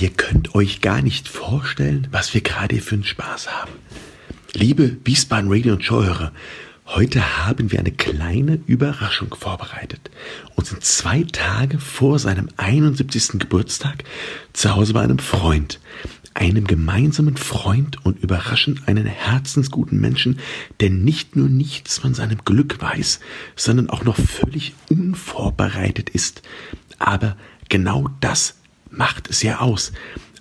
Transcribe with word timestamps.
Ihr 0.00 0.10
könnt 0.10 0.54
euch 0.54 0.80
gar 0.80 1.02
nicht 1.02 1.26
vorstellen, 1.26 2.06
was 2.12 2.32
wir 2.32 2.40
gerade 2.40 2.80
für 2.80 2.94
einen 2.94 3.04
Spaß 3.04 3.48
haben. 3.50 3.72
Liebe 4.52 4.96
Wiesbaden 5.04 5.50
Radio 5.50 5.72
und 5.72 5.82
Showhörer, 5.82 6.30
heute 6.86 7.46
haben 7.46 7.72
wir 7.72 7.80
eine 7.80 7.90
kleine 7.90 8.60
Überraschung 8.66 9.34
vorbereitet 9.34 10.10
und 10.54 10.68
sind 10.68 10.84
zwei 10.84 11.24
Tage 11.24 11.80
vor 11.80 12.20
seinem 12.20 12.48
71. 12.58 13.40
Geburtstag 13.40 14.04
zu 14.52 14.76
Hause 14.76 14.92
bei 14.92 15.00
einem 15.00 15.18
Freund, 15.18 15.80
einem 16.32 16.68
gemeinsamen 16.68 17.36
Freund 17.36 18.04
und 18.06 18.22
überraschen 18.22 18.80
einen 18.86 19.06
herzensguten 19.06 19.98
Menschen, 20.00 20.38
der 20.78 20.90
nicht 20.90 21.34
nur 21.34 21.48
nichts 21.48 21.98
von 21.98 22.14
seinem 22.14 22.38
Glück 22.44 22.80
weiß, 22.80 23.18
sondern 23.56 23.90
auch 23.90 24.04
noch 24.04 24.16
völlig 24.16 24.74
unvorbereitet 24.90 26.08
ist. 26.08 26.42
Aber 27.00 27.36
genau 27.68 28.08
das 28.20 28.57
macht 28.90 29.30
es 29.30 29.42
ja 29.42 29.58
aus. 29.58 29.92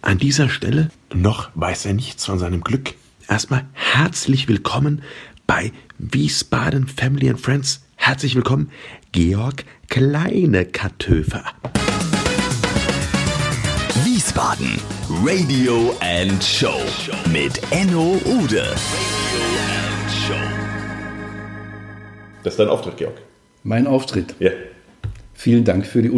An 0.02 0.18
dieser 0.18 0.50
Stelle 0.50 0.90
noch 1.14 1.50
weiß 1.56 1.86
er 1.86 1.94
nichts 1.94 2.26
von 2.26 2.40
seinem 2.40 2.62
Glück. 2.62 2.94
Erstmal 3.28 3.66
herzlich 3.74 4.48
willkommen 4.48 5.02
bei 5.46 5.72
Wiesbaden 5.98 6.88
Family 6.88 7.30
and 7.30 7.40
Friends. 7.40 7.82
Herzlich 7.96 8.36
willkommen, 8.36 8.72
Georg 9.12 9.66
Kleine 9.90 10.66
Kartöfer. 10.66 11.44
Wiesbaden 14.06 14.80
Radio 15.24 15.96
and 16.00 16.44
Show 16.44 16.80
mit 17.32 17.60
Enno 17.72 18.20
Ude. 18.26 18.76
Das 22.44 22.54
ist 22.54 22.60
dein 22.60 22.70
Auftritt, 22.70 22.98
Georg. 22.98 23.16
Mein 23.64 23.88
Auftritt. 23.88 24.36
Ja. 24.40 24.52
Vielen 25.40 25.66
Dank 25.66 25.86
für 25.86 26.02
die, 26.02 26.10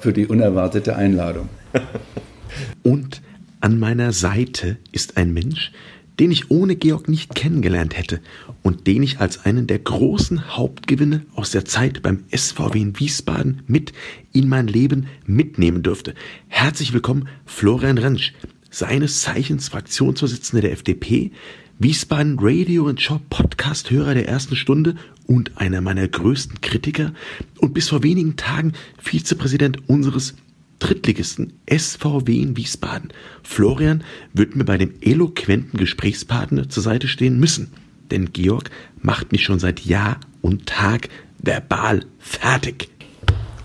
für 0.00 0.12
die 0.12 0.26
unerwartete 0.26 0.96
Einladung. 0.96 1.48
Und 2.82 3.22
an 3.62 3.78
meiner 3.78 4.12
Seite 4.12 4.76
ist 4.92 5.16
ein 5.16 5.32
Mensch, 5.32 5.72
den 6.20 6.30
ich 6.30 6.50
ohne 6.50 6.76
Georg 6.76 7.08
nicht 7.08 7.34
kennengelernt 7.34 7.96
hätte 7.96 8.20
und 8.62 8.86
den 8.86 9.02
ich 9.02 9.18
als 9.18 9.46
einen 9.46 9.66
der 9.66 9.78
großen 9.78 10.54
Hauptgewinne 10.56 11.22
aus 11.34 11.52
der 11.52 11.64
Zeit 11.64 12.02
beim 12.02 12.24
SVW 12.34 12.78
in 12.78 13.00
Wiesbaden 13.00 13.62
mit 13.66 13.94
in 14.34 14.46
mein 14.46 14.66
Leben 14.66 15.06
mitnehmen 15.24 15.82
dürfte. 15.82 16.14
Herzlich 16.48 16.92
willkommen, 16.92 17.28
Florian 17.46 17.96
Rentsch, 17.96 18.34
seines 18.70 19.22
Zeichens 19.22 19.68
Fraktionsvorsitzender 19.70 20.60
der 20.60 20.72
FDP, 20.72 21.32
Wiesbaden 21.78 22.38
Radio 22.40 22.84
und 22.84 23.02
Shop 23.02 23.20
Podcast 23.28 23.90
Hörer 23.90 24.14
der 24.14 24.26
ersten 24.26 24.56
Stunde 24.56 24.94
und 25.26 25.58
einer 25.58 25.82
meiner 25.82 26.08
größten 26.08 26.62
Kritiker 26.62 27.12
und 27.58 27.74
bis 27.74 27.90
vor 27.90 28.02
wenigen 28.02 28.36
Tagen 28.36 28.72
Vizepräsident 28.98 29.86
unseres 29.86 30.36
Drittligisten 30.78 31.52
SVW 31.70 32.40
in 32.40 32.56
Wiesbaden. 32.56 33.12
Florian 33.42 34.04
wird 34.32 34.56
mir 34.56 34.64
bei 34.64 34.78
dem 34.78 34.94
eloquenten 35.02 35.78
Gesprächspartner 35.78 36.70
zur 36.70 36.82
Seite 36.82 37.08
stehen 37.08 37.38
müssen, 37.38 37.70
denn 38.10 38.32
Georg 38.32 38.70
macht 39.02 39.32
mich 39.32 39.44
schon 39.44 39.58
seit 39.58 39.80
Jahr 39.80 40.18
und 40.40 40.64
Tag 40.64 41.10
verbal 41.36 42.06
fertig. 42.18 42.88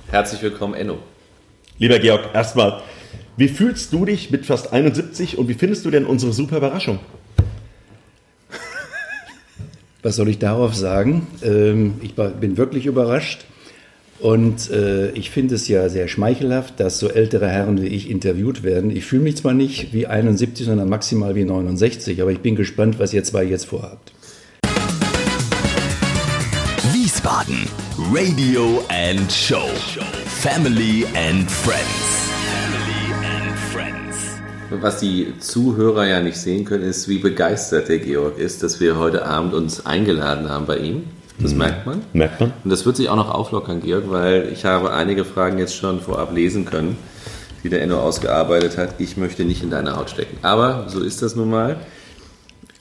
Herzlich 0.10 0.42
willkommen, 0.42 0.74
Enno. 0.74 0.98
Lieber 1.80 2.00
Georg, 2.00 2.36
erstmal, 2.36 2.82
wie 3.38 3.48
fühlst 3.48 3.94
du 3.94 4.04
dich 4.04 4.32
mit 4.32 4.46
fast 4.46 4.74
71 4.74 5.38
und 5.38 5.48
wie 5.48 5.54
findest 5.54 5.86
du 5.86 5.92
denn 5.92 6.06
unsere 6.06 6.34
super 6.34 6.58
Überraschung? 6.58 7.00
Was 10.04 10.16
soll 10.16 10.30
ich 10.30 10.40
darauf 10.40 10.74
sagen? 10.76 11.28
Ähm, 11.44 11.96
ich 12.02 12.16
bin 12.16 12.58
wirklich 12.58 12.86
überrascht. 12.86 13.46
Und 14.20 14.70
äh, 14.70 15.10
ich 15.12 15.32
finde 15.32 15.56
es 15.56 15.68
ja 15.68 15.90
sehr 15.90 16.08
schmeichelhaft, 16.08 16.80
dass 16.80 17.00
so 17.00 17.10
ältere 17.10 17.50
Herren 17.50 17.82
wie 17.82 17.88
ich 17.88 18.10
interviewt 18.10 18.62
werden. 18.62 18.96
Ich 18.96 19.06
fühle 19.06 19.24
mich 19.24 19.38
zwar 19.38 19.54
nicht 19.54 19.94
wie 19.94 20.06
71, 20.06 20.68
sondern 20.68 20.90
maximal 20.90 21.34
wie 21.34 21.44
69, 21.44 22.22
aber 22.22 22.32
ich 22.32 22.40
bin 22.40 22.56
gespannt, 22.56 23.00
was 23.00 23.14
ihr 23.14 23.24
zwei 23.24 23.44
jetzt 23.44 23.66
vorhabt. 23.66 24.14
Wiesbaden 26.94 27.68
Radio 28.12 28.84
and 28.90 29.32
Show. 29.32 29.70
Family 30.28 31.06
and 31.16 31.50
Friends. 31.50 32.01
Was 34.80 35.00
die 35.00 35.34
Zuhörer 35.40 36.08
ja 36.08 36.22
nicht 36.22 36.38
sehen 36.38 36.64
können, 36.64 36.84
ist, 36.84 37.10
wie 37.10 37.18
begeistert 37.18 37.90
der 37.90 38.00
Georg 38.00 38.38
ist, 38.38 38.64
dass 38.64 38.80
wir 38.80 38.98
heute 38.98 39.26
Abend 39.26 39.54
uns 39.54 39.86
eingeladen 39.86 40.50
haben 40.50 40.66
bei 40.66 40.78
ihm. 40.78 41.04
Das 41.40 41.52
mhm. 41.52 41.58
merkt 41.58 41.86
man. 41.86 42.02
Merkt 42.14 42.40
man. 42.40 42.54
Und 42.64 42.70
das 42.70 42.86
wird 42.86 42.96
sich 42.96 43.10
auch 43.10 43.18
noch 43.18 43.30
auflockern, 43.30 43.82
Georg, 43.82 44.06
weil 44.10 44.50
ich 44.54 44.64
habe 44.64 44.94
einige 44.94 45.26
Fragen 45.26 45.58
jetzt 45.58 45.76
schon 45.76 46.00
vorab 46.00 46.34
lesen 46.34 46.66
können, 46.66 46.98
die 47.64 47.70
der 47.70 47.82
Enno 47.82 48.00
ausgearbeitet 48.00 48.78
hat. 48.78 48.96
Ich 49.00 49.18
möchte 49.18 49.44
nicht 49.44 49.62
in 49.62 49.70
deine 49.70 49.98
Haut 49.98 50.10
stecken. 50.10 50.38
Aber 50.42 50.86
so 50.88 51.02
ist 51.02 51.22
das 51.22 51.36
nun 51.36 51.50
mal. 51.50 51.78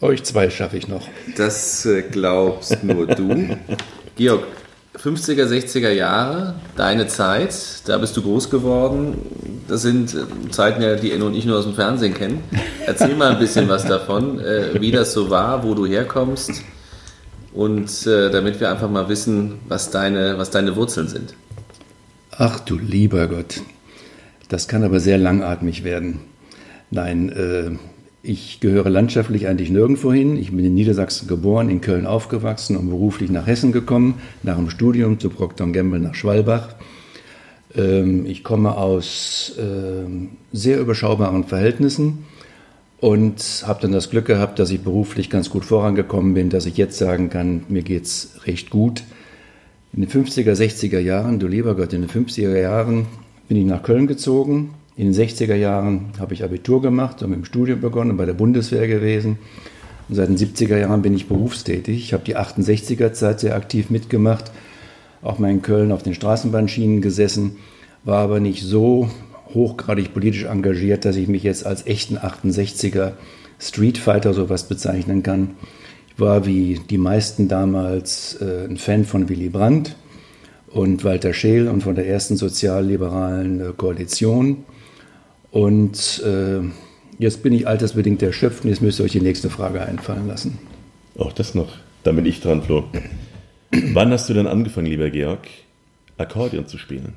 Euch 0.00 0.22
zwei 0.22 0.48
schaffe 0.48 0.76
ich 0.76 0.88
noch. 0.88 1.08
Das 1.36 1.84
äh, 1.86 2.02
glaubst 2.02 2.84
nur 2.84 3.06
du. 3.06 3.56
Georg, 4.16 4.44
50er, 4.96 5.46
60er 5.46 5.90
Jahre, 5.90 6.54
deine 6.76 7.06
Zeit, 7.06 7.54
da 7.86 7.98
bist 7.98 8.16
du 8.16 8.22
groß 8.22 8.48
geworden. 8.48 9.59
Das 9.70 9.82
sind 9.82 10.14
äh, 10.14 10.50
Zeiten, 10.50 10.82
die 11.00 11.12
Enno 11.12 11.26
und 11.26 11.34
ich 11.34 11.46
nur 11.46 11.56
aus 11.56 11.64
dem 11.64 11.74
Fernsehen 11.74 12.12
kennen. 12.12 12.40
Erzähl 12.86 13.14
mal 13.14 13.34
ein 13.34 13.38
bisschen 13.38 13.68
was 13.68 13.86
davon, 13.86 14.40
äh, 14.40 14.80
wie 14.80 14.90
das 14.90 15.12
so 15.12 15.30
war, 15.30 15.62
wo 15.62 15.74
du 15.74 15.86
herkommst 15.86 16.64
und 17.52 18.04
äh, 18.04 18.30
damit 18.30 18.58
wir 18.58 18.68
einfach 18.68 18.90
mal 18.90 19.08
wissen, 19.08 19.60
was 19.68 19.92
deine, 19.92 20.38
was 20.38 20.50
deine 20.50 20.74
Wurzeln 20.74 21.06
sind. 21.06 21.34
Ach 22.32 22.58
du 22.58 22.78
lieber 22.78 23.28
Gott, 23.28 23.60
das 24.48 24.66
kann 24.66 24.82
aber 24.82 24.98
sehr 24.98 25.18
langatmig 25.18 25.84
werden. 25.84 26.18
Nein, 26.90 27.28
äh, 27.28 27.70
ich 28.24 28.58
gehöre 28.58 28.90
landschaftlich 28.90 29.46
eigentlich 29.46 29.70
nirgendwo 29.70 30.12
hin. 30.12 30.36
Ich 30.36 30.50
bin 30.50 30.64
in 30.64 30.74
Niedersachsen 30.74 31.28
geboren, 31.28 31.70
in 31.70 31.80
Köln 31.80 32.06
aufgewachsen 32.06 32.76
und 32.76 32.90
beruflich 32.90 33.30
nach 33.30 33.46
Hessen 33.46 33.70
gekommen, 33.70 34.20
nach 34.42 34.56
dem 34.56 34.68
Studium 34.68 35.20
zu 35.20 35.30
Procter 35.30 35.68
Gamble 35.68 36.00
nach 36.00 36.16
Schwalbach. 36.16 36.74
Ähm, 37.76 38.26
ich 38.26 38.44
komme 38.44 38.76
aus 38.76 39.54
äh, 39.58 40.08
sehr 40.52 40.80
überschaubaren 40.80 41.44
Verhältnissen 41.44 42.24
und 43.00 43.64
habe 43.66 43.80
dann 43.82 43.92
das 43.92 44.10
Glück 44.10 44.26
gehabt, 44.26 44.58
dass 44.58 44.70
ich 44.70 44.80
beruflich 44.80 45.30
ganz 45.30 45.50
gut 45.50 45.64
vorangekommen 45.64 46.34
bin, 46.34 46.50
dass 46.50 46.66
ich 46.66 46.76
jetzt 46.76 46.98
sagen 46.98 47.30
kann, 47.30 47.64
mir 47.68 47.82
geht 47.82 48.04
es 48.04 48.40
recht 48.46 48.70
gut. 48.70 49.04
In 49.92 50.02
den 50.02 50.10
50er, 50.10 50.52
60er 50.52 51.00
Jahren, 51.00 51.38
du 51.38 51.48
lieber 51.48 51.74
Gott, 51.74 51.92
in 51.92 52.02
den 52.02 52.10
50er 52.10 52.60
Jahren 52.60 53.06
bin 53.48 53.56
ich 53.56 53.64
nach 53.64 53.82
Köln 53.82 54.06
gezogen. 54.06 54.70
In 54.96 55.12
den 55.12 55.14
60er 55.14 55.54
Jahren 55.54 56.12
habe 56.18 56.34
ich 56.34 56.44
Abitur 56.44 56.82
gemacht 56.82 57.22
und 57.22 57.30
mit 57.30 57.38
dem 57.38 57.44
Studium 57.44 57.80
begonnen, 57.80 58.16
bei 58.16 58.26
der 58.26 58.34
Bundeswehr 58.34 58.86
gewesen. 58.86 59.38
Und 60.08 60.16
seit 60.16 60.28
den 60.28 60.36
70er 60.36 60.76
Jahren 60.76 61.02
bin 61.02 61.14
ich 61.14 61.26
berufstätig. 61.26 61.98
Ich 61.98 62.12
habe 62.12 62.24
die 62.24 62.36
68er 62.36 63.12
Zeit 63.12 63.40
sehr 63.40 63.56
aktiv 63.56 63.90
mitgemacht, 63.90 64.52
auch 65.22 65.38
mal 65.38 65.50
in 65.50 65.62
Köln 65.62 65.92
auf 65.92 66.02
den 66.02 66.14
Straßenbahnschienen 66.14 67.02
gesessen, 67.02 67.56
war 68.04 68.18
aber 68.18 68.40
nicht 68.40 68.62
so 68.62 69.10
hochgradig 69.54 70.14
politisch 70.14 70.44
engagiert, 70.44 71.04
dass 71.04 71.16
ich 71.16 71.28
mich 71.28 71.42
jetzt 71.42 71.66
als 71.66 71.86
echten 71.86 72.16
68er 72.16 73.12
Streetfighter 73.58 74.32
sowas 74.32 74.64
bezeichnen 74.64 75.22
kann. 75.22 75.50
Ich 76.08 76.20
war 76.20 76.46
wie 76.46 76.80
die 76.88 76.98
meisten 76.98 77.48
damals 77.48 78.38
äh, 78.40 78.64
ein 78.64 78.76
Fan 78.76 79.04
von 79.04 79.28
Willy 79.28 79.48
Brandt 79.48 79.96
und 80.68 81.04
Walter 81.04 81.32
Scheel 81.34 81.68
und 81.68 81.82
von 81.82 81.94
der 81.94 82.06
ersten 82.06 82.36
sozialliberalen 82.36 83.60
äh, 83.60 83.72
Koalition. 83.76 84.64
Und 85.50 86.22
äh, 86.24 86.60
jetzt 87.18 87.42
bin 87.42 87.52
ich 87.52 87.66
altersbedingt 87.66 88.22
erschöpft 88.22 88.64
und 88.64 88.70
jetzt 88.70 88.82
müsst 88.82 89.00
ihr 89.00 89.04
euch 89.04 89.12
die 89.12 89.20
nächste 89.20 89.50
Frage 89.50 89.82
einfallen 89.82 90.28
lassen. 90.28 90.58
Auch 91.18 91.32
das 91.32 91.54
noch. 91.54 91.72
Da 92.04 92.12
bin 92.12 92.24
ich 92.24 92.40
dran, 92.40 92.62
Flo. 92.62 92.84
Wann 93.70 94.10
hast 94.10 94.28
du 94.28 94.34
denn 94.34 94.46
angefangen, 94.46 94.86
lieber 94.86 95.10
Georg, 95.10 95.46
Akkordeon 96.18 96.66
zu 96.66 96.78
spielen? 96.78 97.14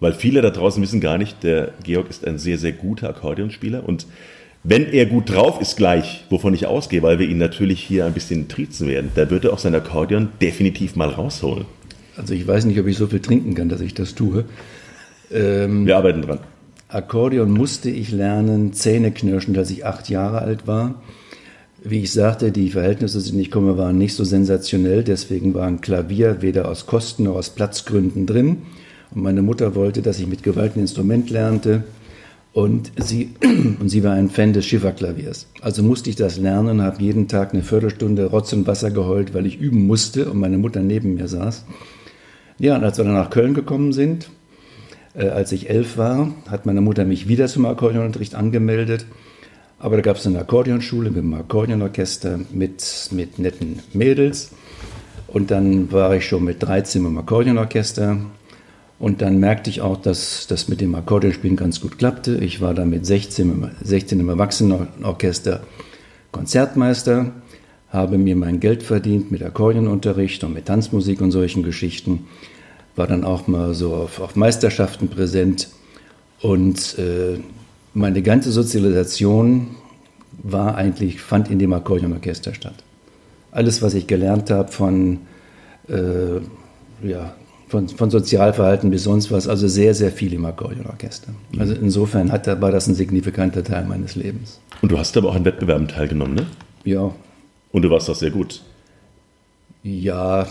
Weil 0.00 0.12
viele 0.12 0.42
da 0.42 0.50
draußen 0.50 0.82
wissen 0.82 1.00
gar 1.00 1.18
nicht, 1.18 1.42
der 1.42 1.72
Georg 1.82 2.08
ist 2.10 2.26
ein 2.26 2.38
sehr, 2.38 2.58
sehr 2.58 2.72
guter 2.72 3.08
Akkordeonspieler 3.08 3.86
und 3.86 4.06
wenn 4.64 4.92
er 4.92 5.06
gut 5.06 5.30
drauf 5.30 5.60
ist 5.60 5.76
gleich, 5.76 6.24
wovon 6.30 6.52
ich 6.52 6.66
ausgehe, 6.66 7.02
weil 7.02 7.18
wir 7.18 7.28
ihn 7.28 7.38
natürlich 7.38 7.80
hier 7.80 8.06
ein 8.06 8.12
bisschen 8.12 8.48
trizen 8.48 8.88
werden, 8.88 9.10
da 9.14 9.30
wird 9.30 9.44
er 9.44 9.52
auch 9.52 9.58
sein 9.58 9.74
Akkordeon 9.74 10.30
definitiv 10.42 10.96
mal 10.96 11.08
rausholen. 11.08 11.64
Also 12.16 12.34
ich 12.34 12.46
weiß 12.46 12.64
nicht, 12.64 12.78
ob 12.80 12.86
ich 12.88 12.96
so 12.96 13.06
viel 13.06 13.20
trinken 13.20 13.54
kann, 13.54 13.68
dass 13.68 13.80
ich 13.80 13.94
das 13.94 14.16
tue. 14.16 14.44
Ähm, 15.32 15.86
wir 15.86 15.96
arbeiten 15.96 16.22
dran. 16.22 16.40
Akkordeon 16.88 17.50
musste 17.50 17.90
ich 17.90 18.10
lernen, 18.10 18.72
Zähneknirschen, 18.72 19.56
als 19.56 19.70
ich 19.70 19.86
acht 19.86 20.08
Jahre 20.08 20.40
alt 20.40 20.66
war. 20.66 20.96
Wie 21.82 22.02
ich 22.02 22.12
sagte, 22.12 22.50
die 22.50 22.70
Verhältnisse, 22.70 23.22
denen 23.22 23.40
ich 23.40 23.50
komme, 23.50 23.78
waren 23.78 23.98
nicht 23.98 24.14
so 24.14 24.24
sensationell. 24.24 25.04
Deswegen 25.04 25.54
war 25.54 25.66
ein 25.66 25.80
Klavier 25.80 26.42
weder 26.42 26.68
aus 26.68 26.86
Kosten 26.86 27.24
noch 27.24 27.36
aus 27.36 27.50
Platzgründen 27.50 28.26
drin. 28.26 28.62
Und 29.14 29.22
meine 29.22 29.42
Mutter 29.42 29.74
wollte, 29.74 30.02
dass 30.02 30.18
ich 30.18 30.26
mit 30.26 30.42
Gewalt 30.42 30.76
ein 30.76 30.80
Instrument 30.80 31.30
lernte. 31.30 31.84
Und 32.52 32.92
sie, 32.96 33.30
und 33.80 33.88
sie 33.88 34.02
war 34.02 34.14
ein 34.14 34.30
Fan 34.30 34.52
des 34.52 34.66
Schifferklaviers. 34.66 35.46
Also 35.60 35.82
musste 35.82 36.10
ich 36.10 36.16
das 36.16 36.38
lernen 36.38 36.80
und 36.80 36.82
habe 36.82 37.02
jeden 37.02 37.28
Tag 37.28 37.54
eine 37.54 37.62
Viertelstunde 37.62 38.26
Rotz 38.26 38.52
und 38.52 38.66
Wasser 38.66 38.90
geheult, 38.90 39.34
weil 39.34 39.46
ich 39.46 39.60
üben 39.60 39.86
musste 39.86 40.30
und 40.30 40.38
meine 40.38 40.58
Mutter 40.58 40.80
neben 40.80 41.14
mir 41.14 41.28
saß. 41.28 41.64
Ja, 42.58 42.76
und 42.76 42.84
als 42.84 42.98
wir 42.98 43.04
dann 43.04 43.14
nach 43.14 43.30
Köln 43.30 43.54
gekommen 43.54 43.92
sind, 43.92 44.28
Äh, 45.14 45.28
als 45.28 45.52
ich 45.52 45.68
elf 45.68 45.96
war, 45.96 46.32
hat 46.48 46.66
meine 46.66 46.80
Mutter 46.80 47.04
mich 47.04 47.28
wieder 47.28 47.48
zum 47.48 47.66
Akkordeonunterricht 47.66 48.34
angemeldet. 48.34 49.06
Aber 49.80 49.96
da 49.96 50.02
gab 50.02 50.16
es 50.16 50.26
eine 50.26 50.40
Akkordeonschule 50.40 51.10
mit 51.10 51.18
einem 51.18 51.34
Akkordeonorchester 51.34 52.40
mit, 52.50 53.08
mit 53.12 53.38
netten 53.38 53.80
Mädels. 53.92 54.50
Und 55.28 55.50
dann 55.50 55.92
war 55.92 56.14
ich 56.16 56.26
schon 56.26 56.44
mit 56.44 56.62
13 56.62 57.04
im 57.04 57.18
Akkordeonorchester. 57.18 58.18
Und 58.98 59.22
dann 59.22 59.38
merkte 59.38 59.70
ich 59.70 59.80
auch, 59.80 59.96
dass 59.96 60.48
das 60.48 60.66
mit 60.66 60.80
dem 60.80 60.94
Akkordeonspielen 60.96 61.56
ganz 61.56 61.80
gut 61.80 61.98
klappte. 61.98 62.38
Ich 62.38 62.60
war 62.60 62.74
dann 62.74 62.90
mit 62.90 63.06
16, 63.06 63.70
16 63.80 64.18
im 64.18 64.28
Erwachsenenorchester 64.28 65.60
Konzertmeister, 66.32 67.32
habe 67.90 68.18
mir 68.18 68.36
mein 68.36 68.60
Geld 68.60 68.82
verdient 68.82 69.30
mit 69.30 69.42
Akkordeonunterricht 69.42 70.42
und 70.44 70.54
mit 70.54 70.66
Tanzmusik 70.66 71.20
und 71.20 71.30
solchen 71.30 71.62
Geschichten. 71.62 72.26
War 72.96 73.06
dann 73.06 73.24
auch 73.24 73.46
mal 73.46 73.74
so 73.74 73.94
auf, 73.94 74.20
auf 74.20 74.34
Meisterschaften 74.34 75.08
präsent. 75.08 75.68
Und 76.40 76.98
äh, 76.98 77.38
meine 77.98 78.22
ganze 78.22 78.52
Sozialisation 78.52 79.68
war 80.42 80.76
eigentlich, 80.76 81.20
fand 81.20 81.50
in 81.50 81.58
dem 81.58 81.72
Akkordeonorchester 81.72 82.54
statt. 82.54 82.76
Alles, 83.50 83.82
was 83.82 83.94
ich 83.94 84.06
gelernt 84.06 84.50
habe 84.50 84.70
von, 84.70 85.18
äh, 85.88 86.40
ja, 87.06 87.34
von, 87.68 87.88
von 87.88 88.10
Sozialverhalten 88.10 88.90
bis 88.90 89.04
sonst 89.04 89.30
was, 89.30 89.48
also 89.48 89.68
sehr, 89.68 89.94
sehr 89.94 90.12
viel 90.12 90.32
im 90.32 90.44
Akkordeonorchester. 90.44 91.32
Also 91.58 91.74
insofern 91.74 92.30
hat, 92.30 92.46
war 92.46 92.70
das 92.70 92.86
ein 92.86 92.94
signifikanter 92.94 93.64
Teil 93.64 93.84
meines 93.84 94.14
Lebens. 94.14 94.60
Und 94.80 94.92
du 94.92 94.98
hast 94.98 95.16
aber 95.16 95.30
auch 95.30 95.34
an 95.34 95.44
Wettbewerben 95.44 95.88
teilgenommen, 95.88 96.34
ne? 96.34 96.46
Ja. 96.84 97.10
Und 97.72 97.82
du 97.82 97.90
warst 97.90 98.08
auch 98.08 98.14
sehr 98.14 98.30
gut. 98.30 98.62
Ja. 99.82 100.46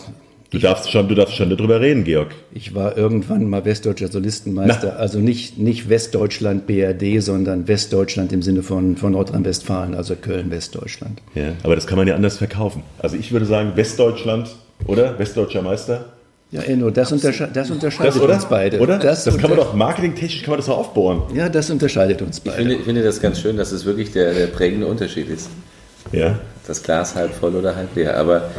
Du 0.50 0.60
darfst 0.60 0.90
schon, 0.90 1.10
du 1.10 1.16
darfst 1.16 1.36
schon 1.36 1.50
darüber 1.50 1.82
reden, 1.82 2.06
Georg. 2.06 2.30
Ich 2.54 2.74
war 2.74 2.98
irgendwann 2.98 3.50
mal 3.50 3.66
Westdeutscher 3.66 4.08
Solistenmeister, 4.08 4.94
Na. 4.94 5.00
also 5.00 5.20
nicht, 5.20 5.58
nicht 5.58 5.90
Westdeutschland 5.90 6.68
BRD, 6.68 7.22
sondern 7.22 7.68
Westdeutschland 7.68 8.32
im 8.32 8.42
Sinne 8.42 8.64
von, 8.64 8.96
von 8.96 9.12
Nordrhein-Westfalen, 9.12 9.94
also 9.94 10.16
Köln-Westdeutschland. 10.16 11.22
Ja, 11.36 11.52
aber 11.64 11.76
das 11.76 11.86
kann 11.86 11.98
man 11.98 12.08
ja 12.08 12.16
anders 12.16 12.38
verkaufen. 12.38 12.84
Also 13.00 13.18
ich 13.18 13.34
würde 13.34 13.46
sagen, 13.46 13.74
Westdeutschland, 13.76 14.56
oder? 14.86 15.20
Westdeutscher 15.20 15.62
Meister. 15.62 16.06
Ja, 16.50 16.62
Enno, 16.62 16.92
das, 16.92 17.12
untersche 17.12 17.50
das 17.54 17.70
unterscheidet 17.70 18.16
das, 18.16 18.22
oder? 18.22 18.36
uns 18.36 18.46
beide. 18.46 18.80
Oder? 18.80 19.00
Das, 19.00 19.26
das 19.26 19.38
kann 19.38 19.50
man 19.50 19.60
doch 19.60 19.74
marketingtechnisch 19.74 20.44
kann 20.44 20.52
man 20.52 20.60
das 20.60 20.68
doch 20.68 20.78
aufbohren. 20.78 21.24
Ja, 21.36 21.50
das 21.50 21.70
unterscheidet 21.70 22.22
uns 22.22 22.40
beide. 22.40 22.56
Ich 22.56 22.62
finde, 22.62 22.76
ich 22.76 22.84
finde 22.84 23.04
das 23.04 23.20
ganz 23.20 23.42
schön, 23.42 23.58
dass 23.58 23.74
es 23.74 23.84
wirklich 23.84 24.14
der, 24.14 24.34
der 24.34 24.48
prägende 24.48 24.88
Unterschied 24.88 25.28
ist. 25.30 25.50
Ja. 26.14 26.40
Das 26.66 26.84
Glas 26.84 27.16
halb 27.16 27.34
voll 27.34 27.54
oder 27.54 27.76
halb 27.76 27.94
leer. 27.96 28.18
Aber 28.18 28.50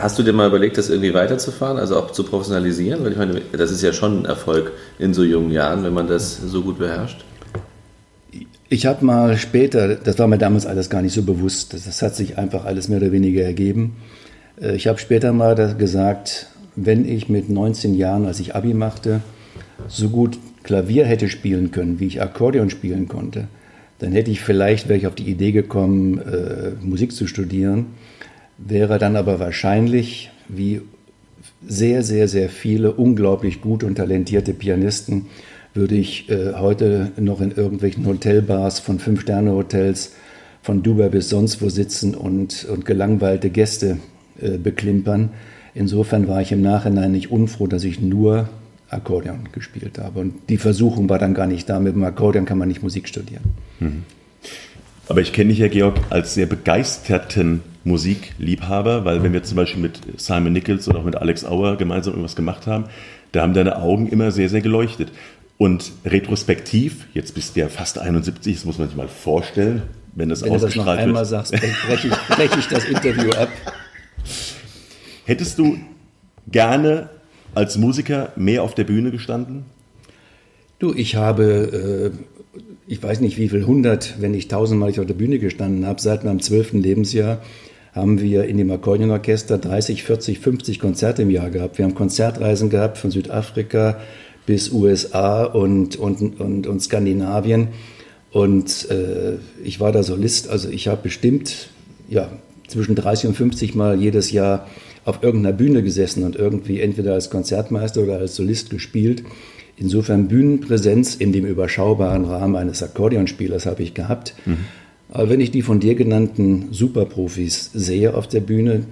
hast 0.00 0.18
du 0.18 0.22
dir 0.22 0.32
mal 0.32 0.48
überlegt, 0.48 0.78
das 0.78 0.90
irgendwie 0.90 1.14
weiterzufahren, 1.14 1.78
also 1.78 1.96
auch 1.96 2.10
zu 2.10 2.24
professionalisieren? 2.24 3.04
Weil 3.04 3.12
ich 3.12 3.18
meine, 3.18 3.40
das 3.52 3.70
ist 3.70 3.82
ja 3.82 3.92
schon 3.92 4.22
ein 4.22 4.24
Erfolg 4.24 4.72
in 4.98 5.14
so 5.14 5.22
jungen 5.22 5.50
Jahren, 5.50 5.84
wenn 5.84 5.94
man 5.94 6.08
das 6.08 6.38
so 6.38 6.62
gut 6.62 6.78
beherrscht. 6.78 7.24
Ich 8.68 8.86
habe 8.86 9.04
mal 9.04 9.36
später, 9.36 9.96
das 9.96 10.18
war 10.18 10.28
mir 10.28 10.38
damals 10.38 10.64
alles 10.64 10.90
gar 10.90 11.02
nicht 11.02 11.12
so 11.12 11.22
bewusst, 11.22 11.74
das 11.74 12.02
hat 12.02 12.14
sich 12.14 12.38
einfach 12.38 12.64
alles 12.64 12.88
mehr 12.88 12.98
oder 12.98 13.10
weniger 13.10 13.42
ergeben. 13.42 13.96
Äh, 14.60 14.76
ich 14.76 14.86
habe 14.86 14.98
später 14.98 15.32
mal 15.32 15.74
gesagt, 15.76 16.46
wenn 16.76 17.04
ich 17.04 17.28
mit 17.28 17.48
19 17.48 17.94
Jahren, 17.94 18.26
als 18.26 18.40
ich 18.40 18.54
Abi 18.54 18.74
machte, 18.74 19.20
so 19.88 20.08
gut 20.08 20.38
Klavier 20.62 21.04
hätte 21.04 21.28
spielen 21.28 21.72
können, 21.72 22.00
wie 22.00 22.06
ich 22.06 22.22
Akkordeon 22.22 22.70
spielen 22.70 23.08
konnte, 23.08 23.48
dann 23.98 24.12
hätte 24.12 24.30
ich 24.30 24.40
vielleicht, 24.40 24.88
wäre 24.88 24.98
ich 24.98 25.06
auf 25.06 25.14
die 25.14 25.28
Idee 25.28 25.52
gekommen, 25.52 26.18
äh, 26.18 26.70
Musik 26.80 27.12
zu 27.12 27.26
studieren, 27.26 27.86
wäre 28.66 28.98
dann 28.98 29.16
aber 29.16 29.40
wahrscheinlich, 29.40 30.30
wie 30.48 30.82
sehr, 31.66 32.02
sehr, 32.02 32.28
sehr 32.28 32.48
viele 32.48 32.92
unglaublich 32.92 33.60
gut 33.60 33.84
und 33.84 33.96
talentierte 33.96 34.54
Pianisten, 34.54 35.26
würde 35.74 35.94
ich 35.94 36.28
äh, 36.30 36.54
heute 36.54 37.12
noch 37.16 37.40
in 37.40 37.52
irgendwelchen 37.52 38.06
Hotelbars 38.06 38.80
von 38.80 38.98
Fünf-Sterne-Hotels 38.98 40.14
von 40.62 40.82
Dubai 40.82 41.08
bis 41.08 41.28
sonst 41.28 41.62
wo 41.62 41.68
sitzen 41.68 42.14
und, 42.14 42.64
und 42.64 42.84
gelangweilte 42.84 43.50
Gäste 43.50 43.98
äh, 44.40 44.58
beklimpern 44.58 45.30
Insofern 45.74 46.28
war 46.28 46.40
ich 46.40 46.52
im 46.52 46.62
Nachhinein 46.62 47.12
nicht 47.12 47.30
unfroh, 47.30 47.66
dass 47.66 47.84
ich 47.84 48.00
nur 48.00 48.48
Akkordeon 48.88 49.50
gespielt 49.52 49.98
habe. 49.98 50.20
Und 50.20 50.34
die 50.48 50.58
Versuchung 50.58 51.08
war 51.08 51.18
dann 51.18 51.34
gar 51.34 51.46
nicht 51.46 51.68
da. 51.68 51.78
Mit 51.78 51.94
dem 51.94 52.02
Akkordeon 52.02 52.44
kann 52.44 52.58
man 52.58 52.68
nicht 52.68 52.82
Musik 52.82 53.08
studieren. 53.08 53.44
Mhm. 53.78 54.02
Aber 55.08 55.20
ich 55.20 55.32
kenne 55.32 55.50
dich 55.50 55.58
ja, 55.58 55.68
Georg, 55.68 55.98
als 56.10 56.34
sehr 56.34 56.46
begeisterten 56.46 57.62
Musikliebhaber, 57.84 59.04
weil 59.04 59.22
wenn 59.22 59.32
wir 59.32 59.42
zum 59.42 59.56
Beispiel 59.56 59.80
mit 59.80 60.00
Simon 60.16 60.52
Nichols 60.52 60.88
oder 60.88 60.98
auch 60.98 61.04
mit 61.04 61.16
Alex 61.16 61.44
Auer 61.44 61.76
gemeinsam 61.76 62.12
irgendwas 62.12 62.36
gemacht 62.36 62.66
haben, 62.66 62.84
da 63.32 63.42
haben 63.42 63.54
deine 63.54 63.80
Augen 63.80 64.08
immer 64.08 64.30
sehr, 64.30 64.48
sehr 64.48 64.60
geleuchtet. 64.60 65.12
Und 65.56 65.92
retrospektiv, 66.04 67.06
jetzt 67.14 67.34
bist 67.34 67.54
du 67.54 67.60
ja 67.60 67.68
fast 67.68 67.98
71, 67.98 68.56
das 68.56 68.64
muss 68.64 68.78
man 68.78 68.88
sich 68.88 68.96
mal 68.96 69.08
vorstellen, 69.08 69.82
wenn 70.14 70.28
das 70.28 70.42
wenn 70.42 70.52
ausgestrahlt 70.52 70.98
wird. 71.00 71.06
Wenn 71.06 71.14
du 71.14 71.20
das 71.20 71.30
noch 71.30 71.38
einmal 71.38 71.50
wird. 71.50 71.50
sagst, 71.50 71.86
breche 71.86 72.08
ich, 72.08 72.36
brech 72.36 72.50
ich 72.58 72.68
das 72.68 72.84
Interview 72.84 73.30
ab. 73.32 73.48
Hättest 75.24 75.58
du 75.58 75.78
gerne 76.50 77.10
als 77.54 77.78
Musiker 77.78 78.32
mehr 78.36 78.62
auf 78.62 78.74
der 78.74 78.84
Bühne 78.84 79.10
gestanden? 79.10 79.64
Du, 80.78 80.94
ich 80.94 81.16
habe, 81.16 82.12
äh, 82.54 82.60
ich 82.86 83.02
weiß 83.02 83.20
nicht 83.20 83.36
wie 83.36 83.48
viel, 83.48 83.66
hundert, 83.66 84.20
wenn 84.20 84.32
nicht 84.32 84.50
tausendmal 84.50 84.90
ich 84.90 84.98
auf 84.98 85.06
der 85.06 85.14
Bühne 85.14 85.38
gestanden 85.38 85.86
habe. 85.86 86.00
Seit 86.00 86.24
meinem 86.24 86.40
zwölften 86.40 86.80
Lebensjahr 86.80 87.42
haben 87.92 88.20
wir 88.20 88.44
in 88.44 88.56
dem 88.56 88.70
Akkordeonorchester 88.70 89.58
30, 89.58 90.04
40, 90.04 90.38
50 90.38 90.78
Konzerte 90.78 91.22
im 91.22 91.30
Jahr 91.30 91.50
gehabt. 91.50 91.78
Wir 91.78 91.84
haben 91.84 91.94
Konzertreisen 91.94 92.70
gehabt 92.70 92.98
von 92.98 93.10
Südafrika 93.10 94.00
bis 94.46 94.70
USA 94.70 95.44
und, 95.44 95.96
und, 95.96 96.40
und, 96.40 96.66
und 96.66 96.80
Skandinavien. 96.80 97.68
Und 98.32 98.88
äh, 98.90 99.38
ich 99.64 99.80
war 99.80 99.92
da 99.92 100.02
Solist, 100.02 100.48
also 100.48 100.68
ich 100.68 100.88
habe 100.88 101.02
bestimmt 101.02 101.70
ja, 102.08 102.30
zwischen 102.68 102.94
30 102.94 103.28
und 103.28 103.34
50 103.34 103.74
Mal 103.74 104.00
jedes 104.00 104.30
Jahr 104.30 104.66
auf 105.04 105.22
irgendeiner 105.22 105.56
Bühne 105.56 105.82
gesessen 105.82 106.24
und 106.24 106.36
irgendwie 106.36 106.80
entweder 106.80 107.14
als 107.14 107.30
Konzertmeister 107.30 108.02
oder 108.02 108.18
als 108.18 108.36
Solist 108.36 108.70
gespielt. 108.70 109.24
Insofern 109.76 110.28
Bühnenpräsenz 110.28 111.14
in 111.14 111.32
dem 111.32 111.46
überschaubaren 111.46 112.26
Rahmen 112.26 112.54
eines 112.54 112.82
Akkordeonspielers 112.82 113.66
habe 113.66 113.82
ich 113.82 113.94
gehabt. 113.94 114.34
Mhm. 114.44 114.58
Aber 115.10 115.28
wenn 115.28 115.40
ich 115.40 115.50
die 115.50 115.62
von 115.62 115.80
dir 115.80 115.94
genannten 115.94 116.68
Superprofis 116.72 117.70
sehe 117.74 118.14
auf 118.14 118.28
der 118.28 118.40
Bühne, 118.40 118.84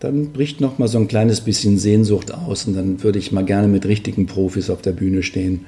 dann 0.00 0.32
bricht 0.32 0.60
noch 0.60 0.78
mal 0.78 0.88
so 0.88 0.98
ein 0.98 1.08
kleines 1.08 1.40
bisschen 1.40 1.78
Sehnsucht 1.78 2.34
aus 2.34 2.66
und 2.66 2.74
dann 2.74 3.02
würde 3.02 3.18
ich 3.18 3.32
mal 3.32 3.44
gerne 3.44 3.68
mit 3.68 3.86
richtigen 3.86 4.26
Profis 4.26 4.68
auf 4.68 4.82
der 4.82 4.92
Bühne 4.92 5.22
stehen 5.22 5.64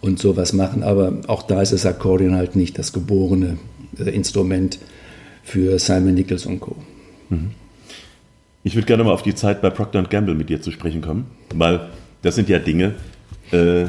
und 0.00 0.18
sowas 0.18 0.52
machen. 0.52 0.82
Aber 0.82 1.20
auch 1.26 1.42
da 1.42 1.60
ist 1.60 1.72
das 1.72 1.84
Akkordeon 1.84 2.34
halt 2.34 2.56
nicht 2.56 2.78
das 2.78 2.92
geborene 2.92 3.58
äh, 3.98 4.10
Instrument 4.10 4.78
für 5.42 5.78
Simon 5.78 6.14
Nichols 6.14 6.46
und 6.46 6.60
Co. 6.60 6.76
Mhm. 7.28 7.50
Ich 8.62 8.74
würde 8.74 8.86
gerne 8.86 9.04
mal 9.04 9.12
auf 9.12 9.22
die 9.22 9.34
Zeit 9.34 9.60
bei 9.60 9.68
Procter 9.68 10.02
Gamble 10.04 10.34
mit 10.34 10.48
dir 10.48 10.62
zu 10.62 10.70
sprechen 10.70 11.02
kommen, 11.02 11.26
weil 11.54 11.90
das 12.22 12.34
sind 12.34 12.48
ja 12.48 12.58
Dinge, 12.58 12.94
äh, 13.52 13.84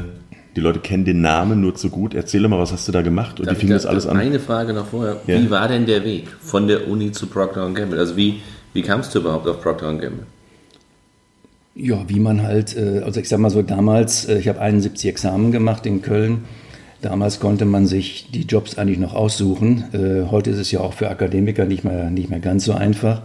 die 0.56 0.60
Leute 0.62 0.80
kennen 0.80 1.04
den 1.04 1.20
Namen 1.20 1.60
nur 1.60 1.74
zu 1.74 1.90
gut. 1.90 2.14
Erzähl 2.14 2.48
mal, 2.48 2.58
was 2.58 2.72
hast 2.72 2.88
du 2.88 2.92
da 2.92 3.02
gemacht 3.02 3.38
und 3.38 3.46
Darf 3.46 3.56
wie 3.56 3.60
fing 3.60 3.70
das 3.70 3.84
alles 3.84 4.06
an? 4.06 4.16
Eine 4.16 4.40
Frage 4.40 4.72
noch 4.72 4.86
vorher. 4.86 5.18
Ja. 5.26 5.38
Wie 5.38 5.50
war 5.50 5.68
denn 5.68 5.84
der 5.84 6.02
Weg 6.02 6.28
von 6.40 6.66
der 6.66 6.88
Uni 6.88 7.12
zu 7.12 7.26
Procter 7.26 7.68
Gamble? 7.70 7.98
Also 7.98 8.16
wie, 8.16 8.40
wie 8.72 8.80
kamst 8.80 9.14
du 9.14 9.18
überhaupt 9.18 9.46
auf 9.46 9.60
Procter 9.60 9.92
Gamble? 9.92 10.26
Ja, 11.74 12.08
wie 12.08 12.20
man 12.20 12.42
halt, 12.42 12.74
äh, 12.74 13.02
also 13.04 13.20
ich 13.20 13.28
sag 13.28 13.38
mal 13.38 13.50
so 13.50 13.60
damals, 13.60 14.24
äh, 14.24 14.38
ich 14.38 14.48
habe 14.48 14.58
71 14.58 15.10
Examen 15.10 15.52
gemacht 15.52 15.84
in 15.84 16.00
Köln. 16.00 16.44
Damals 17.02 17.38
konnte 17.38 17.66
man 17.66 17.86
sich 17.86 18.30
die 18.32 18.44
Jobs 18.44 18.78
eigentlich 18.78 18.98
noch 18.98 19.14
aussuchen. 19.14 19.84
Äh, 19.92 20.30
heute 20.30 20.48
ist 20.48 20.58
es 20.58 20.70
ja 20.70 20.80
auch 20.80 20.94
für 20.94 21.10
Akademiker 21.10 21.66
nicht 21.66 21.84
mehr, 21.84 22.08
nicht 22.08 22.30
mehr 22.30 22.40
ganz 22.40 22.64
so 22.64 22.72
einfach. 22.72 23.20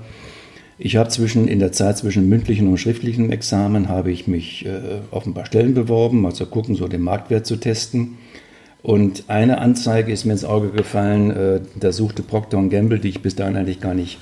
Ich 0.78 0.96
habe 0.96 1.10
zwischen, 1.10 1.48
in 1.48 1.60
der 1.60 1.72
Zeit 1.72 1.98
zwischen 1.98 2.28
mündlichen 2.28 2.68
und 2.68 2.78
schriftlichen 2.78 3.32
Examen 3.32 3.90
habe 3.90 4.12
ich 4.12 4.28
mich 4.28 4.66
äh, 4.66 4.80
auf 5.12 5.26
ein 5.26 5.34
paar 5.34 5.46
Stellen 5.46 5.74
beworben, 5.74 6.22
mal 6.22 6.34
zu 6.34 6.46
gucken, 6.46 6.76
so 6.76 6.88
den 6.88 7.02
Marktwert 7.02 7.46
zu 7.46 7.58
testen. 7.58 8.18
Und 8.84 9.26
eine 9.28 9.60
Anzeige 9.60 10.12
ist 10.12 10.26
mir 10.26 10.34
ins 10.34 10.46
Auge 10.46 10.70
gefallen, 10.70 11.32
äh, 11.32 11.60
da 11.80 11.92
suchte 11.92 12.24
Procter 12.24 12.62
Gamble, 12.64 13.00
die 13.00 13.10
ich 13.10 13.22
bis 13.22 13.36
dahin 13.36 13.56
eigentlich 13.56 13.80
gar 13.80 13.94
nicht 13.94 14.18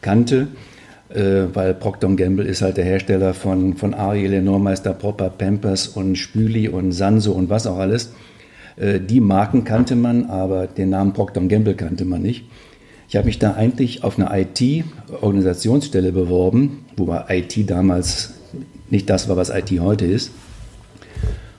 kannte, 0.00 0.46
äh, 1.08 1.46
weil 1.52 1.74
Procter 1.74 2.08
Gamble 2.14 2.46
ist 2.46 2.62
halt 2.62 2.76
der 2.76 2.84
Hersteller 2.84 3.34
von, 3.34 3.76
von 3.76 3.94
Ariel, 3.94 4.30
Lenormeister, 4.30 4.92
Proper, 4.92 5.30
Pampers 5.30 5.88
und 5.88 6.16
Spüli 6.16 6.68
und 6.68 6.92
Sanso 6.92 7.32
und 7.32 7.50
was 7.50 7.66
auch 7.66 7.78
alles. 7.78 8.12
Äh, 8.76 9.00
die 9.00 9.20
Marken 9.20 9.64
kannte 9.64 9.96
man, 9.96 10.26
aber 10.26 10.68
den 10.68 10.90
Namen 10.90 11.12
Procter 11.12 11.40
Gamble 11.40 11.74
kannte 11.74 12.04
man 12.04 12.22
nicht. 12.22 12.44
Ich 13.08 13.16
habe 13.16 13.26
mich 13.26 13.38
da 13.38 13.54
eigentlich 13.54 14.02
auf 14.02 14.18
eine 14.18 14.30
IT-Organisationsstelle 14.32 16.12
beworben, 16.12 16.84
wobei 16.96 17.24
IT 17.28 17.70
damals 17.70 18.34
nicht 18.90 19.08
das 19.08 19.28
war, 19.28 19.36
was 19.36 19.50
IT 19.50 19.70
heute 19.80 20.06
ist. 20.06 20.32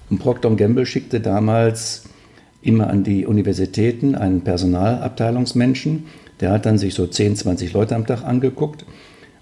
Und 0.09 0.19
Procter 0.19 0.49
Gamble 0.55 0.85
schickte 0.85 1.19
damals 1.19 2.03
immer 2.61 2.89
an 2.89 3.03
die 3.03 3.25
Universitäten 3.25 4.15
einen 4.15 4.41
Personalabteilungsmenschen. 4.41 6.05
Der 6.41 6.51
hat 6.51 6.65
dann 6.65 6.77
sich 6.77 6.93
so 6.93 7.07
10, 7.07 7.37
20 7.37 7.73
Leute 7.73 7.95
am 7.95 8.05
Tag 8.05 8.23
angeguckt 8.23 8.85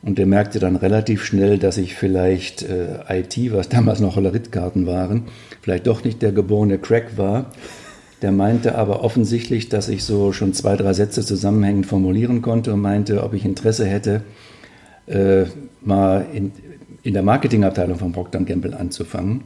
Und 0.04 0.20
der 0.20 0.28
merkte 0.28 0.60
dann 0.60 0.76
relativ 0.76 1.26
schnell, 1.26 1.58
dass 1.58 1.78
ich 1.78 1.96
vielleicht 1.96 2.62
äh, 2.62 3.00
IT, 3.10 3.52
was 3.52 3.70
damals 3.76 4.00
noch 4.00 4.16
Holleritkarten 4.16 4.86
waren, 4.86 5.24
vielleicht 5.62 5.88
doch 5.88 6.04
nicht 6.04 6.22
der 6.22 6.32
geborene 6.32 6.78
Crack 6.78 7.18
war. 7.18 7.52
Der 8.22 8.32
meinte 8.32 8.76
aber 8.76 9.04
offensichtlich, 9.04 9.70
dass 9.70 9.90
ich 9.90 10.04
so 10.04 10.32
schon 10.32 10.54
zwei, 10.54 10.76
drei 10.76 10.94
Sätze 10.94 11.26
zusammenhängend 11.26 11.86
formulieren 11.86 12.42
konnte 12.42 12.74
und 12.74 12.82
meinte, 12.82 13.24
ob 13.24 13.34
ich 13.34 13.46
Interesse 13.46 13.86
hätte, 13.86 14.22
äh, 15.08 15.46
mal 15.82 16.26
in, 16.34 16.52
in 17.04 17.14
der 17.14 17.24
Marketingabteilung 17.24 17.98
von 17.98 18.14
Procter 18.14 18.40
Gamble 18.40 18.74
anzufangen. 18.74 19.42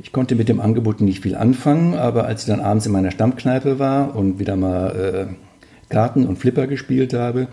Ich 0.00 0.12
konnte 0.12 0.34
mit 0.34 0.48
dem 0.48 0.60
Angebot 0.60 1.00
nicht 1.00 1.22
viel 1.22 1.34
anfangen, 1.34 1.94
aber 1.94 2.26
als 2.26 2.42
ich 2.42 2.48
dann 2.48 2.60
abends 2.60 2.86
in 2.86 2.92
meiner 2.92 3.10
Stammkneipe 3.10 3.78
war 3.78 4.14
und 4.14 4.38
wieder 4.38 4.56
mal 4.56 5.28
äh, 5.30 5.92
Karten 5.92 6.26
und 6.26 6.38
Flipper 6.38 6.66
gespielt 6.66 7.14
habe 7.14 7.48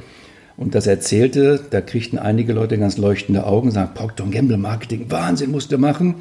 und 0.58 0.76
das 0.76 0.88
erzählte, 0.88 1.60
da 1.70 1.82
kriegten 1.82 2.20
einige 2.20 2.54
Leute 2.54 2.78
ganz 2.78 2.98
leuchtende 2.98 3.46
Augen, 3.46 3.72
sagen, 3.72 3.92
Procter 3.94 4.26
Gamble 4.26 4.58
Marketing, 4.58 5.06
Wahnsinn, 5.10 5.52
musst 5.52 5.72
du 5.72 5.78
machen. 5.78 6.16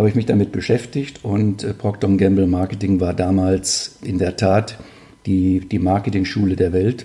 Habe 0.00 0.08
ich 0.08 0.14
mich 0.14 0.24
damit 0.24 0.50
beschäftigt 0.50 1.26
und 1.26 1.62
äh, 1.62 1.74
Procter 1.74 2.08
Gamble 2.08 2.46
Marketing 2.46 3.00
war 3.00 3.12
damals 3.12 3.98
in 4.00 4.16
der 4.16 4.34
Tat 4.34 4.78
die, 5.26 5.60
die 5.60 5.78
Marketing-Schule 5.78 6.56
der 6.56 6.72
Welt. 6.72 7.04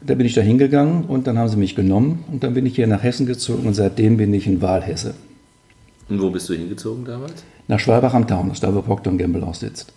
Da 0.00 0.14
bin 0.14 0.24
ich 0.24 0.34
da 0.34 0.40
hingegangen 0.40 1.06
und 1.06 1.26
dann 1.26 1.36
haben 1.36 1.48
sie 1.48 1.56
mich 1.56 1.74
genommen 1.74 2.24
und 2.30 2.44
dann 2.44 2.54
bin 2.54 2.64
ich 2.64 2.76
hier 2.76 2.86
nach 2.86 3.02
Hessen 3.02 3.26
gezogen 3.26 3.66
und 3.66 3.74
seitdem 3.74 4.18
bin 4.18 4.32
ich 4.32 4.46
in 4.46 4.62
Wahlhesse. 4.62 5.14
Und 6.08 6.22
wo 6.22 6.30
bist 6.30 6.48
du 6.48 6.54
hingezogen 6.54 7.04
damals? 7.04 7.42
Nach 7.66 7.80
Schwalbach 7.80 8.14
am 8.14 8.28
Taunus, 8.28 8.60
da 8.60 8.72
wo 8.72 8.82
Procter 8.82 9.10
Gamble 9.10 9.42
auch 9.42 9.56
sitzt. 9.56 9.92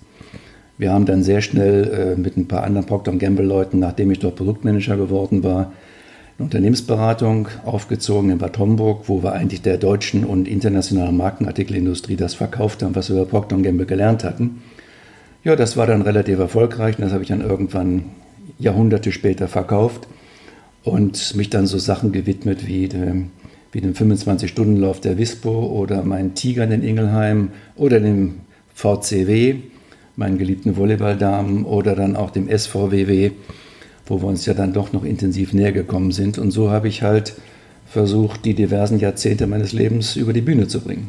Wir 0.79 0.91
haben 0.91 1.05
dann 1.05 1.21
sehr 1.21 1.41
schnell 1.41 2.15
äh, 2.15 2.19
mit 2.19 2.37
ein 2.37 2.47
paar 2.47 2.63
anderen 2.63 2.87
Procter 2.87 3.11
Gamble 3.11 3.45
Leuten, 3.45 3.77
nachdem 3.77 4.09
ich 4.09 4.17
dort 4.17 4.37
Produktmanager 4.37 4.97
geworden 4.97 5.43
war, 5.43 5.73
eine 6.41 6.45
Unternehmensberatung 6.45 7.49
aufgezogen 7.65 8.31
in 8.31 8.39
Bad 8.39 8.57
Homburg, 8.57 9.07
wo 9.07 9.21
wir 9.21 9.33
eigentlich 9.33 9.61
der 9.61 9.77
deutschen 9.77 10.25
und 10.25 10.47
internationalen 10.47 11.15
Markenartikelindustrie 11.15 12.15
das 12.15 12.33
verkauft 12.33 12.81
haben, 12.81 12.95
was 12.95 13.09
wir 13.09 13.17
über 13.17 13.25
Procter 13.25 13.57
Gamble 13.57 13.85
gelernt 13.85 14.23
hatten. 14.23 14.63
Ja, 15.43 15.55
das 15.55 15.77
war 15.77 15.85
dann 15.85 16.01
relativ 16.01 16.39
erfolgreich 16.39 16.97
und 16.97 17.03
das 17.03 17.13
habe 17.13 17.23
ich 17.23 17.29
dann 17.29 17.41
irgendwann 17.41 18.05
Jahrhunderte 18.57 19.11
später 19.11 19.47
verkauft 19.47 20.07
und 20.83 21.35
mich 21.35 21.49
dann 21.49 21.67
so 21.67 21.77
Sachen 21.77 22.11
gewidmet 22.11 22.67
wie 22.67 22.87
dem, 22.87 23.29
wie 23.71 23.81
dem 23.81 23.93
25-Stunden-Lauf 23.93 24.99
der 24.99 25.17
Wispo 25.17 25.67
oder 25.67 26.03
meinen 26.03 26.33
Tigern 26.33 26.71
in 26.71 26.83
Ingelheim 26.83 27.49
oder 27.75 27.99
dem 27.99 28.41
VCW, 28.73 29.57
meinen 30.15 30.37
geliebten 30.39 30.75
Volleyballdamen 30.75 31.65
oder 31.65 31.95
dann 31.95 32.15
auch 32.15 32.31
dem 32.31 32.49
SVWW, 32.49 33.31
wo 34.11 34.21
wir 34.21 34.27
uns 34.27 34.45
ja 34.45 34.53
dann 34.53 34.73
doch 34.73 34.91
noch 34.91 35.05
intensiv 35.05 35.53
näher 35.53 35.71
gekommen 35.71 36.11
sind. 36.11 36.37
Und 36.37 36.51
so 36.51 36.69
habe 36.69 36.89
ich 36.89 37.01
halt 37.01 37.33
versucht, 37.85 38.43
die 38.43 38.53
diversen 38.53 38.99
Jahrzehnte 38.99 39.47
meines 39.47 39.71
Lebens 39.71 40.17
über 40.17 40.33
die 40.33 40.41
Bühne 40.41 40.67
zu 40.67 40.81
bringen. 40.81 41.07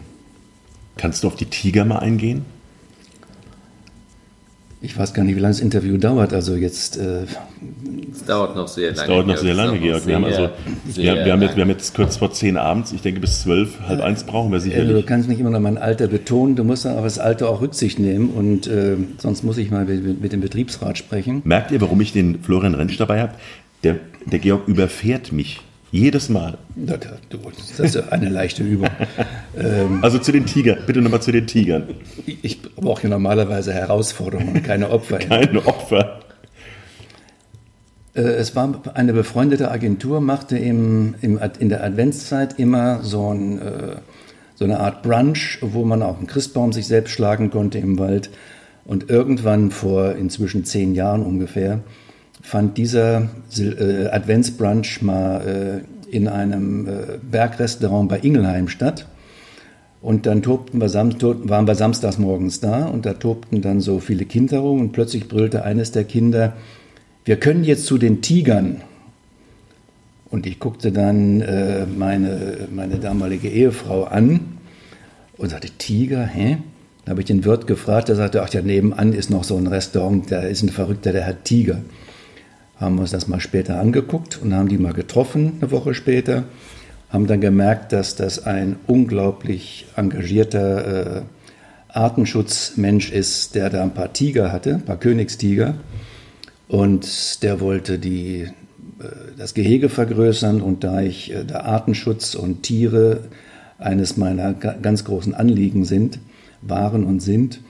Kannst 0.97 1.25
du 1.25 1.27
auf 1.27 1.35
die 1.35 1.47
Tiger 1.47 1.85
mal 1.85 1.99
eingehen? 1.99 2.45
Ich 4.85 4.99
weiß 4.99 5.15
gar 5.15 5.23
nicht, 5.23 5.37
wie 5.37 5.41
lange 5.41 5.55
das 5.55 5.61
Interview 5.61 5.97
dauert. 5.97 6.33
Also 6.33 6.57
jetzt. 6.57 6.97
Äh, 6.97 7.23
es 8.13 8.25
dauert 8.25 8.57
noch 8.57 8.67
sehr 8.67 8.89
lange. 8.89 9.01
Es 9.01 9.07
dauert 9.07 9.27
noch 9.29 9.37
sehr 9.37 9.55
lange, 9.55 9.79
Georg. 9.79 10.07
Wir 10.07 10.17
haben, 10.17 10.25
also, 10.25 10.51
wir, 10.87 11.25
wir, 11.25 11.33
haben 11.33 11.43
jetzt, 11.43 11.57
wir 11.57 11.63
haben 11.63 11.71
jetzt 11.71 11.95
kurz 11.95 12.17
vor 12.17 12.33
zehn 12.33 12.57
abends. 12.57 12.93
Ich 12.93 13.01
denke, 13.01 13.21
bis 13.21 13.43
zwölf, 13.43 13.81
halb 13.87 14.01
äh, 14.01 14.03
eins 14.03 14.25
brauchen 14.25 14.51
wir 14.51 14.59
sicherlich. 14.59 14.93
Du 14.93 15.03
kannst 15.05 15.29
nicht 15.29 15.39
immer 15.39 15.51
noch 15.51 15.61
mein 15.61 15.79
Alter 15.79 16.09
betonen. 16.09 16.57
Du 16.57 16.65
musst 16.65 16.85
dann 16.85 16.97
auf 16.97 17.05
das 17.05 17.21
Alter 17.21 17.49
auch 17.49 17.61
Rücksicht 17.61 18.01
nehmen. 18.01 18.31
Und 18.31 18.67
äh, 18.67 18.97
sonst 19.19 19.45
muss 19.45 19.57
ich 19.57 19.71
mal 19.71 19.85
mit, 19.85 20.21
mit, 20.21 20.33
dem 20.33 20.41
Betriebsrat 20.41 20.99
sprechen. 20.99 21.43
Merkt 21.45 21.71
ihr, 21.71 21.81
warum 21.81 22.01
ich 22.01 22.13
den 22.13 22.43
Florian 22.43 22.75
Rentsch 22.75 22.99
dabei 22.99 23.21
habe? 23.21 23.35
Der, 23.85 23.97
der 24.27 24.41
Georg 24.41 24.67
überfährt 24.67 25.31
mich. 25.31 25.61
Jedes 25.93 26.31
Mal. 26.31 26.57
Das 26.75 27.79
ist 27.79 28.13
eine 28.13 28.31
leichte 28.31 28.65
Übung. 28.65 28.89
Ähm, 29.55 30.03
also 30.03 30.19
zu 30.19 30.33
den 30.33 30.47
Tigern, 30.47 30.79
bitte 30.87 31.03
nochmal 31.03 31.21
zu 31.21 31.31
den 31.31 31.47
Tigern. 31.47 31.89
Ich 32.25 32.63
brauche 32.63 33.03
ja 33.03 33.11
normalerweise 33.11 33.75
Herausforderungen, 33.75 34.63
keine 34.63 34.89
Opfer. 34.89 35.19
keine 35.19 35.67
Opfer. 35.67 36.21
Äh, 38.15 38.23
es 38.23 38.57
war 38.57 38.81
eine 38.95 39.13
befreundete 39.13 39.71
Agentur, 39.71 40.23
machte 40.23 40.57
im, 40.57 41.17
im, 41.21 41.39
in 41.59 41.69
der 41.69 41.85
Adventszeit 41.85 42.59
immer 42.59 43.03
so, 43.03 43.29
ein, 43.31 43.59
äh, 43.59 43.97
so 44.55 44.65
eine 44.65 44.81
Art 44.81 45.03
Brunch, 45.03 45.59
wo 45.61 45.85
man 45.85 46.03
auch 46.03 46.17
einen 46.17 46.27
Christbaum 46.27 46.73
sich 46.73 46.87
selbst 46.87 47.11
schlagen 47.11 47.51
konnte 47.51 47.77
im 47.77 47.99
Wald. 47.99 48.31
Und 48.87 49.11
irgendwann 49.11 49.71
vor 49.71 50.15
inzwischen 50.15 50.65
zehn 50.65 50.95
Jahren 50.95 51.23
ungefähr 51.23 51.81
fand 52.43 52.77
dieser 52.77 53.29
äh, 53.57 54.09
Adventsbrunch 54.09 55.01
mal 55.01 55.85
äh, 56.11 56.15
in 56.15 56.29
einem 56.29 56.87
äh, 56.87 56.91
Bergrestaurant 57.23 58.09
bei 58.09 58.19
Ingelheim 58.19 58.69
statt. 58.69 59.07
Und 60.03 60.27
dann 60.27 60.43
tobten 60.43 60.81
wir 60.81 60.93
waren 60.93 61.67
wir 61.67 61.75
samstags 61.77 62.19
morgens 62.19 62.59
da 62.59 62.87
und 62.87 63.07
da 63.07 63.15
tobten 63.15 63.63
dann 63.63 63.81
so 63.81 64.01
viele 64.01 64.25
Kinder 64.25 64.59
rum 64.59 64.81
und 64.81 64.93
plötzlich 64.93 65.29
brüllte 65.29 65.65
eines 65.65 65.93
der 65.93 66.03
Kinder, 66.03 66.55
wir 67.25 67.37
können 67.37 67.63
jetzt 67.63 67.87
zu 67.87 67.99
den 67.99 68.21
Tigern. 68.21 68.83
Und 70.29 70.47
ich 70.47 70.59
guckte 70.59 70.91
dann 70.91 71.41
äh, 71.41 71.87
meine, 71.87 72.69
meine 72.75 72.97
damalige 72.97 73.49
Ehefrau 73.49 74.05
an 74.05 74.41
und 75.37 75.51
sagte, 75.51 75.69
Tiger, 75.79 76.27
hä? 76.27 76.59
Da 77.05 77.11
habe 77.11 77.21
ich 77.21 77.27
den 77.27 77.45
Wirt 77.45 77.67
gefragt, 77.67 78.09
der 78.09 78.17
sagte, 78.17 78.43
ach 78.43 78.53
ja, 78.53 78.63
nebenan 78.63 79.13
ist 79.13 79.31
noch 79.31 79.45
so 79.45 79.57
ein 79.57 79.67
Restaurant, 79.67 80.31
da 80.31 80.41
ist 80.41 80.63
ein 80.63 80.69
Verrückter, 80.69 81.13
der 81.13 81.27
hat 81.27 81.45
Tiger 81.45 81.79
haben 82.83 82.99
uns 82.99 83.13
das 83.13 83.29
mal 83.29 83.41
später 83.41 83.81
angeguckt 83.81 84.41
und 84.43 84.53
haben 84.55 84.69
die 84.69 84.77
mal 84.77 84.93
getroffen, 84.93 85.59
eine 85.61 85.71
Woche 85.71 85.95
später, 85.95 86.45
haben 87.11 87.27
dann 87.27 87.41
gemerkt, 87.41 87.93
dass 87.93 88.17
das 88.17 88.45
ein 88.45 88.77
unglaublich 88.87 89.87
engagierter 89.97 91.19
äh, 91.19 91.23
Artenschutzmensch 91.89 93.13
ist, 93.13 93.55
der 93.55 93.71
da 93.71 93.83
ein 93.83 93.95
paar 93.95 94.13
Tiger 94.13 94.51
hatte, 94.51 94.75
ein 94.75 94.85
paar 94.85 94.97
Königstiger. 94.97 95.75
Und 96.69 97.43
der 97.43 97.61
wollte 97.61 97.99
die, 97.99 98.41
äh, 98.41 98.51
das 99.37 99.55
Gehege 99.55 99.89
vergrößern. 99.89 100.63
Und 100.63 100.85
da 100.85 101.03
ich 101.03 101.33
äh, 101.33 101.45
der 101.45 101.67
Artenschutz 101.67 102.35
und 102.35 102.63
Tiere 102.63 103.25
eines 103.79 104.17
meiner 104.17 104.55
ganz 104.55 105.05
großen 105.05 105.35
Anliegen 105.35 105.85
sind, 105.85 106.19
waren 106.63 107.05
und 107.05 107.21
sind, 107.21 107.61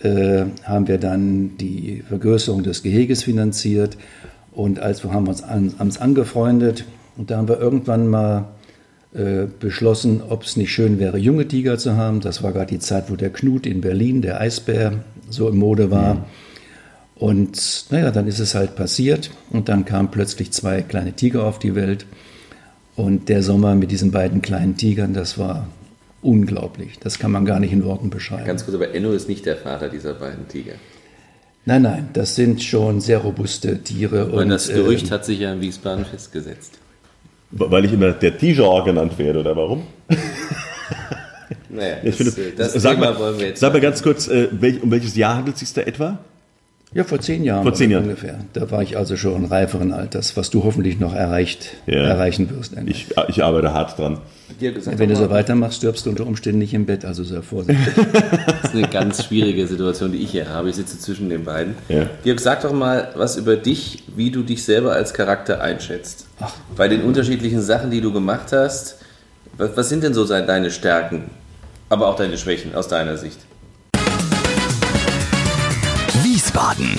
äh, 0.00 0.44
haben 0.64 0.86
wir 0.86 0.98
dann 0.98 1.56
die 1.56 2.02
Vergrößerung 2.06 2.62
des 2.62 2.82
Geheges 2.82 3.22
finanziert 3.22 3.96
und 4.52 4.80
als 4.80 5.02
wir 5.02 5.12
haben 5.12 5.28
uns 5.28 5.42
an, 5.42 5.74
uns 5.78 6.00
angefreundet 6.00 6.84
und 7.16 7.30
da 7.30 7.38
haben 7.38 7.48
wir 7.48 7.58
irgendwann 7.58 8.06
mal 8.06 8.48
äh, 9.14 9.46
beschlossen, 9.60 10.22
ob 10.28 10.44
es 10.44 10.56
nicht 10.56 10.72
schön 10.72 10.98
wäre, 10.98 11.18
junge 11.18 11.46
Tiger 11.48 11.78
zu 11.78 11.96
haben. 11.96 12.20
Das 12.20 12.42
war 12.42 12.52
gerade 12.52 12.70
die 12.70 12.78
Zeit, 12.78 13.10
wo 13.10 13.16
der 13.16 13.30
Knut 13.30 13.66
in 13.66 13.80
Berlin, 13.80 14.22
der 14.22 14.40
Eisbär, 14.40 15.04
so 15.28 15.48
in 15.48 15.56
Mode 15.56 15.90
war. 15.90 16.14
Mhm. 16.14 16.20
Und 17.16 17.86
naja, 17.90 18.10
dann 18.10 18.26
ist 18.26 18.40
es 18.40 18.54
halt 18.54 18.74
passiert 18.74 19.30
und 19.50 19.68
dann 19.68 19.84
kamen 19.84 20.10
plötzlich 20.10 20.50
zwei 20.50 20.82
kleine 20.82 21.12
Tiger 21.12 21.44
auf 21.44 21.58
die 21.58 21.74
Welt. 21.74 22.06
Und 22.96 23.28
der 23.28 23.42
Sommer 23.42 23.74
mit 23.74 23.90
diesen 23.90 24.10
beiden 24.10 24.42
kleinen 24.42 24.76
Tigern, 24.76 25.14
das 25.14 25.38
war 25.38 25.68
unglaublich. 26.20 26.98
Das 26.98 27.18
kann 27.18 27.30
man 27.30 27.44
gar 27.44 27.60
nicht 27.60 27.72
in 27.72 27.84
Worten 27.84 28.10
beschreiben. 28.10 28.44
Ganz 28.44 28.64
kurz, 28.64 28.74
aber 28.74 28.94
Enno 28.94 29.12
ist 29.12 29.28
nicht 29.28 29.46
der 29.46 29.56
Vater 29.56 29.88
dieser 29.88 30.14
beiden 30.14 30.48
Tiger. 30.48 30.74
Nein, 31.64 31.82
nein, 31.82 32.08
das 32.12 32.34
sind 32.34 32.62
schon 32.62 33.00
sehr 33.00 33.18
robuste 33.18 33.82
Tiere. 33.82 34.26
Und, 34.26 34.34
und 34.34 34.48
das 34.48 34.68
Gerücht 34.68 35.08
äh, 35.08 35.10
hat 35.10 35.24
sich 35.24 35.38
ja 35.40 35.52
in 35.52 35.60
Wiesbaden 35.60 36.04
festgesetzt. 36.04 36.78
Weil 37.52 37.84
ich 37.84 37.92
immer 37.92 38.12
der 38.12 38.36
Tiger 38.36 38.82
genannt 38.84 39.18
werde, 39.18 39.40
oder 39.40 39.56
warum? 39.56 39.86
Naja, 41.68 41.96
das, 42.04 42.16
finde, 42.16 42.32
das 42.56 42.74
sag 42.74 42.96
Thema 42.96 43.12
mal, 43.12 43.18
wollen 43.18 43.38
wir 43.38 43.46
jetzt. 43.48 43.60
Sag 43.60 43.72
mal 43.72 43.80
ganz 43.80 44.02
kurz, 44.02 44.28
äh, 44.28 44.48
welch, 44.52 44.82
um 44.82 44.90
welches 44.90 45.16
Jahr 45.16 45.36
handelt 45.36 45.54
es 45.54 45.60
sich 45.60 45.72
da 45.72 45.80
etwa? 45.80 46.18
Ja, 46.94 47.04
vor 47.04 47.20
zehn 47.20 47.42
Jahren. 47.42 47.62
Vor 47.62 47.72
zehn 47.72 47.90
Jahren. 47.90 48.04
ungefähr. 48.04 48.38
Da 48.52 48.70
war 48.70 48.82
ich 48.82 48.98
also 48.98 49.16
schon 49.16 49.46
reiferen 49.46 49.92
Alters, 49.92 50.36
was 50.36 50.50
du 50.50 50.62
hoffentlich 50.62 51.00
noch 51.00 51.14
erreicht, 51.14 51.70
ja. 51.86 52.02
erreichen 52.02 52.50
wirst. 52.50 52.74
Ich, 52.84 53.06
ich, 53.28 53.42
arbeite 53.42 53.72
hart 53.72 53.98
dran. 53.98 54.18
Gesagt, 54.60 54.98
Wenn 54.98 55.08
du 55.08 55.16
so 55.16 55.30
weitermachst, 55.30 55.78
stirbst 55.78 56.04
du 56.04 56.10
unter 56.10 56.26
Umständen 56.26 56.58
nicht 56.58 56.74
im 56.74 56.84
Bett, 56.84 57.06
also 57.06 57.24
sehr 57.24 57.42
vorsichtig. 57.42 57.86
das 58.12 58.64
ist 58.64 58.74
eine 58.74 58.88
ganz 58.88 59.24
schwierige 59.24 59.66
Situation, 59.66 60.12
die 60.12 60.18
ich 60.18 60.30
hier 60.30 60.50
habe. 60.50 60.68
Ich 60.68 60.76
sitze 60.76 60.98
zwischen 60.98 61.30
den 61.30 61.44
beiden. 61.44 61.74
Ja. 61.88 62.06
Dirk, 62.24 62.40
sag 62.40 62.60
doch 62.60 62.72
mal 62.72 63.08
was 63.16 63.38
über 63.38 63.56
dich, 63.56 64.04
wie 64.14 64.30
du 64.30 64.42
dich 64.42 64.62
selber 64.62 64.92
als 64.92 65.14
Charakter 65.14 65.62
einschätzt. 65.62 66.26
Ach. 66.40 66.52
Bei 66.76 66.88
den 66.88 67.02
unterschiedlichen 67.02 67.62
Sachen, 67.62 67.90
die 67.90 68.02
du 68.02 68.12
gemacht 68.12 68.52
hast, 68.52 68.98
was, 69.56 69.76
was 69.76 69.88
sind 69.88 70.04
denn 70.04 70.12
so 70.12 70.26
deine 70.26 70.70
Stärken, 70.70 71.30
aber 71.88 72.08
auch 72.08 72.16
deine 72.16 72.36
Schwächen 72.36 72.74
aus 72.74 72.88
deiner 72.88 73.16
Sicht? 73.16 73.38
Wiesbaden. 76.62 76.96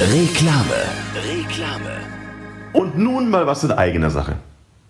Reklame. 0.00 0.82
Reklame. 1.14 2.00
Und 2.72 2.98
nun 2.98 3.30
mal 3.30 3.46
was 3.46 3.62
in 3.62 3.70
eigener 3.70 4.10
Sache. 4.10 4.34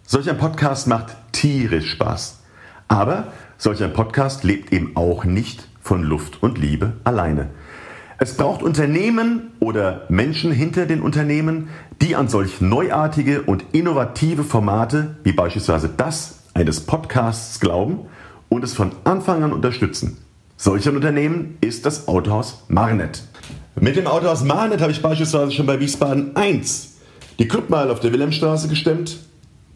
Solch 0.06 0.30
ein 0.30 0.38
Podcast 0.38 0.86
macht 0.86 1.14
tierisch 1.32 1.90
Spaß. 1.90 2.40
Aber 2.88 3.32
solch 3.58 3.82
ein 3.82 3.92
Podcast 3.92 4.42
lebt 4.42 4.72
eben 4.72 4.96
auch 4.96 5.24
nicht 5.26 5.68
von 5.82 6.02
Luft 6.02 6.42
und 6.42 6.56
Liebe 6.56 6.94
alleine. 7.04 7.50
Es 8.18 8.34
braucht 8.34 8.62
Unternehmen 8.62 9.52
oder 9.60 10.06
Menschen 10.08 10.52
hinter 10.52 10.86
den 10.86 11.02
Unternehmen, 11.02 11.68
die 12.00 12.16
an 12.16 12.28
solch 12.28 12.62
neuartige 12.62 13.42
und 13.42 13.62
innovative 13.72 14.42
Formate 14.44 15.16
wie 15.22 15.32
beispielsweise 15.32 15.90
das 15.94 16.44
eines 16.54 16.80
Podcasts 16.80 17.60
glauben 17.60 18.06
und 18.48 18.64
es 18.64 18.72
von 18.72 18.92
Anfang 19.04 19.42
an 19.42 19.52
unterstützen. 19.52 20.16
Solch 20.56 20.88
ein 20.88 20.96
Unternehmen 20.96 21.58
ist 21.60 21.84
das 21.84 22.08
Autohaus 22.08 22.64
Marnet. 22.68 23.24
Mit 23.80 23.96
dem 23.96 24.06
Autohaus 24.06 24.44
Marnet 24.44 24.80
habe 24.80 24.92
ich 24.92 25.02
beispielsweise 25.02 25.50
schon 25.50 25.66
bei 25.66 25.80
Wiesbaden 25.80 26.36
1 26.36 26.92
die 27.40 27.48
Clubmeile 27.48 27.90
auf 27.90 27.98
der 27.98 28.12
Wilhelmstraße 28.12 28.68
gestemmt, 28.68 29.18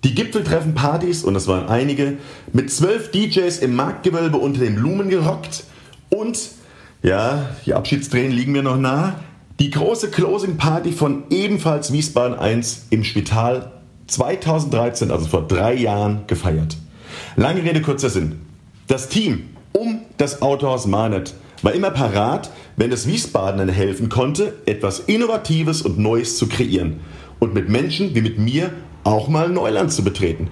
die 0.05 0.15
Gipfeltreffen-Partys, 0.15 1.25
und 1.25 1.35
das 1.35 1.49
waren 1.49 1.69
einige, 1.69 2.19
mit 2.53 2.71
zwölf 2.71 3.11
DJs 3.11 3.59
im 3.59 3.75
Marktgewölbe 3.75 4.37
unter 4.37 4.61
den 4.61 4.77
Blumen 4.77 5.09
gerockt 5.09 5.65
und, 6.11 6.39
ja, 7.03 7.49
die 7.67 7.75
Abschiedstränen 7.75 8.31
liegen 8.31 8.53
mir 8.53 8.63
noch 8.63 8.77
nah, 8.77 9.17
die 9.59 9.71
große 9.71 10.11
Closing-Party 10.13 10.93
von 10.93 11.25
ebenfalls 11.31 11.93
Wiesbaden 11.93 12.39
1 12.39 12.87
im 12.91 13.03
Spital 13.03 13.73
2013, 14.07 15.11
also 15.11 15.27
vor 15.27 15.49
drei 15.49 15.75
Jahren, 15.75 16.21
gefeiert. 16.29 16.77
Lange 17.35 17.65
Rede, 17.65 17.83
kurzer 17.83 18.11
Sinn. 18.11 18.41
Das 18.87 19.09
Team 19.09 19.49
um 19.73 20.03
das 20.17 20.41
Autohaus 20.41 20.87
Marnet 20.87 21.35
war 21.63 21.73
immer 21.73 21.91
parat, 21.91 22.51
wenn 22.77 22.93
es 22.93 23.07
Wiesbadenern 23.07 23.69
helfen 23.69 24.09
konnte, 24.09 24.55
etwas 24.67 25.01
Innovatives 25.01 25.83
und 25.83 25.99
Neues 25.99 26.37
zu 26.37 26.47
kreieren 26.49 27.01
und 27.39 27.55
mit 27.55 27.69
Menschen 27.69 28.15
wie 28.15 28.21
mit 28.21 28.39
mir 28.39 28.73
auch 29.05 29.29
mal 29.29 29.49
Neuland 29.49 29.93
zu 29.93 30.05
betreten. 30.05 30.49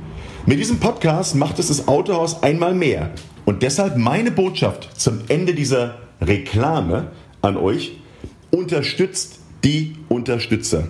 Mit 0.46 0.60
diesem 0.60 0.78
Podcast 0.78 1.34
macht 1.34 1.58
es 1.58 1.68
das 1.68 1.88
Autohaus 1.88 2.42
einmal 2.42 2.75
mehr. 2.75 3.10
Und 3.44 3.62
deshalb 3.62 3.96
meine 3.96 4.30
Botschaft 4.30 4.88
zum 4.98 5.20
Ende 5.28 5.54
dieser 5.54 5.96
Reklame 6.20 7.10
an 7.42 7.56
euch, 7.56 7.98
unterstützt 8.50 9.40
die 9.64 9.96
Unterstützer. 10.08 10.88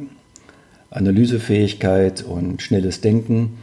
Analysefähigkeit 0.90 2.22
und 2.22 2.62
schnelles 2.62 3.00
Denken. 3.00 3.58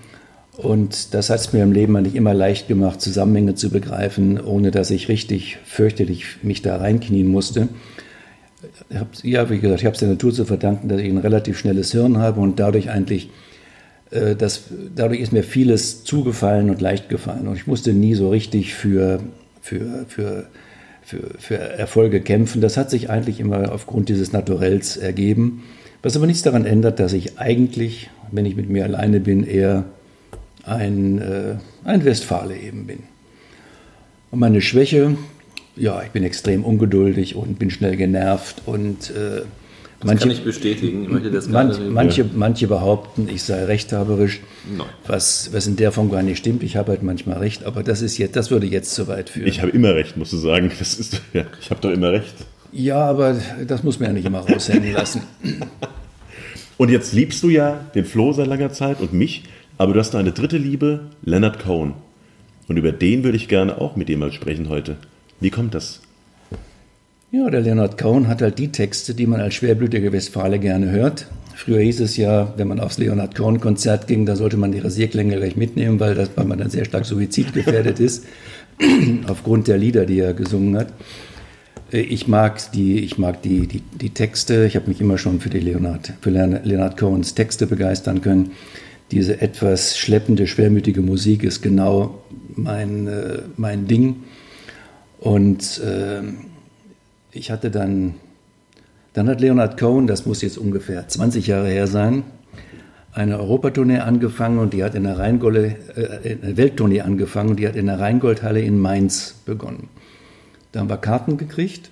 Und 0.57 1.13
das 1.13 1.29
hat 1.29 1.39
es 1.39 1.53
mir 1.53 1.63
im 1.63 1.71
Leben 1.71 1.95
eigentlich 1.95 2.15
immer 2.15 2.33
leicht 2.33 2.67
gemacht, 2.67 2.99
Zusammenhänge 2.99 3.55
zu 3.55 3.69
begreifen, 3.69 4.41
ohne 4.41 4.71
dass 4.71 4.91
ich 4.91 5.07
richtig 5.07 5.57
fürchterlich 5.63 6.43
mich 6.43 6.61
da 6.61 6.75
reinknien 6.75 7.27
musste. 7.27 7.69
Ja, 9.23 9.49
wie 9.49 9.59
gesagt, 9.59 9.79
ich 9.79 9.85
habe 9.85 9.93
es 9.93 9.99
der 9.99 10.09
Natur 10.09 10.33
zu 10.33 10.43
verdanken, 10.43 10.89
dass 10.89 10.99
ich 10.99 11.07
ein 11.07 11.17
relativ 11.17 11.57
schnelles 11.57 11.93
Hirn 11.93 12.17
habe 12.17 12.41
und 12.41 12.59
dadurch 12.59 12.89
eigentlich, 12.89 13.29
äh, 14.11 14.35
das, 14.35 14.63
dadurch 14.93 15.21
ist 15.21 15.31
mir 15.31 15.43
vieles 15.43 16.03
zugefallen 16.03 16.69
und 16.69 16.81
leicht 16.81 17.07
gefallen. 17.07 17.47
Und 17.47 17.55
ich 17.55 17.67
musste 17.67 17.93
nie 17.93 18.15
so 18.15 18.29
richtig 18.29 18.73
für, 18.73 19.21
für, 19.61 20.05
für, 20.07 20.47
für, 21.01 21.31
für 21.37 21.57
Erfolge 21.57 22.21
kämpfen. 22.21 22.61
Das 22.61 22.77
hat 22.77 22.89
sich 22.89 23.09
eigentlich 23.09 23.39
immer 23.39 23.71
aufgrund 23.71 24.09
dieses 24.09 24.31
Naturells 24.33 24.97
ergeben. 24.97 25.63
Was 26.01 26.15
aber 26.15 26.27
nichts 26.27 26.43
daran 26.43 26.65
ändert, 26.65 26.99
dass 26.99 27.13
ich 27.13 27.39
eigentlich, 27.39 28.09
wenn 28.31 28.45
ich 28.45 28.55
mit 28.55 28.69
mir 28.69 28.85
alleine 28.85 29.19
bin, 29.19 29.43
eher 29.43 29.85
ein, 30.63 31.19
äh, 31.19 31.55
ein 31.83 32.05
Westfale 32.05 32.55
eben 32.57 32.85
bin. 32.87 32.99
Und 34.31 34.39
meine 34.39 34.61
Schwäche, 34.61 35.17
ja, 35.75 36.01
ich 36.03 36.09
bin 36.09 36.23
extrem 36.23 36.63
ungeduldig 36.63 37.35
und 37.35 37.59
bin 37.59 37.69
schnell 37.69 37.95
genervt 37.95 38.61
und 38.65 39.11
äh, 39.11 39.41
das 39.99 40.07
manche, 40.07 40.21
kann 40.21 40.31
ich 40.31 40.43
bestätigen. 40.43 41.03
Ich 41.03 41.09
möchte 41.09 41.29
das 41.29 41.49
manch, 41.49 41.77
manche, 41.89 42.25
manche 42.33 42.67
behaupten, 42.67 43.27
ich 43.27 43.43
sei 43.43 43.65
rechthaberisch, 43.65 44.39
was, 45.05 45.49
was 45.51 45.67
in 45.67 45.75
der 45.75 45.91
Form 45.91 46.09
gar 46.09 46.23
nicht 46.23 46.37
stimmt. 46.37 46.63
Ich 46.63 46.77
habe 46.77 46.91
halt 46.91 47.03
manchmal 47.03 47.39
recht, 47.39 47.65
aber 47.65 47.83
das 47.83 48.01
ist 48.01 48.17
jetzt, 48.17 48.37
das 48.37 48.49
würde 48.49 48.65
jetzt 48.65 48.95
zu 48.95 49.07
weit 49.09 49.29
führen. 49.29 49.47
Ich 49.47 49.61
habe 49.61 49.71
immer 49.71 49.95
recht, 49.95 50.15
musst 50.15 50.31
du 50.31 50.37
sagen. 50.37 50.71
Das 50.79 50.93
ist, 50.93 51.21
ja, 51.33 51.43
ich 51.59 51.69
habe 51.69 51.81
doch 51.81 51.91
immer 51.91 52.11
recht. 52.11 52.33
Ja, 52.71 53.05
aber 53.05 53.35
das 53.67 53.83
muss 53.83 53.99
man 53.99 54.09
ja 54.09 54.13
nicht 54.13 54.25
immer 54.25 54.39
raushängen 54.39 54.93
lassen. 54.93 55.23
Und 56.77 56.89
jetzt 56.89 57.11
liebst 57.11 57.43
du 57.43 57.49
ja 57.49 57.85
den 57.93 58.05
Flo 58.05 58.31
seit 58.31 58.47
langer 58.47 58.71
Zeit 58.71 59.01
und 59.01 59.11
mich, 59.11 59.43
aber 59.77 59.93
du 59.93 59.99
hast 59.99 60.15
eine 60.15 60.31
dritte 60.31 60.55
Liebe, 60.55 61.07
Leonard 61.23 61.59
Cohen. 61.59 61.93
Und 62.69 62.77
über 62.77 62.93
den 62.93 63.25
würde 63.25 63.35
ich 63.35 63.49
gerne 63.49 63.81
auch 63.81 63.97
mit 63.97 64.07
dir 64.07 64.17
mal 64.17 64.31
sprechen 64.31 64.69
heute. 64.69 64.95
Wie 65.41 65.49
kommt 65.49 65.75
das? 65.75 65.99
Ja, 67.31 67.47
der 67.51 67.61
Leonard 67.61 67.99
Cohen 67.99 68.27
hat 68.27 68.41
halt 68.41 68.57
die 68.57 68.71
Texte, 68.71 69.13
die 69.13 69.27
man 69.27 69.39
als 69.39 69.53
schwerblütiger 69.53 70.11
Westfale 70.11 70.57
gerne 70.57 70.89
hört. 70.89 71.27
Früher 71.53 71.79
hieß 71.79 71.99
es 71.99 72.17
ja, 72.17 72.55
wenn 72.57 72.67
man 72.67 72.79
aufs 72.79 72.97
Leonard 72.97 73.35
Cohen-Konzert 73.35 74.07
ging, 74.07 74.25
da 74.25 74.35
sollte 74.35 74.57
man 74.57 74.71
die 74.71 74.79
Rasierklänge 74.79 75.35
gleich 75.35 75.55
mitnehmen, 75.55 75.99
weil, 75.99 76.15
das, 76.15 76.31
weil 76.33 76.45
man 76.45 76.57
dann 76.57 76.71
sehr 76.71 76.85
stark 76.85 77.05
suizidgefährdet 77.05 77.99
ist, 77.99 78.25
aufgrund 79.27 79.67
der 79.67 79.77
Lieder, 79.77 80.07
die 80.07 80.19
er 80.19 80.33
gesungen 80.33 80.75
hat. 80.75 80.91
Äh, 81.91 81.99
ich 81.99 82.27
mag 82.27 82.71
die, 82.71 82.97
ich 83.01 83.19
mag 83.19 83.43
die, 83.43 83.67
die, 83.67 83.81
die 83.81 84.09
Texte. 84.09 84.65
Ich 84.65 84.75
habe 84.75 84.87
mich 84.87 84.99
immer 84.99 85.19
schon 85.19 85.39
für, 85.39 85.49
die 85.49 85.59
Leonard, 85.59 86.13
für 86.21 86.31
Leonard 86.31 86.97
Cohens 86.97 87.35
Texte 87.35 87.67
begeistern 87.67 88.21
können. 88.21 88.53
Diese 89.11 89.39
etwas 89.39 89.99
schleppende, 89.99 90.47
schwermütige 90.47 91.01
Musik 91.01 91.43
ist 91.43 91.61
genau 91.61 92.23
mein, 92.55 93.07
äh, 93.07 93.39
mein 93.55 93.85
Ding. 93.85 94.23
Und 95.19 95.79
äh, 95.85 96.21
ich 97.31 97.51
hatte 97.51 97.71
dann, 97.71 98.15
dann 99.13 99.29
hat 99.29 99.41
Leonard 99.41 99.79
Cohen, 99.79 100.07
das 100.07 100.25
muss 100.25 100.41
jetzt 100.41 100.57
ungefähr 100.57 101.07
20 101.07 101.47
Jahre 101.47 101.69
her 101.69 101.87
sein, 101.87 102.23
eine 103.11 103.39
Europatournee 103.39 103.99
angefangen 103.99 104.59
und 104.59 104.73
die 104.73 104.83
hat 104.83 104.95
in 104.95 105.03
der 105.03 105.17
Rheingold, 105.17 105.57
äh, 105.57 106.37
eine 106.41 106.57
Welttournee 106.57 107.01
angefangen 107.01 107.51
und 107.51 107.59
die 107.59 107.67
hat 107.67 107.75
in 107.75 107.87
der 107.87 107.99
Rheingoldhalle 107.99 108.61
in 108.61 108.79
Mainz 108.79 109.35
begonnen. 109.45 109.89
Da 110.71 110.79
haben 110.79 110.89
wir 110.89 110.97
Karten 110.97 111.37
gekriegt 111.37 111.89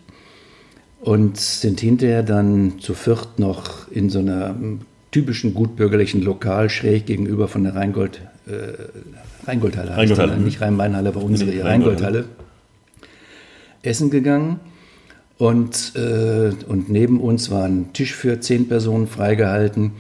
und 1.02 1.38
sind 1.38 1.80
hinterher 1.80 2.24
dann 2.24 2.80
zu 2.80 2.94
viert 2.94 3.40
noch 3.40 3.92
in 3.92 4.10
so 4.10 4.20
einer 4.20 4.56
typischen 5.12 5.54
gutbürgerlichen 5.54 6.22
Lokal 6.22 6.70
schräg 6.70 7.06
gegenüber 7.06 7.48
von 7.48 7.64
der 7.64 7.76
Rheingold, 7.76 8.22
äh, 8.46 9.48
Rheingoldhalle, 9.48 9.98
Rheingoldhalle. 9.98 10.38
Nicht 10.38 10.62
Rhein-Main-Halle, 10.62 11.10
aber 11.10 11.24
unsere 11.24 11.50
nee, 11.50 11.62
Rheingoldhalle, 11.62 12.26
essen 13.82 14.10
gegangen. 14.10 14.60
Und, 15.38 15.94
äh, 15.96 16.52
und 16.68 16.90
neben 16.90 17.20
uns 17.20 17.52
war 17.52 17.66
ein 17.66 17.94
Tisch 17.94 18.16
für 18.16 18.40
zehn 18.40 18.68
Personen 18.68 19.08
freigehalten. 19.08 19.92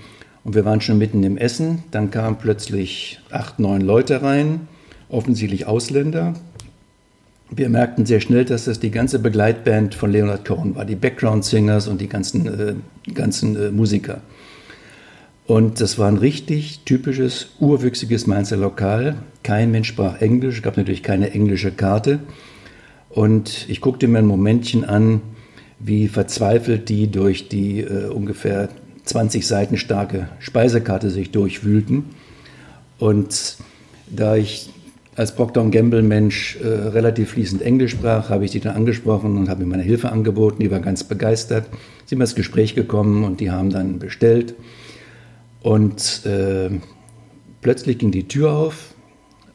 Und 0.43 0.55
wir 0.55 0.65
waren 0.65 0.81
schon 0.81 0.97
mitten 0.97 1.23
im 1.23 1.37
Essen. 1.37 1.83
Dann 1.91 2.09
kamen 2.09 2.37
plötzlich 2.37 3.19
acht, 3.29 3.59
neun 3.59 3.81
Leute 3.81 4.21
rein, 4.21 4.67
offensichtlich 5.09 5.67
Ausländer, 5.67 6.33
wir 7.49 7.69
merkten 7.69 8.05
sehr 8.05 8.19
schnell, 8.19 8.45
dass 8.45 8.65
das 8.65 8.79
die 8.79 8.91
ganze 8.91 9.19
Begleitband 9.19 9.95
von 9.95 10.11
Leonard 10.11 10.45
Cohen 10.45 10.75
war, 10.75 10.85
die 10.85 10.95
Background-Singers 10.95 11.87
und 11.87 12.01
die 12.01 12.09
ganzen, 12.09 12.47
äh, 12.47 13.11
ganzen 13.13 13.55
äh, 13.55 13.71
Musiker. 13.71 14.21
Und 15.45 15.79
das 15.79 15.97
war 15.97 16.09
ein 16.09 16.17
richtig 16.17 16.81
typisches, 16.83 17.51
urwüchsiges 17.59 18.27
Mainzer 18.27 18.57
Lokal. 18.57 19.15
Kein 19.43 19.71
Mensch 19.71 19.87
sprach 19.87 20.19
Englisch, 20.19 20.61
gab 20.61 20.75
natürlich 20.75 21.03
keine 21.03 21.31
englische 21.31 21.71
Karte. 21.71 22.19
Und 23.17 23.65
ich 23.67 23.81
guckte 23.81 24.07
mir 24.07 24.19
ein 24.19 24.27
Momentchen 24.27 24.85
an, 24.85 25.21
wie 25.79 26.07
verzweifelt 26.07 26.87
die 26.87 27.09
durch 27.09 27.49
die 27.49 27.79
äh, 27.79 28.09
ungefähr 28.09 28.69
20 29.05 29.47
Seiten 29.47 29.77
starke 29.77 30.29
Speisekarte 30.37 31.09
sich 31.09 31.31
durchwühlten. 31.31 32.05
Und 32.99 33.57
da 34.07 34.35
ich 34.35 34.69
als 35.15 35.33
Procter 35.33 35.67
Gamble 35.71 36.03
Mensch 36.03 36.59
äh, 36.61 36.67
relativ 36.67 37.31
fließend 37.31 37.63
Englisch 37.63 37.93
sprach, 37.93 38.29
habe 38.29 38.45
ich 38.45 38.51
die 38.51 38.59
dann 38.59 38.75
angesprochen 38.75 39.35
und 39.35 39.49
habe 39.49 39.61
mir 39.63 39.71
meine 39.71 39.81
Hilfe 39.81 40.11
angeboten. 40.11 40.61
Die 40.61 40.69
war 40.69 40.79
ganz 40.79 41.03
begeistert. 41.03 41.65
Sie 42.05 42.09
sind 42.09 42.21
ins 42.21 42.35
Gespräch 42.35 42.75
gekommen 42.75 43.23
und 43.23 43.39
die 43.39 43.49
haben 43.49 43.71
dann 43.71 43.97
bestellt. 43.97 44.53
Und 45.63 46.23
äh, 46.27 46.69
plötzlich 47.61 47.97
ging 47.97 48.11
die 48.11 48.27
Tür 48.27 48.51
auf 48.51 48.93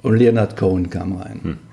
und 0.02 0.16
Leonard 0.16 0.56
Cohen 0.56 0.90
kam 0.90 1.12
rein. 1.12 1.40
Hm. 1.44 1.71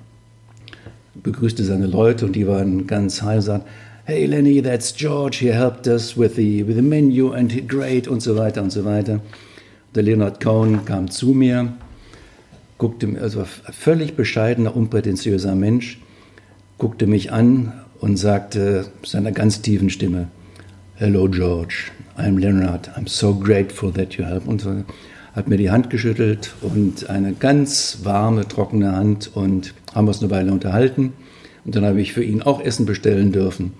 Begrüßte 1.24 1.64
seine 1.64 1.88
Leute 1.88 2.26
und 2.26 2.36
die 2.36 2.48
waren 2.48 2.88
ganz 2.88 3.22
high 3.22 3.38
und 3.38 3.42
sagten, 3.42 3.70
hey 4.06 4.26
Lenny, 4.26 4.62
that's 4.62 4.94
George, 4.96 5.38
he 5.40 5.52
helped 5.52 5.88
us 5.88 6.18
with 6.18 6.36
the, 6.36 6.66
with 6.68 6.76
the 6.76 6.82
menu 6.82 7.32
and 7.32 7.68
great 7.68 8.08
und 8.08 8.22
so 8.22 8.36
weiter 8.36 8.62
und 8.62 8.72
so 8.72 8.86
weiter. 8.86 9.22
Der 9.96 10.04
Leonard 10.04 10.44
Cohen 10.44 10.86
kam 10.86 11.10
zu 11.10 11.34
mir, 11.34 11.74
guckte 12.78 13.08
mir, 13.08 13.22
also 13.22 13.44
völlig 13.46 14.16
bescheidener, 14.16 14.76
unprätentiöser 14.76 15.56
Mensch, 15.56 16.00
guckte 16.78 17.08
mich 17.08 17.32
an 17.32 17.74
und 18.00 18.18
sagte 18.18 18.88
seiner 19.04 19.32
ganz 19.32 19.62
tiefen 19.62 19.90
Stimme, 19.90 20.28
Hello 20.96 21.28
George, 21.28 21.92
I'm 22.18 22.40
Leonard, 22.40 22.90
I'm 22.98 23.08
so 23.08 23.34
grateful 23.34 23.92
that 23.94 24.16
you 24.16 24.26
help. 24.26 24.48
Und 24.48 24.62
so, 24.62 24.84
hat 25.34 25.48
mir 25.48 25.58
die 25.58 25.72
Hand 25.72 25.90
geschüttelt 25.90 26.54
und 26.62 27.10
eine 27.10 27.34
ganz 27.34 28.00
warme, 28.04 28.48
trockene 28.48 28.92
Hand 28.94 29.32
und 29.34 29.74
haben 29.94 30.08
uns 30.08 30.22
eine 30.22 30.32
Weile 30.32 30.52
unterhalten. 30.52 31.14
Und 31.66 31.76
dann 31.76 31.86
habe 31.86 32.02
ich 32.02 32.14
für 32.14 32.24
ihn 32.24 32.42
auch 32.42 32.62
Essen 32.62 32.86
bestellen 32.86 33.32
dürfen. 33.32 33.74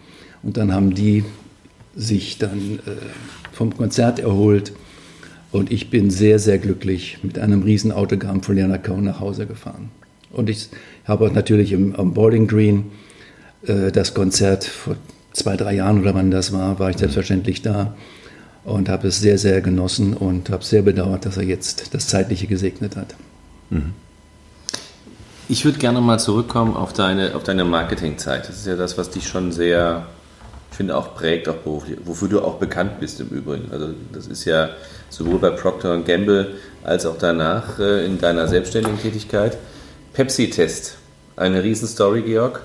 Und 0.44 0.58
dann 0.58 0.74
haben 0.74 0.94
die 0.94 1.24
sich 1.96 2.38
dann 2.38 2.80
äh, 2.86 2.92
vom 3.52 3.76
Konzert 3.76 4.20
erholt. 4.20 4.74
Und 5.52 5.72
ich 5.72 5.90
bin 5.90 6.12
sehr, 6.12 6.40
sehr 6.40 6.60
glücklich 6.60 7.20
mit 7.24 7.40
einem 7.40 7.64
riesen 7.64 7.92
Autogramm 7.92 8.44
von 8.44 8.56
Leonard 8.56 8.84
Cohen 8.84 9.06
nach 9.06 9.20
Hause 9.20 9.48
gefahren. 9.48 9.90
Und 10.32 10.50
ich 10.50 10.70
habe 11.06 11.32
natürlich 11.32 11.72
im, 11.72 11.96
am 11.96 12.14
Bowling 12.14 12.48
Green 12.48 12.86
äh, 13.66 13.92
das 13.92 14.14
Konzert 14.14 14.64
vor 14.64 14.96
zwei, 15.34 15.58
drei 15.58 15.76
Jahren 15.76 16.02
oder 16.02 16.14
wann 16.14 16.32
das 16.32 16.52
war, 16.54 16.80
war 16.80 16.90
ich 16.90 16.98
selbstverständlich 16.98 17.62
da 17.62 17.96
und 18.64 18.90
habe 18.90 19.08
es 19.08 19.20
sehr, 19.20 19.38
sehr 19.38 19.62
genossen 19.62 20.14
und 20.14 20.50
habe 20.50 20.64
sehr 20.64 20.82
bedauert, 20.82 21.26
dass 21.26 21.38
er 21.38 21.44
jetzt 21.44 21.94
das 21.94 22.08
Zeitliche 22.08 22.48
gesegnet 22.48 22.96
hat. 22.96 23.16
Mhm. 23.70 23.94
Ich 25.52 25.66
würde 25.66 25.80
gerne 25.80 26.00
mal 26.00 26.20
zurückkommen 26.20 26.76
auf 26.76 26.94
deine, 26.94 27.34
auf 27.34 27.42
deine 27.42 27.66
Marketingzeit. 27.66 28.48
Das 28.48 28.58
ist 28.58 28.68
ja 28.68 28.76
das, 28.76 29.00
was 29.00 29.10
dich 29.10 29.28
schon 29.28 29.52
sehr, 29.52 30.06
ich 30.70 30.78
finde, 30.78 30.96
auch 30.96 31.16
prägt, 31.16 31.50
auch 31.50 31.56
beruflich, 31.56 31.98
wofür 32.06 32.28
du 32.30 32.42
auch 32.42 32.58
bekannt 32.58 33.00
bist 33.00 33.20
im 33.20 33.30
Übrigen. 33.30 33.72
Also 33.72 33.90
das 34.14 34.28
ist 34.28 34.46
ja 34.46 34.70
sowohl 35.10 35.40
bei 35.40 35.50
Procter 35.50 35.98
Gamble 36.02 36.54
als 36.84 37.08
auch 37.08 37.18
danach 37.18 37.80
äh, 37.80 38.06
in 38.06 38.20
deiner 38.20 38.48
selbstständigen 38.48 39.00
Tätigkeit. 39.00 39.58
Pepsi-Test, 40.14 40.98
eine 41.36 41.64
Riesenstory, 41.64 42.22
Georg. 42.22 42.62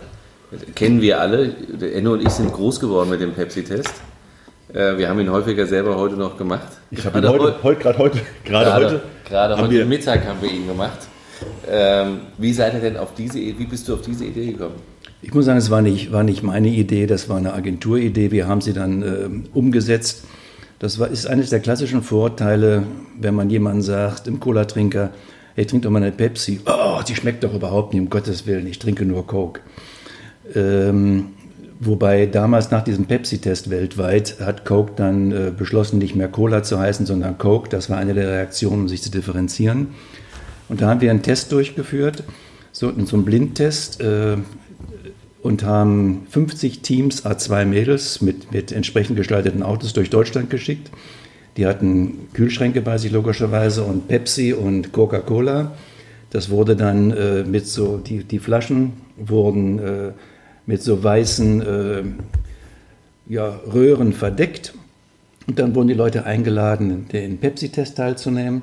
Kennen 0.74 1.00
wir 1.00 1.22
alle. 1.22 1.54
Enno 1.80 2.12
und 2.12 2.20
ich 2.20 2.28
sind 2.28 2.52
groß 2.52 2.80
geworden 2.80 3.08
mit 3.08 3.22
dem 3.22 3.32
Pepsi-Test. 3.32 3.94
Äh, 4.74 4.98
wir 4.98 5.08
haben 5.08 5.20
ihn 5.20 5.32
häufiger 5.32 5.66
selber 5.66 5.96
heute 5.96 6.16
noch 6.16 6.36
gemacht. 6.36 6.68
Ich 6.90 7.06
habe 7.06 7.18
ihn 7.18 7.26
heute, 7.26 7.54
heute, 7.62 7.80
gerade 7.80 7.98
heute, 7.98 8.20
gerade, 8.44 8.74
heute, 8.74 9.02
gerade 9.26 9.56
heute 9.56 9.70
wir, 9.70 9.86
Mittag 9.86 10.26
haben 10.26 10.42
wir 10.42 10.50
ihn 10.50 10.66
gemacht. 10.66 10.98
Ähm, 11.68 12.20
wie 12.38 12.52
seid 12.52 12.74
ihr 12.74 12.80
denn 12.80 12.96
auf 12.96 13.14
diese, 13.14 13.38
wie 13.38 13.64
bist 13.64 13.88
du 13.88 13.94
auf 13.94 14.02
diese 14.02 14.24
Idee 14.24 14.52
gekommen? 14.52 14.76
Ich 15.22 15.32
muss 15.32 15.46
sagen, 15.46 15.58
es 15.58 15.70
war 15.70 15.80
nicht, 15.80 16.12
war 16.12 16.22
nicht 16.22 16.42
meine 16.42 16.68
Idee, 16.68 17.06
das 17.06 17.28
war 17.28 17.38
eine 17.38 17.54
Agenturidee. 17.54 18.30
Wir 18.30 18.46
haben 18.46 18.60
sie 18.60 18.72
dann 18.72 19.02
äh, 19.02 19.28
umgesetzt. 19.56 20.24
Das 20.78 20.98
war, 20.98 21.08
ist 21.08 21.26
eines 21.26 21.50
der 21.50 21.60
klassischen 21.60 22.02
Vorteile, 22.02 22.82
wenn 23.18 23.34
man 23.34 23.48
jemandem 23.48 23.82
sagt, 23.82 24.26
im 24.26 24.40
Cola-Trinker, 24.40 25.10
hey, 25.54 25.64
trink 25.64 25.82
doch 25.82 25.90
mal 25.90 26.02
eine 26.02 26.12
Pepsi. 26.12 26.60
Oh, 26.66 27.00
die 27.06 27.14
schmeckt 27.14 27.42
doch 27.44 27.54
überhaupt 27.54 27.94
nicht, 27.94 28.02
um 28.02 28.10
Gottes 28.10 28.46
Willen, 28.46 28.66
ich 28.66 28.78
trinke 28.78 29.04
nur 29.04 29.26
Coke. 29.26 29.60
Ähm, 30.54 31.28
Wobei 31.80 32.26
damals 32.26 32.70
nach 32.70 32.82
diesem 32.82 33.06
Pepsi-Test 33.06 33.68
weltweit 33.68 34.36
hat 34.40 34.64
Coke 34.64 34.92
dann 34.96 35.32
äh, 35.32 35.52
beschlossen, 35.56 35.98
nicht 35.98 36.14
mehr 36.14 36.28
Cola 36.28 36.62
zu 36.62 36.78
heißen, 36.78 37.04
sondern 37.04 37.36
Coke. 37.36 37.68
Das 37.68 37.90
war 37.90 37.98
eine 37.98 38.14
der 38.14 38.28
Reaktionen, 38.28 38.82
um 38.82 38.88
sich 38.88 39.02
zu 39.02 39.10
differenzieren. 39.10 39.88
Und 40.68 40.80
da 40.80 40.88
haben 40.88 41.00
wir 41.00 41.10
einen 41.10 41.22
Test 41.22 41.52
durchgeführt, 41.52 42.24
so, 42.72 42.92
so 43.04 43.16
einen 43.16 43.24
Blindtest, 43.24 44.00
äh, 44.00 44.36
und 45.44 45.62
haben 45.62 46.26
50 46.30 46.80
Teams, 46.80 47.26
A2 47.26 47.66
Mädels 47.66 48.22
mit, 48.22 48.50
mit 48.50 48.72
entsprechend 48.72 49.16
gestalteten 49.16 49.62
Autos 49.62 49.92
durch 49.92 50.08
Deutschland 50.08 50.48
geschickt. 50.48 50.90
Die 51.58 51.66
hatten 51.66 52.28
Kühlschränke 52.32 52.80
bei 52.80 52.96
sich 52.96 53.12
logischerweise 53.12 53.84
und 53.84 54.08
Pepsi 54.08 54.54
und 54.54 54.92
Coca-Cola. 54.92 55.72
Das 56.30 56.48
wurde 56.48 56.76
dann 56.76 57.10
äh, 57.10 57.44
mit 57.44 57.66
so, 57.66 57.98
die, 57.98 58.24
die 58.24 58.38
Flaschen 58.38 58.94
wurden 59.18 59.78
äh, 59.78 60.12
mit 60.64 60.82
so 60.82 61.04
weißen 61.04 61.60
äh, 61.60 62.02
ja, 63.28 63.60
Röhren 63.70 64.14
verdeckt. 64.14 64.72
Und 65.46 65.58
dann 65.58 65.74
wurden 65.74 65.88
die 65.88 65.94
Leute 65.94 66.24
eingeladen, 66.24 67.06
den 67.12 67.36
Pepsi-Test 67.36 67.98
teilzunehmen. 67.98 68.62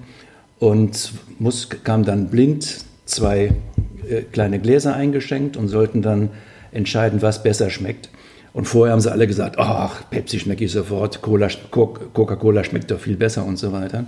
Und 0.62 1.14
muss, 1.40 1.70
kam 1.84 2.06
dann 2.06 2.28
blind 2.28 2.86
zwei 3.06 3.56
äh, 4.08 4.22
kleine 4.32 4.60
Gläser 4.60 4.96
eingeschenkt 4.96 5.58
und 5.58 5.70
sollten 5.70 6.04
dann 6.04 6.30
entscheiden, 6.72 7.24
was 7.24 7.42
besser 7.42 7.72
schmeckt. 7.72 8.10
Und 8.54 8.66
vorher 8.66 8.94
haben 8.94 9.02
sie 9.02 9.12
alle 9.12 9.26
gesagt, 9.26 9.58
ach, 9.58 10.04
Pepsi 10.12 10.40
schmecke 10.40 10.66
ich 10.66 10.72
sofort, 10.72 11.24
Coca-Cola 11.24 12.64
schmeckt 12.64 12.92
doch 12.92 13.00
viel 13.00 13.16
besser 13.16 13.44
und 13.44 13.58
so 13.58 13.74
weiter. 13.74 14.06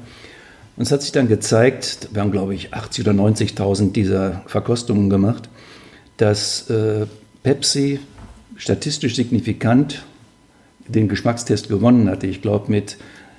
Und 0.77 0.83
es 0.83 0.91
hat 0.91 1.01
sich 1.01 1.11
dann 1.11 1.27
gezeigt, 1.27 2.09
wir 2.13 2.21
haben 2.21 2.31
glaube 2.31 2.53
ich 2.53 2.71
80 2.71 3.07
oder 3.07 3.17
90.000 3.17 3.91
dieser 3.91 4.43
Verkostungen 4.45 5.09
gemacht, 5.09 5.49
dass 6.17 6.69
äh, 6.69 7.07
Pepsi 7.41 7.99
statistisch 8.57 9.15
signifikant 9.15 10.05
den 10.87 11.07
Geschmackstest 11.07 11.67
gewonnen 11.67 12.11
hatte. 12.11 12.27
Ich 12.27 12.43
glaube 12.43 12.69
mit 12.69 12.97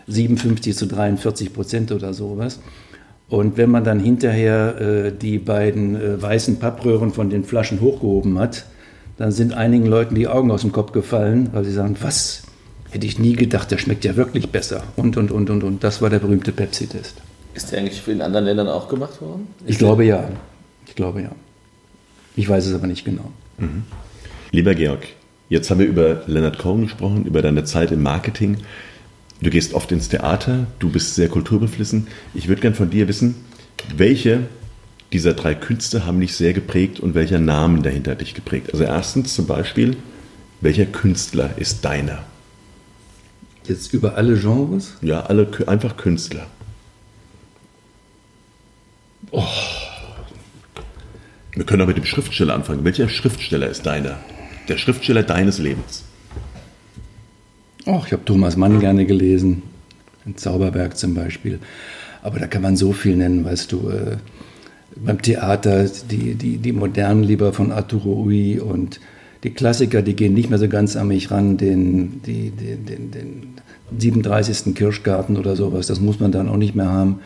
57 0.09 0.77
zu 0.77 0.87
43 0.88 1.53
Prozent 1.53 1.92
oder 1.92 2.12
sowas. 2.12 2.59
Und 3.29 3.57
wenn 3.57 3.71
man 3.71 3.85
dann 3.85 4.01
hinterher 4.01 4.81
äh, 4.81 5.13
die 5.13 5.39
beiden 5.39 5.97
äh, 5.97 6.21
weißen 6.21 6.59
Pappröhren 6.59 7.13
von 7.13 7.31
den 7.31 7.45
Flaschen 7.45 7.81
hochgehoben 7.81 8.39
hat, 8.39 8.67
dann 9.17 9.33
sind 9.33 9.55
einigen 9.55 9.87
Leuten 9.87 10.15
die 10.15 10.29
Augen 10.29 10.51
aus 10.51 10.63
dem 10.63 10.73
Kopf 10.73 10.93
gefallen, 10.93 11.51
weil 11.53 11.65
sie 11.65 11.73
sagen, 11.73 11.97
was? 12.01 12.43
Hätte 12.91 13.07
ich 13.07 13.19
nie 13.19 13.35
gedacht, 13.35 13.73
der 13.73 13.79
schmeckt 13.79 14.05
ja 14.05 14.15
wirklich 14.15 14.51
besser. 14.51 14.85
Und, 14.95 15.17
und, 15.17 15.33
und, 15.33 15.51
und, 15.51 15.65
und. 15.65 15.83
Das 15.83 16.01
war 16.01 16.11
der 16.11 16.21
berühmte 16.21 16.53
Pepsi-Test. 16.53 17.17
Ist 17.55 17.73
der 17.73 17.81
eigentlich 17.81 18.07
in 18.07 18.23
anderen 18.23 18.45
Ländern 18.45 18.69
auch 18.69 18.89
gemacht 18.89 19.21
worden? 19.21 19.49
Ist 19.61 19.71
ich 19.71 19.79
glaube 19.79 20.05
ja. 20.05 20.29
Ich 20.87 20.95
glaube 20.95 21.23
ja. 21.23 21.31
Ich 22.37 22.49
weiß 22.49 22.67
es 22.67 22.75
aber 22.75 22.87
nicht 22.87 23.05
genau. 23.05 23.33
Mhm. 23.59 23.85
Lieber 24.53 24.75
Georg, 24.75 25.07
jetzt 25.49 25.71
haben 25.71 25.81
wir 25.81 25.87
über 25.87 26.23
Leonard 26.27 26.59
Cohen 26.59 26.83
gesprochen, 26.83 27.25
über 27.25 27.43
deine 27.43 27.65
Zeit 27.65 27.91
im 27.91 28.03
Marketing. 28.03 28.59
Du 29.40 29.51
gehst 29.51 29.75
oft 29.75 29.90
ins 29.92 30.09
Theater, 30.09 30.66
du 30.79 30.90
bist 30.90 31.14
sehr 31.14 31.29
kulturbeflissen. 31.29 32.07
Ich 32.35 32.49
würde 32.49 32.62
gern 32.62 32.75
von 32.75 32.90
dir 32.90 33.09
wissen, 33.09 33.35
welche 33.97 34.47
dieser 35.12 35.35
drei 35.35 35.55
Künste 35.55 36.07
haben 36.07 36.20
dich 36.20 36.35
sehr 36.35 36.53
geprägt 36.53 37.01
und 37.01 37.14
welcher 37.14 37.38
Namen 37.38 37.83
dahinter 37.83 38.14
dich 38.14 38.35
geprägt? 38.35 38.70
Also 38.73 38.85
erstens 38.85 39.35
zum 39.35 39.47
Beispiel, 39.47 39.97
welcher 40.61 40.87
Künstler 40.87 41.51
ist 41.57 41.85
deiner? 41.85 42.25
Jetzt 43.66 43.94
über 43.94 44.16
alle 44.16 44.37
Genres? 44.37 44.94
Ja, 45.03 45.20
alle 45.27 45.49
einfach 45.66 45.97
Künstler. 45.97 46.47
Oh. 49.31 49.44
Wir 51.55 51.64
können 51.64 51.83
auch 51.83 51.87
mit 51.87 51.97
dem 51.97 52.05
Schriftsteller 52.05 52.55
anfangen. 52.55 52.85
Welcher 52.85 53.09
Schriftsteller 53.09 53.68
ist 53.68 53.87
deiner? 53.87 54.18
Der 54.68 54.77
Schriftsteller 54.77 55.23
deines 55.23 55.59
Lebens? 55.59 56.05
Ach, 57.87 58.07
ich 58.07 58.12
habe 58.12 58.25
Thomas 58.25 58.57
Mann 58.57 58.81
gerne 58.81 59.05
gelesen. 59.05 59.62
Ein 60.25 60.37
Zauberberg 60.37 60.97
zum 60.97 61.14
Beispiel. 61.14 61.59
Aber 62.23 62.38
da 62.38 62.47
kann 62.47 62.62
man 62.62 62.77
so 62.77 62.92
viel 62.92 63.16
nennen, 63.16 63.44
weißt 63.44 63.70
du. 63.73 63.90
Äh, 63.90 64.16
beim 64.97 65.20
Theater 65.20 65.87
die, 66.11 66.35
die, 66.35 66.57
die 66.59 66.73
modernen 66.73 67.25
lieber 67.25 67.53
von 67.53 67.73
Arturo 67.73 68.23
Ui 68.23 68.59
und 68.59 69.01
die 69.42 69.51
Klassiker, 69.51 70.01
die 70.01 70.16
gehen 70.16 70.33
nicht 70.33 70.49
mehr 70.49 70.59
so 70.59 70.68
ganz 70.68 70.97
an 70.97 71.09
mich 71.09 71.31
ran, 71.31 71.59
den, 71.59 72.23
die, 72.23 72.51
den, 72.51 72.87
den, 72.87 73.11
den 73.11 73.55
37. 73.99 74.75
Kirschgarten 74.75 75.37
oder 75.37 75.55
sowas, 75.55 75.87
das 75.87 76.01
muss 76.01 76.20
man 76.20 76.33
dann 76.33 76.49
auch 76.49 76.57
nicht 76.57 76.75
mehr 76.75 76.88
haben. 76.88 77.20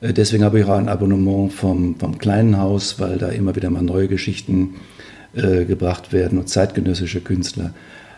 Äh, 0.00 0.12
deswegen 0.12 0.44
habe 0.44 0.60
ich 0.60 0.66
auch 0.66 0.78
ein 0.78 0.88
Abonnement 0.88 1.52
vom, 1.52 1.96
vom 1.96 2.18
kleinen 2.18 2.58
Haus, 2.58 3.00
weil 3.00 3.18
da 3.18 3.28
immer 3.28 3.56
wieder 3.56 3.70
mal 3.70 3.82
neue 3.82 4.06
Geschichten 4.06 4.74
äh, 5.34 5.64
gebracht 5.64 6.12
werden 6.12 6.38
und 6.38 6.48
zeitgenössische 6.48 7.20
Künstler. 7.20 7.74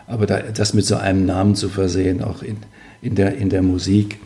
Aber 0.07 0.25
da, 0.25 0.39
das 0.39 0.73
mit 0.73 0.85
so 0.85 0.95
einem 0.95 1.25
Namen 1.25 1.55
zu 1.55 1.69
versehen, 1.69 2.21
auch 2.23 2.41
in, 2.43 2.57
in, 3.01 3.15
der, 3.15 3.35
in 3.35 3.49
der 3.49 3.61
Musik. 3.61 4.19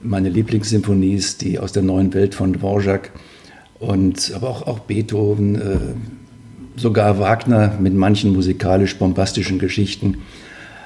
Meine 0.00 0.28
Lieblingssymphonie 0.28 1.14
ist 1.14 1.42
die 1.42 1.58
aus 1.58 1.72
der 1.72 1.82
neuen 1.82 2.14
Welt 2.14 2.34
von 2.34 2.52
Dvorak 2.52 3.10
und 3.78 4.32
aber 4.34 4.48
auch, 4.48 4.66
auch 4.66 4.80
Beethoven, 4.80 5.54
äh, 5.56 5.78
sogar 6.76 7.18
Wagner 7.18 7.76
mit 7.80 7.94
manchen 7.94 8.32
musikalisch 8.32 8.96
bombastischen 8.96 9.58
Geschichten. 9.58 10.18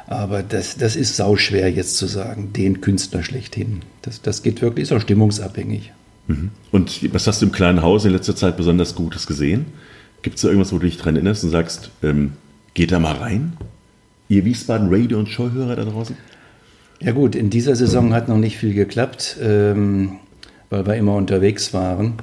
Aber 0.06 0.42
das, 0.42 0.76
das 0.76 0.96
ist 0.96 1.16
sauschwer 1.16 1.70
jetzt 1.70 1.96
zu 1.96 2.06
sagen, 2.06 2.52
den 2.52 2.80
Künstler 2.80 3.22
schlechthin. 3.22 3.80
Das, 4.02 4.20
das 4.20 4.42
geht 4.42 4.60
wirklich, 4.60 4.84
ist 4.84 4.92
auch 4.92 5.00
stimmungsabhängig. 5.00 5.92
Und 6.70 7.12
was 7.12 7.26
hast 7.26 7.42
du 7.42 7.46
im 7.46 7.52
kleinen 7.52 7.82
Haus 7.82 8.04
in 8.04 8.12
letzter 8.12 8.36
Zeit 8.36 8.56
besonders 8.56 8.94
Gutes 8.94 9.26
gesehen? 9.26 9.66
Gibt 10.22 10.36
es 10.36 10.42
da 10.42 10.48
irgendwas, 10.48 10.72
wo 10.72 10.78
du 10.78 10.86
dich 10.86 10.96
dran 10.96 11.16
erinnerst 11.16 11.44
und 11.44 11.50
sagst, 11.50 11.90
ähm, 12.02 12.32
geht 12.72 12.92
da 12.92 12.98
mal 12.98 13.16
rein? 13.16 13.54
Ihr 14.28 14.44
Wiesbaden 14.44 14.88
Radio- 14.90 15.18
und 15.18 15.28
Showhörer 15.28 15.76
da 15.76 15.84
draußen? 15.84 16.16
Ja 17.00 17.12
gut, 17.12 17.34
in 17.34 17.50
dieser 17.50 17.76
Saison 17.76 18.14
hat 18.14 18.28
noch 18.28 18.38
nicht 18.38 18.56
viel 18.56 18.72
geklappt, 18.72 19.36
ähm, 19.42 20.12
weil 20.70 20.86
wir 20.86 20.94
immer 20.94 21.14
unterwegs 21.16 21.74
waren. 21.74 22.14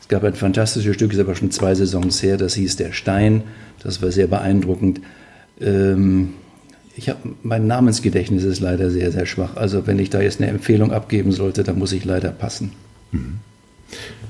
Es 0.00 0.08
gab 0.08 0.24
ein 0.24 0.34
fantastisches 0.34 0.94
Stück, 0.94 1.12
ist 1.12 1.18
aber 1.18 1.34
schon 1.34 1.50
zwei 1.50 1.74
Saisons 1.74 2.22
her, 2.22 2.36
das 2.36 2.54
hieß 2.54 2.76
Der 2.76 2.92
Stein. 2.92 3.42
Das 3.82 4.00
war 4.00 4.10
sehr 4.10 4.28
beeindruckend. 4.28 5.00
Ähm, 5.60 6.30
ich 6.96 7.08
hab, 7.08 7.18
mein 7.42 7.66
Namensgedächtnis 7.66 8.44
ist 8.44 8.60
leider 8.60 8.90
sehr, 8.90 9.10
sehr 9.12 9.26
schwach. 9.26 9.56
Also 9.56 9.86
wenn 9.86 9.98
ich 9.98 10.10
da 10.10 10.20
jetzt 10.20 10.40
eine 10.40 10.50
Empfehlung 10.50 10.92
abgeben 10.92 11.32
sollte, 11.32 11.62
dann 11.64 11.78
muss 11.78 11.92
ich 11.92 12.04
leider 12.04 12.30
passen. 12.30 12.72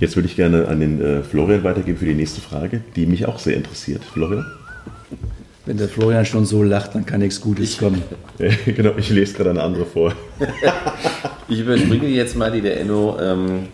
Jetzt 0.01 0.17
würde 0.17 0.29
ich 0.29 0.37
gerne 0.37 0.69
an 0.69 0.81
den 0.81 1.01
äh, 1.01 1.23
Florian 1.23 1.65
weitergeben 1.65 1.99
für 1.99 2.05
die 2.05 2.15
nächste 2.15 2.41
Frage, 2.41 2.81
die 2.97 3.07
mich 3.07 3.27
auch 3.27 3.39
sehr 3.39 3.57
interessiert. 3.57 4.05
Florian? 4.05 4.47
Wenn 5.65 5.77
der 5.77 5.89
Florian 5.89 6.27
schon 6.27 6.45
so 6.45 6.63
lacht, 6.63 6.95
dann 6.95 7.07
kann 7.07 7.21
nichts 7.21 7.41
Gutes 7.41 7.79
kommen. 7.79 8.03
Äh, 8.39 8.53
genau, 8.73 8.93
ich 8.97 9.11
lese 9.11 9.35
gerade 9.35 9.51
eine 9.51 9.63
andere 9.63 9.87
vor. 9.87 10.15
Ich 11.49 11.61
überspringe 11.61 12.07
jetzt 12.07 12.35
mal, 12.35 12.51
die 12.51 12.63
der 12.63 12.81
Enno 12.81 13.19
ähm, 13.21 13.69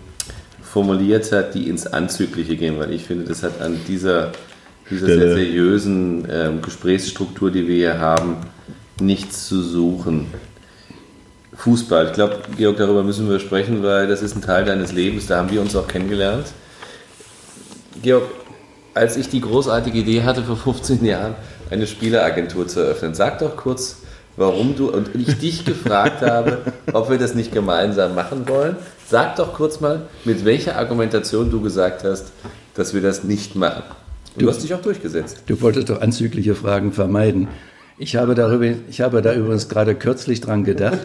formuliert 0.60 1.30
hat, 1.30 1.54
die 1.54 1.68
ins 1.68 1.86
Anzügliche 1.86 2.56
gehen, 2.56 2.76
weil 2.76 2.92
ich 2.92 3.04
finde, 3.04 3.24
das 3.24 3.44
hat 3.44 3.60
an 3.60 3.78
dieser, 3.86 4.32
dieser 4.90 5.06
sehr 5.06 5.34
seriösen 5.34 6.26
ähm, 6.28 6.60
Gesprächsstruktur, 6.60 7.52
die 7.52 7.68
wir 7.68 7.76
hier 7.76 7.98
haben, 8.00 8.38
nichts 9.00 9.46
zu 9.46 9.62
suchen. 9.62 10.26
Fußball, 11.54 12.06
ich 12.06 12.12
glaube, 12.14 12.38
Georg, 12.56 12.78
darüber 12.78 13.04
müssen 13.04 13.30
wir 13.30 13.38
sprechen, 13.38 13.84
weil 13.84 14.08
das 14.08 14.22
ist 14.22 14.34
ein 14.34 14.42
Teil 14.42 14.64
deines 14.64 14.92
Lebens, 14.92 15.26
da 15.28 15.38
haben 15.38 15.52
wir 15.52 15.60
uns 15.60 15.76
auch 15.76 15.86
kennengelernt. 15.86 16.46
Georg, 18.02 18.24
als 18.94 19.16
ich 19.16 19.28
die 19.28 19.40
großartige 19.40 19.98
Idee 19.98 20.22
hatte, 20.22 20.42
vor 20.42 20.56
15 20.56 21.04
Jahren 21.04 21.36
eine 21.70 21.86
Spieleragentur 21.86 22.66
zu 22.68 22.80
eröffnen, 22.80 23.14
sag 23.14 23.38
doch 23.38 23.56
kurz, 23.56 23.98
warum 24.38 24.76
du 24.76 24.90
und 24.90 25.10
ich 25.14 25.38
dich 25.38 25.64
gefragt 25.64 26.22
habe, 26.22 26.58
ob 26.92 27.10
wir 27.10 27.18
das 27.18 27.34
nicht 27.34 27.52
gemeinsam 27.52 28.14
machen 28.14 28.48
wollen. 28.48 28.76
Sag 29.06 29.36
doch 29.36 29.54
kurz 29.54 29.80
mal, 29.80 30.02
mit 30.24 30.44
welcher 30.44 30.76
Argumentation 30.76 31.50
du 31.50 31.60
gesagt 31.60 32.04
hast, 32.04 32.32
dass 32.74 32.94
wir 32.94 33.00
das 33.00 33.24
nicht 33.24 33.56
machen. 33.56 33.82
Und 34.34 34.42
du 34.42 34.48
hast 34.48 34.62
dich 34.62 34.72
auch 34.74 34.82
durchgesetzt. 34.82 35.42
Du 35.46 35.60
wolltest 35.60 35.90
doch 35.90 36.00
anzügliche 36.00 36.54
Fragen 36.54 36.92
vermeiden. 36.92 37.48
Ich 37.98 38.14
habe, 38.14 38.36
darüber, 38.36 38.66
ich 38.88 39.00
habe 39.00 39.22
da 39.22 39.34
übrigens 39.34 39.68
gerade 39.68 39.96
kürzlich 39.96 40.40
dran 40.40 40.62
gedacht, 40.62 41.00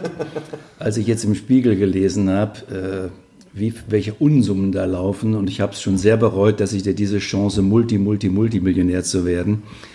als 0.78 0.96
ich 0.96 1.08
jetzt 1.08 1.24
im 1.24 1.34
Spiegel 1.34 1.74
gelesen 1.74 2.30
habe, 2.30 3.10
äh, 3.12 3.58
wie, 3.58 3.74
welche 3.88 4.14
Unsummen 4.14 4.70
da 4.70 4.84
laufen. 4.84 5.34
Und 5.34 5.50
ich 5.50 5.60
habe 5.60 5.72
es 5.72 5.82
schon 5.82 5.98
sehr 5.98 6.16
bereut, 6.16 6.60
dass 6.60 6.72
ich 6.72 6.84
dir 6.84 6.94
diese 6.94 7.18
Chance, 7.18 7.62
Multi, 7.62 7.98
Multi, 7.98 8.28
Multimillionär 8.28 9.02
zu 9.02 9.26
werden, 9.26 9.64
äh, 9.64 9.93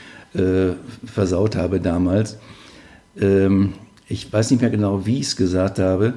versaut 1.05 1.55
habe 1.55 1.79
damals. 1.79 2.37
Ähm, 3.19 3.73
ich 4.07 4.31
weiß 4.31 4.51
nicht 4.51 4.61
mehr 4.61 4.69
genau, 4.69 5.05
wie 5.05 5.19
ich 5.19 5.27
es 5.27 5.35
gesagt 5.35 5.79
habe, 5.79 6.13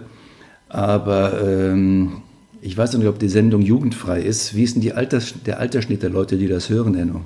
aber 0.68 1.40
ähm, 1.42 2.22
ich 2.62 2.76
weiß 2.76 2.92
noch 2.92 3.00
nicht, 3.00 3.08
ob 3.08 3.18
die 3.18 3.28
Sendung 3.28 3.60
jugendfrei 3.60 4.20
ist. 4.22 4.54
Wie 4.54 4.62
ist 4.62 4.74
denn 4.74 4.82
die 4.82 4.92
Alters, 4.92 5.34
der 5.44 5.58
Altersschnitt 5.60 6.02
der 6.02 6.10
Leute, 6.10 6.36
die 6.36 6.48
das 6.48 6.70
hören, 6.70 6.94
Enno? 6.94 7.22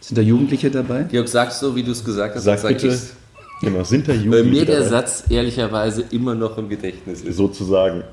Sind 0.00 0.16
da 0.16 0.22
Jugendliche 0.22 0.70
dabei? 0.70 1.02
Georg, 1.04 1.28
sagst 1.28 1.60
so, 1.60 1.74
wie 1.74 1.82
du 1.82 1.90
es 1.90 2.04
gesagt 2.04 2.36
hast, 2.36 2.44
Sag 2.44 2.62
dann 2.62 2.74
bitte, 2.74 2.96
genau, 3.60 3.82
sind 3.82 4.06
da 4.08 4.12
Jugendliche 4.12 4.50
mir 4.50 4.64
der 4.64 4.76
dabei? 4.78 4.88
Satz 4.88 5.24
ehrlicherweise 5.28 6.04
immer 6.10 6.34
noch 6.34 6.58
im 6.58 6.68
Gedächtnis 6.68 7.22
ist. 7.22 7.36
sozusagen. 7.36 8.04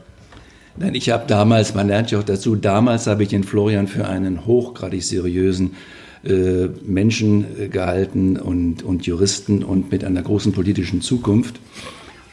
Nein, 0.76 0.96
ich 0.96 1.12
habe 1.12 1.26
damals, 1.28 1.76
man 1.76 1.88
lernt 1.88 2.10
ja 2.10 2.18
auch 2.20 2.24
dazu, 2.24 2.56
damals 2.56 3.06
habe 3.06 3.22
ich 3.22 3.30
den 3.30 3.44
Florian 3.44 3.88
für 3.88 4.08
einen 4.08 4.48
hochgradig 4.48 5.04
seriösen 5.04 5.76
äh, 6.24 6.70
Menschen 6.86 7.46
äh, 7.60 7.68
gehalten 7.68 8.38
und, 8.38 8.84
und 8.84 9.06
Juristen 9.06 9.64
und 9.64 9.92
mit 9.92 10.04
einer 10.04 10.22
großen 10.22 10.52
politischen 10.54 11.02
Zukunft. 11.02 11.60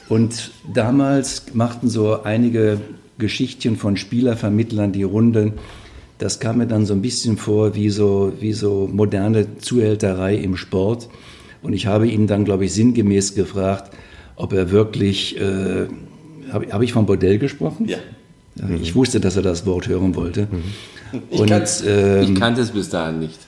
Und 0.08 0.52
damals 0.72 1.46
machten 1.54 1.88
so 1.88 2.22
einige 2.22 2.80
Geschichtchen 3.18 3.76
von 3.76 3.96
Spielervermittlern 3.96 4.92
die 4.92 5.02
Runde. 5.02 5.52
Das 6.18 6.40
kam 6.40 6.58
mir 6.58 6.66
dann 6.66 6.86
so 6.86 6.94
ein 6.94 7.02
bisschen 7.02 7.36
vor 7.36 7.74
wie 7.74 7.90
so, 7.90 8.32
wie 8.40 8.52
so 8.52 8.88
moderne 8.92 9.58
Zuhälterei 9.58 10.34
im 10.34 10.56
Sport. 10.56 11.08
Und 11.62 11.72
ich 11.72 11.86
habe 11.86 12.08
ihn 12.08 12.26
dann, 12.26 12.44
glaube 12.44 12.64
ich, 12.64 12.72
sinngemäß 12.72 13.34
gefragt, 13.34 13.92
ob 14.36 14.52
er 14.52 14.70
wirklich, 14.70 15.38
äh, 15.38 15.86
habe 16.50 16.66
hab 16.72 16.82
ich 16.82 16.92
von 16.92 17.06
Bordell 17.06 17.38
gesprochen? 17.38 17.86
Ja. 17.88 17.98
Ich 18.80 18.94
wusste, 18.94 19.20
dass 19.20 19.36
er 19.36 19.42
das 19.42 19.64
Wort 19.66 19.88
hören 19.88 20.14
wollte. 20.14 20.48
Ich, 21.30 21.40
Und, 21.40 21.52
ähm, 21.86 22.22
ich 22.22 22.34
kannte 22.34 22.60
es 22.60 22.70
bis 22.70 22.88
dahin 22.88 23.20
nicht. 23.20 23.38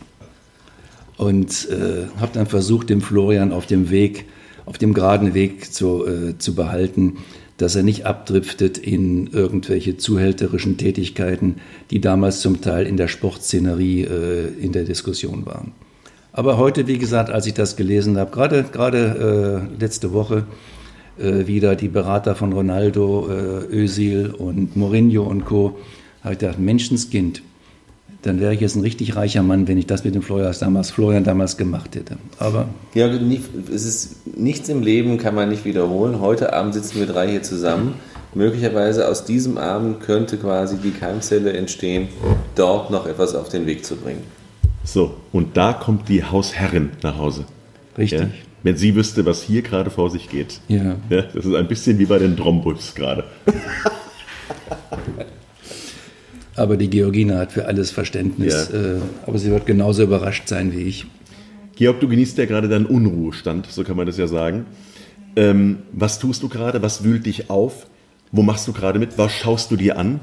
Und 1.16 1.68
äh, 1.70 2.07
habe 2.20 2.33
dann 2.33 2.46
versucht, 2.46 2.90
dem 2.90 3.01
Florian 3.01 3.53
auf 3.53 3.66
dem 3.66 3.90
Weg, 3.90 4.27
auf 4.64 4.79
dem 4.79 4.94
geraden 4.94 5.35
Weg 5.35 5.72
zu, 5.72 6.07
äh, 6.07 6.38
zu 6.38 6.55
behalten, 6.55 7.18
dass 7.57 7.77
er 7.77 7.83
nicht 7.83 8.07
abdriftet 8.07 8.79
in 8.79 9.29
irgendwelche 9.29 9.96
zuhälterischen 9.96 10.79
Tätigkeiten, 10.79 11.57
die 11.90 12.01
damals 12.01 12.40
zum 12.40 12.61
Teil 12.61 12.87
in 12.87 12.96
der 12.96 13.09
Sportszenerie 13.09 14.03
äh, 14.03 14.48
in 14.61 14.72
der 14.72 14.85
Diskussion 14.85 15.46
waren. 15.46 15.72
Aber 16.33 16.57
heute, 16.57 16.87
wie 16.87 16.98
gesagt, 16.98 17.31
als 17.31 17.46
ich 17.46 17.55
das 17.55 17.77
gelesen 17.77 18.18
habe, 18.18 18.31
gerade 18.31 18.64
gerade 18.64 19.68
äh, 19.79 19.81
letzte 19.81 20.12
Woche 20.12 20.46
äh, 21.18 21.46
wieder 21.46 21.77
die 21.77 21.88
Berater 21.88 22.35
von 22.35 22.53
Ronaldo, 22.53 23.29
äh, 23.29 23.75
Özil 23.75 24.31
und 24.31 24.75
Mourinho 24.77 25.22
und 25.25 25.44
Co. 25.44 25.77
habe 26.25 26.35
ich 26.35 26.40
gedacht, 26.40 26.59
Menschenskind, 26.59 27.42
dann 28.22 28.40
wäre 28.40 28.54
ich 28.54 28.61
jetzt 28.61 28.76
ein 28.76 28.82
richtig 28.82 29.16
reicher 29.16 29.42
Mann, 29.42 29.66
wenn 29.66 29.78
ich 29.78 29.87
das 29.87 30.04
mit 30.04 30.14
dem 30.14 30.22
Florian 30.22 30.54
damals, 30.58 30.90
Florian 30.90 31.24
damals 31.24 31.56
gemacht 31.56 31.96
hätte. 31.96 32.16
Aber 32.38 32.68
Ja, 32.94 33.08
es 33.08 33.85
ist 33.85 34.38
nichts 34.38 34.68
im 34.68 34.82
Leben 34.82 35.18
kann 35.18 35.35
man 35.35 35.48
nicht 35.48 35.64
wiederholen. 35.64 36.20
Heute 36.20 36.52
Abend 36.52 36.74
sitzen 36.74 36.98
wir 37.00 37.06
drei 37.06 37.28
hier 37.28 37.42
zusammen. 37.42 37.94
Möglicherweise 38.35 39.08
aus 39.08 39.24
diesem 39.24 39.58
Abend 39.58 40.00
könnte 40.00 40.38
quasi 40.38 40.76
die 40.78 40.92
Keimzelle 40.92 41.52
entstehen, 41.52 42.08
dort 42.54 42.90
noch 42.90 43.06
etwas 43.06 43.35
auf 43.35 43.48
den 43.48 43.66
Weg 43.66 43.85
zu 43.85 43.96
bringen. 43.96 44.22
So, 44.85 45.14
und 45.32 45.56
da 45.56 45.72
kommt 45.72 46.08
die 46.08 46.24
Hausherrin 46.24 46.90
nach 47.02 47.18
Hause. 47.18 47.44
richtig. 47.98 48.20
Ja? 48.20 48.28
Wenn 48.64 48.76
sie 48.76 48.94
wüsste, 48.94 49.26
was 49.26 49.42
hier 49.42 49.62
gerade 49.62 49.90
vor 49.90 50.08
sich 50.08 50.28
geht. 50.28 50.61
Ja. 50.68 50.94
Ja, 51.11 51.22
das 51.22 51.44
ist 51.44 51.54
ein 51.54 51.66
bisschen 51.66 51.98
wie 51.98 52.06
bei 52.06 52.20
den 52.20 52.37
Drombus 52.37 52.94
gerade. 52.94 53.24
Aber 56.57 56.77
die 56.77 56.91
Georgina 56.91 57.38
hat 57.38 57.53
für 57.53 57.67
alles 57.67 57.91
Verständnis. 57.91 58.69
Ja. 58.73 58.79
Äh, 58.79 59.01
aber 59.27 59.38
sie 59.38 59.51
wird 59.51 59.67
genauso 59.67 60.03
überrascht 60.03 60.49
sein 60.49 60.73
wie 60.73 60.83
ich. 60.83 61.07
Georg, 61.77 62.01
du 62.01 62.09
genießt 62.09 62.37
ja 62.38 62.45
gerade 62.45 62.69
deinen 62.69 62.87
Unruhestand, 62.87 63.67
so 63.71 63.83
kann 63.85 63.97
man 63.97 64.07
das 64.07 64.19
ja 64.19 64.27
sagen. 64.27 64.67
Ähm, 65.37 65.79
was 65.93 66.19
tust 66.19 66.43
du 66.43 66.49
gerade? 66.49 66.83
Was 66.83 67.05
wühlt 67.05 67.25
dich 67.25 67.49
auf? 67.49 67.87
Wo 68.31 68.43
machst 68.43 68.69
du 68.69 68.73
gerade 68.73 68.99
mit? 68.99 69.17
Was 69.17 69.33
schaust 69.33 69.71
du 69.71 69.77
dir 69.77 69.99
an? 69.99 70.21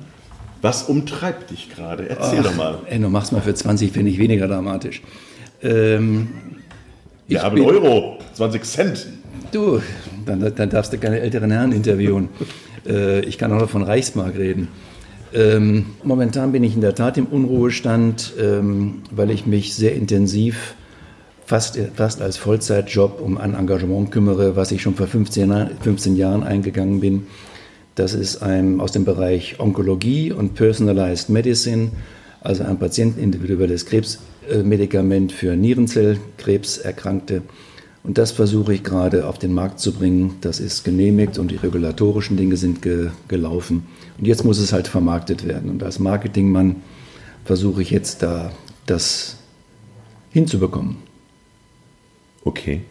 Was 0.62 0.84
umtreibt 0.84 1.50
dich 1.52 1.70
gerade? 1.74 2.08
Erzähl 2.10 2.44
doch 2.44 2.56
mal. 2.56 2.80
Enno, 2.88 3.10
mach's 3.10 3.32
mal 3.32 3.42
für 3.42 3.54
20 3.54 3.92
Pfennig 3.92 4.20
weniger 4.20 4.48
dramatisch. 4.48 5.02
Ähm, 5.64 6.28
Wir 7.28 7.38
ich 7.38 7.44
haben 7.44 7.56
bin- 7.56 7.64
Euro, 7.66 8.20
20 8.34 8.64
Cent. 8.66 9.08
Du, 9.52 9.82
dann, 10.26 10.54
dann 10.56 10.70
darfst 10.70 10.94
du 10.94 10.98
keine 11.00 11.20
älteren 11.22 11.50
Herren 11.50 11.72
interviewen. 11.72 12.30
äh, 12.88 13.22
ich 13.22 13.38
kann 13.40 13.52
auch 13.52 13.60
noch 13.60 13.70
von 13.70 13.82
Reichsmark 13.84 14.36
reden. 14.38 14.68
Ähm, 15.34 15.86
momentan 16.04 16.52
bin 16.52 16.64
ich 16.64 16.76
in 16.76 16.82
der 16.82 16.96
Tat 16.96 17.18
im 17.18 17.28
Unruhestand, 17.28 18.34
ähm, 18.40 19.04
weil 19.12 19.30
ich 19.30 19.46
mich 19.46 19.76
sehr 19.76 19.94
intensiv, 19.94 20.76
fast, 21.46 21.80
fast 21.96 22.22
als 22.22 22.38
Vollzeitjob 22.38 23.22
um 23.22 23.38
ein 23.38 23.54
Engagement 23.54 24.12
kümmere, 24.12 24.56
was 24.56 24.72
ich 24.72 24.82
schon 24.82 24.96
vor 24.96 25.08
15, 25.08 25.50
Jahr- 25.50 25.70
15 25.82 26.16
Jahren 26.16 26.44
eingegangen 26.44 27.00
bin. 27.00 27.28
Das 27.96 28.14
ist 28.14 28.42
ein, 28.42 28.80
aus 28.80 28.92
dem 28.92 29.06
Bereich 29.06 29.60
Onkologie 29.60 30.32
und 30.32 30.56
Personalized 30.56 31.30
Medicine, 31.30 31.92
also 32.42 32.64
ein 32.64 32.80
patientenindividuelles 32.80 33.86
Krebsmedikament 33.86 35.32
für 35.32 35.56
Nierenzellkrebserkrankte. 35.56 37.42
Und 38.10 38.18
das 38.18 38.32
versuche 38.32 38.74
ich 38.74 38.82
gerade 38.84 39.28
auf 39.28 39.38
den 39.38 39.54
Markt 39.54 39.80
zu 39.80 39.92
bringen. 39.94 40.38
Das 40.42 40.60
ist 40.60 40.84
genehmigt 40.84 41.38
und 41.38 41.52
die 41.52 41.58
regulatorischen 41.58 42.38
Dinge 42.38 42.58
sind 42.58 42.82
ge 42.82 43.12
gelaufen. 43.28 43.86
Und 44.18 44.26
jetzt 44.26 44.44
muss 44.44 44.58
es 44.58 44.74
halt 44.74 44.88
vermarktet 44.88 45.46
werden. 45.48 45.70
Und 45.70 45.84
als 45.84 46.00
Marketingmann 46.00 46.78
versuche 47.46 47.84
ich 47.84 47.92
jetzt 47.92 48.24
da 48.24 48.52
das 48.88 49.38
hinzubekommen. 50.32 50.96
Okay. 52.44 52.82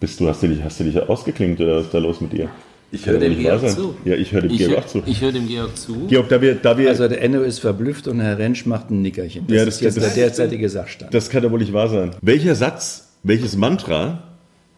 Bist 0.00 0.18
du, 0.18 0.26
hast 0.26 0.42
du 0.42 0.48
dich, 0.48 0.64
hast 0.64 0.80
du 0.80 0.84
dich 0.84 0.98
ausgeklingt 1.00 1.60
oder 1.60 1.76
was 1.76 1.84
ist 1.84 1.94
da 1.94 1.98
los 1.98 2.20
mit 2.20 2.32
dir? 2.32 2.48
Ich 2.90 3.06
höre 3.06 3.20
dem 3.20 3.38
Georg 3.38 3.60
sein. 3.60 3.70
zu. 3.76 3.94
Ja, 4.04 4.16
ich 4.16 4.32
höre 4.32 4.40
dem 4.42 4.50
Ich, 4.50 4.58
Georg 4.58 4.72
hör- 4.72 4.78
auch 4.80 4.86
zu. 4.86 5.02
ich 5.06 5.20
höre 5.20 5.30
dem 5.30 5.46
Georg 5.46 5.76
zu. 5.76 6.06
Georg, 6.08 6.28
da 6.30 6.40
wir, 6.42 6.56
da 6.56 6.76
wir 6.76 6.88
Also 6.88 7.06
der 7.06 7.22
Enno 7.22 7.42
ist 7.42 7.60
verblüfft 7.60 8.08
und 8.08 8.18
Herr 8.18 8.38
Rentsch 8.38 8.66
macht 8.66 8.90
ein 8.90 9.02
Nickerchen. 9.02 9.46
Das, 9.46 9.56
Ja, 9.56 9.62
ist 9.62 9.68
das- 9.76 9.80
jetzt 9.82 9.96
das- 9.98 10.14
der 10.14 10.24
derzeitige 10.24 10.68
Sachstand. 10.68 11.14
Das 11.14 11.30
kann 11.30 11.44
doch 11.44 11.52
wohl 11.52 11.60
nicht 11.60 11.72
wahr 11.72 11.88
sein. 11.88 12.10
Welcher 12.22 12.56
Satz, 12.56 13.03
welches 13.24 13.56
Mantra 13.56 14.22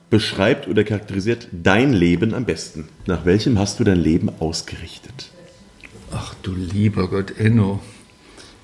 beschreibt 0.08 0.68
oder 0.68 0.84
charakterisiert 0.84 1.48
dein 1.52 1.92
Leben 1.92 2.32
am 2.32 2.44
besten? 2.44 2.88
Nach 3.06 3.24
welchem 3.26 3.58
hast 3.58 3.80
du 3.80 3.84
dein 3.84 3.98
Leben 3.98 4.30
ausgerichtet? 4.38 5.30
Ach 6.12 6.34
du 6.42 6.54
lieber 6.54 7.08
Gott, 7.08 7.38
Enno. 7.38 7.80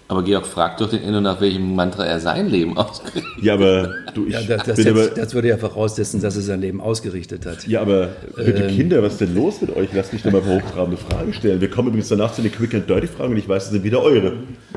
Aber 0.07 0.23
Georg 0.25 0.47
fragt 0.47 0.81
doch 0.81 0.91
den 0.91 1.03
Enno, 1.03 1.21
nach 1.21 1.41
welchem 1.41 1.75
Mantra 1.75 2.05
er 2.05 2.21
sein 2.21 2.49
Leben 2.49 2.77
ausgerichtet 2.77 3.25
Ja, 3.41 3.55
aber 3.55 3.95
du, 4.15 4.27
ich 4.27 4.35
Ja, 4.35 4.43
das, 4.43 4.67
das, 4.67 4.77
bin 4.77 4.87
jetzt, 4.87 5.11
aber, 5.11 5.21
das 5.21 5.35
würde 5.35 5.49
ja 5.49 5.57
voraussetzen, 5.57 6.21
dass 6.21 6.37
er 6.37 6.43
sein 6.43 6.61
Leben 6.61 6.81
ausgerichtet 6.81 7.47
hat. 7.47 7.67
ja, 7.67 7.81
aber 7.81 8.09
bitte 8.37 8.65
Ähm. 8.65 8.77
Kinder, 8.77 9.03
was 9.03 9.15
ist 9.15 9.23
denn 9.23 9.35
los 9.35 9.61
mit 9.63 9.75
euch? 9.75 9.89
Lasst 9.93 10.13
mich 10.13 10.23
doch 10.23 10.31
mal 10.31 10.45
hochtrabende 10.45 10.99
Fragen 10.99 11.33
stellen. 11.33 11.61
Wir 11.61 11.71
kommen 11.71 11.89
übrigens 11.89 12.09
danach 12.09 12.33
zu 12.33 12.43
den 12.43 12.53
Quick 12.53 12.75
and 12.75 12.89
Dirty 12.89 13.07
Fragen 13.09 13.33
und 13.33 13.39
ich 13.39 13.49
weiß, 13.49 13.65
das 13.65 13.73
sind 13.73 13.85
wieder 13.85 14.03
eure. 14.03 14.35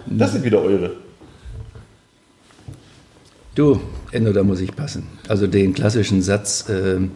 Das 0.08 0.32
sind 0.32 0.46
wieder 0.46 0.62
eure. 0.62 0.92
Du, 3.56 3.80
Enno, 4.12 4.32
da 4.32 4.44
muss 4.44 4.60
ich 4.60 4.76
passen. 4.76 5.04
Also 5.28 5.48
den 5.48 5.74
klassischen 5.74 6.22
Satz, 6.22 6.66
ähm, 6.70 7.12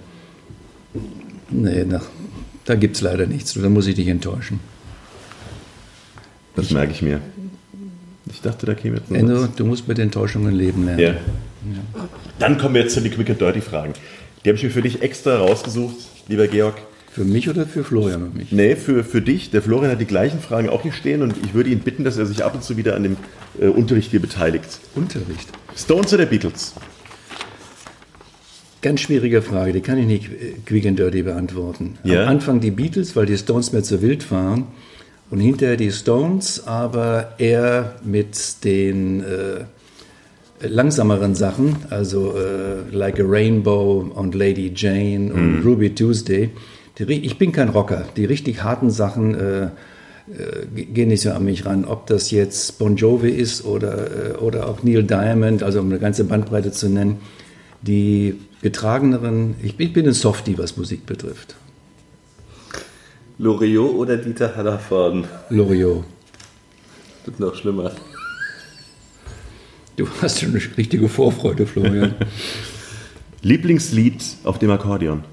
nee, 1.49 1.85
nach, 1.85 2.05
da 2.65 2.75
gibt 2.75 2.95
es 2.95 3.01
leider 3.01 3.25
nichts. 3.25 3.53
Da 3.53 3.69
muss 3.69 3.87
ich 3.87 3.95
dich 3.95 4.07
enttäuschen. 4.07 4.59
Das 6.55 6.71
merke 6.71 6.91
ich 6.91 7.01
mir. 7.01 7.21
Ich 8.31 8.41
dachte, 8.41 8.65
da 8.65 8.73
käme 8.73 8.97
jetzt 8.97 9.09
noch 9.09 9.43
was. 9.43 9.55
du 9.55 9.65
musst 9.65 9.87
mit 9.87 9.97
Enttäuschungen 9.97 10.53
leben 10.53 10.85
lernen. 10.85 10.99
Ja. 10.99 11.15
Dann 12.37 12.57
kommen 12.57 12.75
wir 12.75 12.81
jetzt 12.83 12.93
zu 12.93 13.01
den 13.01 13.11
Quick 13.11 13.29
and 13.29 13.41
Dirty 13.41 13.61
Fragen. 13.61 13.93
Die 14.43 14.49
habe 14.49 14.57
ich 14.57 14.63
mir 14.63 14.69
für 14.69 14.81
dich 14.81 15.01
extra 15.01 15.37
rausgesucht, 15.37 15.95
lieber 16.27 16.47
Georg. 16.47 16.75
Für 17.11 17.23
mich 17.23 17.49
oder 17.49 17.65
für 17.65 17.83
Florian 17.83 18.23
und 18.23 18.35
mich? 18.35 18.51
Nee, 18.51 18.75
für, 18.75 19.03
für 19.03 19.21
dich. 19.21 19.49
Der 19.49 19.61
Florian 19.61 19.91
hat 19.91 19.99
die 19.99 20.05
gleichen 20.05 20.39
Fragen 20.39 20.69
auch 20.69 20.83
hier 20.83 20.91
stehen 20.91 21.21
und 21.21 21.33
ich 21.43 21.53
würde 21.53 21.69
ihn 21.69 21.79
bitten, 21.79 22.03
dass 22.03 22.17
er 22.17 22.25
sich 22.25 22.43
ab 22.43 22.53
und 22.53 22.63
zu 22.63 22.77
wieder 22.77 22.95
an 22.95 23.03
dem 23.03 23.17
äh, 23.59 23.67
Unterricht 23.67 24.11
hier 24.11 24.21
beteiligt. 24.21 24.79
Unterricht. 24.95 25.49
Stones 25.75 26.13
oder 26.13 26.25
Beatles? 26.25 26.73
Ganz 28.81 29.01
schwierige 29.01 29.41
Frage, 29.41 29.73
die 29.73 29.81
kann 29.81 29.97
ich 29.97 30.05
nicht 30.05 30.31
äh, 30.31 30.53
quick 30.65 30.85
and 30.85 30.99
dirty 30.99 31.23
beantworten. 31.23 31.97
Ja. 32.03 32.23
Am 32.23 32.29
Anfang 32.29 32.59
die 32.59 32.71
Beatles, 32.71 33.15
weil 33.15 33.25
die 33.25 33.37
Stones 33.37 33.73
mir 33.73 33.81
zu 33.81 34.01
wild 34.01 34.29
waren. 34.31 34.67
Und 35.31 35.39
hinterher 35.39 35.77
die 35.77 35.91
Stones, 35.91 36.65
aber 36.65 37.33
eher 37.37 37.95
mit 38.03 38.63
den 38.63 39.23
äh, 39.23 39.65
langsameren 40.67 41.35
Sachen, 41.35 41.75
also 41.89 42.33
äh, 42.35 42.95
Like 42.95 43.19
a 43.19 43.23
Rainbow 43.25 44.11
und 44.15 44.33
Lady 44.33 44.71
Jane 44.75 45.31
und 45.31 45.63
Ruby 45.63 45.93
Tuesday. 45.93 46.49
Die, 46.99 47.25
ich 47.25 47.37
bin 47.37 47.51
kein 47.51 47.69
Rocker. 47.69 48.05
Die 48.17 48.25
richtig 48.25 48.63
harten 48.63 48.89
Sachen 48.91 49.33
äh, 49.35 49.63
äh, 49.65 49.69
ge- 50.75 50.85
gehen 50.85 51.07
nicht 51.07 51.21
so 51.21 51.31
an 51.31 51.45
mich 51.45 51.65
ran. 51.65 51.85
Ob 51.85 52.07
das 52.07 52.29
jetzt 52.31 52.77
Bon 52.77 52.95
Jovi 52.97 53.29
ist 53.29 53.63
oder, 53.65 54.33
äh, 54.33 54.37
oder 54.37 54.67
auch 54.67 54.83
Neil 54.83 55.03
Diamond, 55.03 55.63
also 55.63 55.79
um 55.79 55.85
eine 55.87 55.99
ganze 55.99 56.23
Bandbreite 56.25 56.71
zu 56.71 56.89
nennen. 56.89 57.17
Die 57.81 58.35
getrageneren, 58.61 59.55
ich 59.63 59.77
bin, 59.77 59.87
ich 59.87 59.93
bin 59.93 60.05
ein 60.05 60.13
Softie, 60.13 60.57
was 60.57 60.75
Musik 60.75 61.05
betrifft. 61.05 61.55
Loriot 63.37 63.95
oder 63.95 64.17
Dieter 64.17 64.53
Hallervorden? 64.57 65.23
Loriot. 65.49 66.03
Das 67.25 67.33
ist 67.35 67.39
noch 67.39 67.55
schlimmer. 67.55 67.91
Du 69.95 70.05
hast 70.21 70.41
schon 70.41 70.49
eine 70.49 70.61
richtige 70.77 71.07
Vorfreude, 71.07 71.65
Florian. 71.65 72.15
Lieblingslied 73.41 74.21
auf 74.43 74.59
dem 74.59 74.71
Akkordeon? 74.71 75.23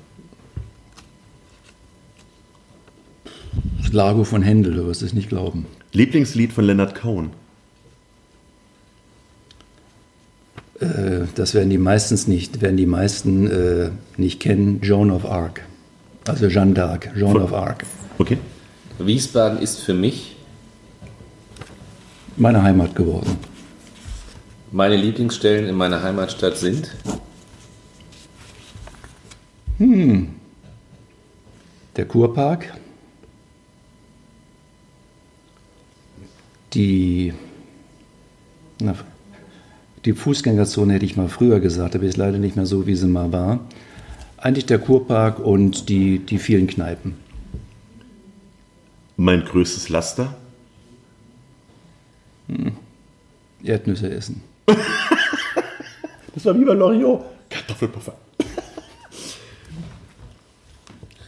Lago 3.96 4.24
von 4.24 4.42
Händel, 4.42 4.74
du 4.74 4.86
wirst 4.86 5.00
es 5.02 5.14
nicht 5.14 5.30
glauben. 5.30 5.64
Lieblingslied 5.92 6.52
von 6.52 6.64
Leonard 6.66 6.94
Cohen? 6.94 7.30
Äh, 10.80 11.24
Das 11.34 11.54
werden 11.54 11.70
die 11.70 11.78
meistens 11.78 12.26
nicht, 12.28 12.60
werden 12.60 12.76
die 12.76 12.84
meisten 12.86 13.50
äh, 13.50 13.90
nicht 14.18 14.38
kennen. 14.40 14.80
Joan 14.82 15.10
of 15.10 15.24
Arc. 15.24 15.62
Also 16.28 16.48
Jeanne 16.48 16.74
d'Arc, 16.74 17.16
Joan 17.16 17.32
Von- 17.32 17.42
of 17.42 17.54
Arc. 17.54 17.84
Okay. 18.18 18.36
Wiesbaden 18.98 19.58
ist 19.60 19.78
für 19.80 19.94
mich 19.94 20.36
Meine 22.36 22.62
Heimat 22.62 22.94
geworden. 22.94 23.38
meine 24.72 24.96
Lieblingsstellen 24.96 25.66
in 25.70 25.74
meiner 25.74 26.02
Heimatstadt 26.02 26.58
sind. 26.58 26.94
Der 31.96 32.04
Kurpark. 32.06 32.74
Die, 36.76 37.32
na, 38.80 38.94
die 40.04 40.12
Fußgängerzone 40.12 40.92
hätte 40.92 41.06
ich 41.06 41.16
mal 41.16 41.30
früher 41.30 41.58
gesagt, 41.58 41.94
aber 41.94 42.04
ist 42.04 42.18
leider 42.18 42.36
nicht 42.36 42.54
mehr 42.54 42.66
so, 42.66 42.86
wie 42.86 42.94
sie 42.94 43.06
mal 43.06 43.32
war. 43.32 43.60
Eigentlich 44.36 44.66
der 44.66 44.78
Kurpark 44.78 45.38
und 45.38 45.88
die, 45.88 46.18
die 46.18 46.38
vielen 46.38 46.66
Kneipen. 46.66 47.14
Mein 49.16 49.42
größtes 49.42 49.88
Laster? 49.88 50.36
Erdnüsse 53.64 54.10
essen. 54.10 54.42
Das 56.34 56.44
war 56.44 56.60
wie 56.60 56.66
bei 56.66 56.74
Loriot. 56.74 57.24
Kartoffelpuffer. 57.48 58.14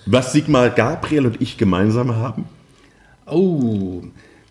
Was 0.05 0.33
Sigmar 0.33 0.69
Gabriel 0.69 1.25
und 1.25 1.41
ich 1.41 1.57
gemeinsam 1.57 2.15
haben? 2.15 2.45
Oh, 3.25 4.03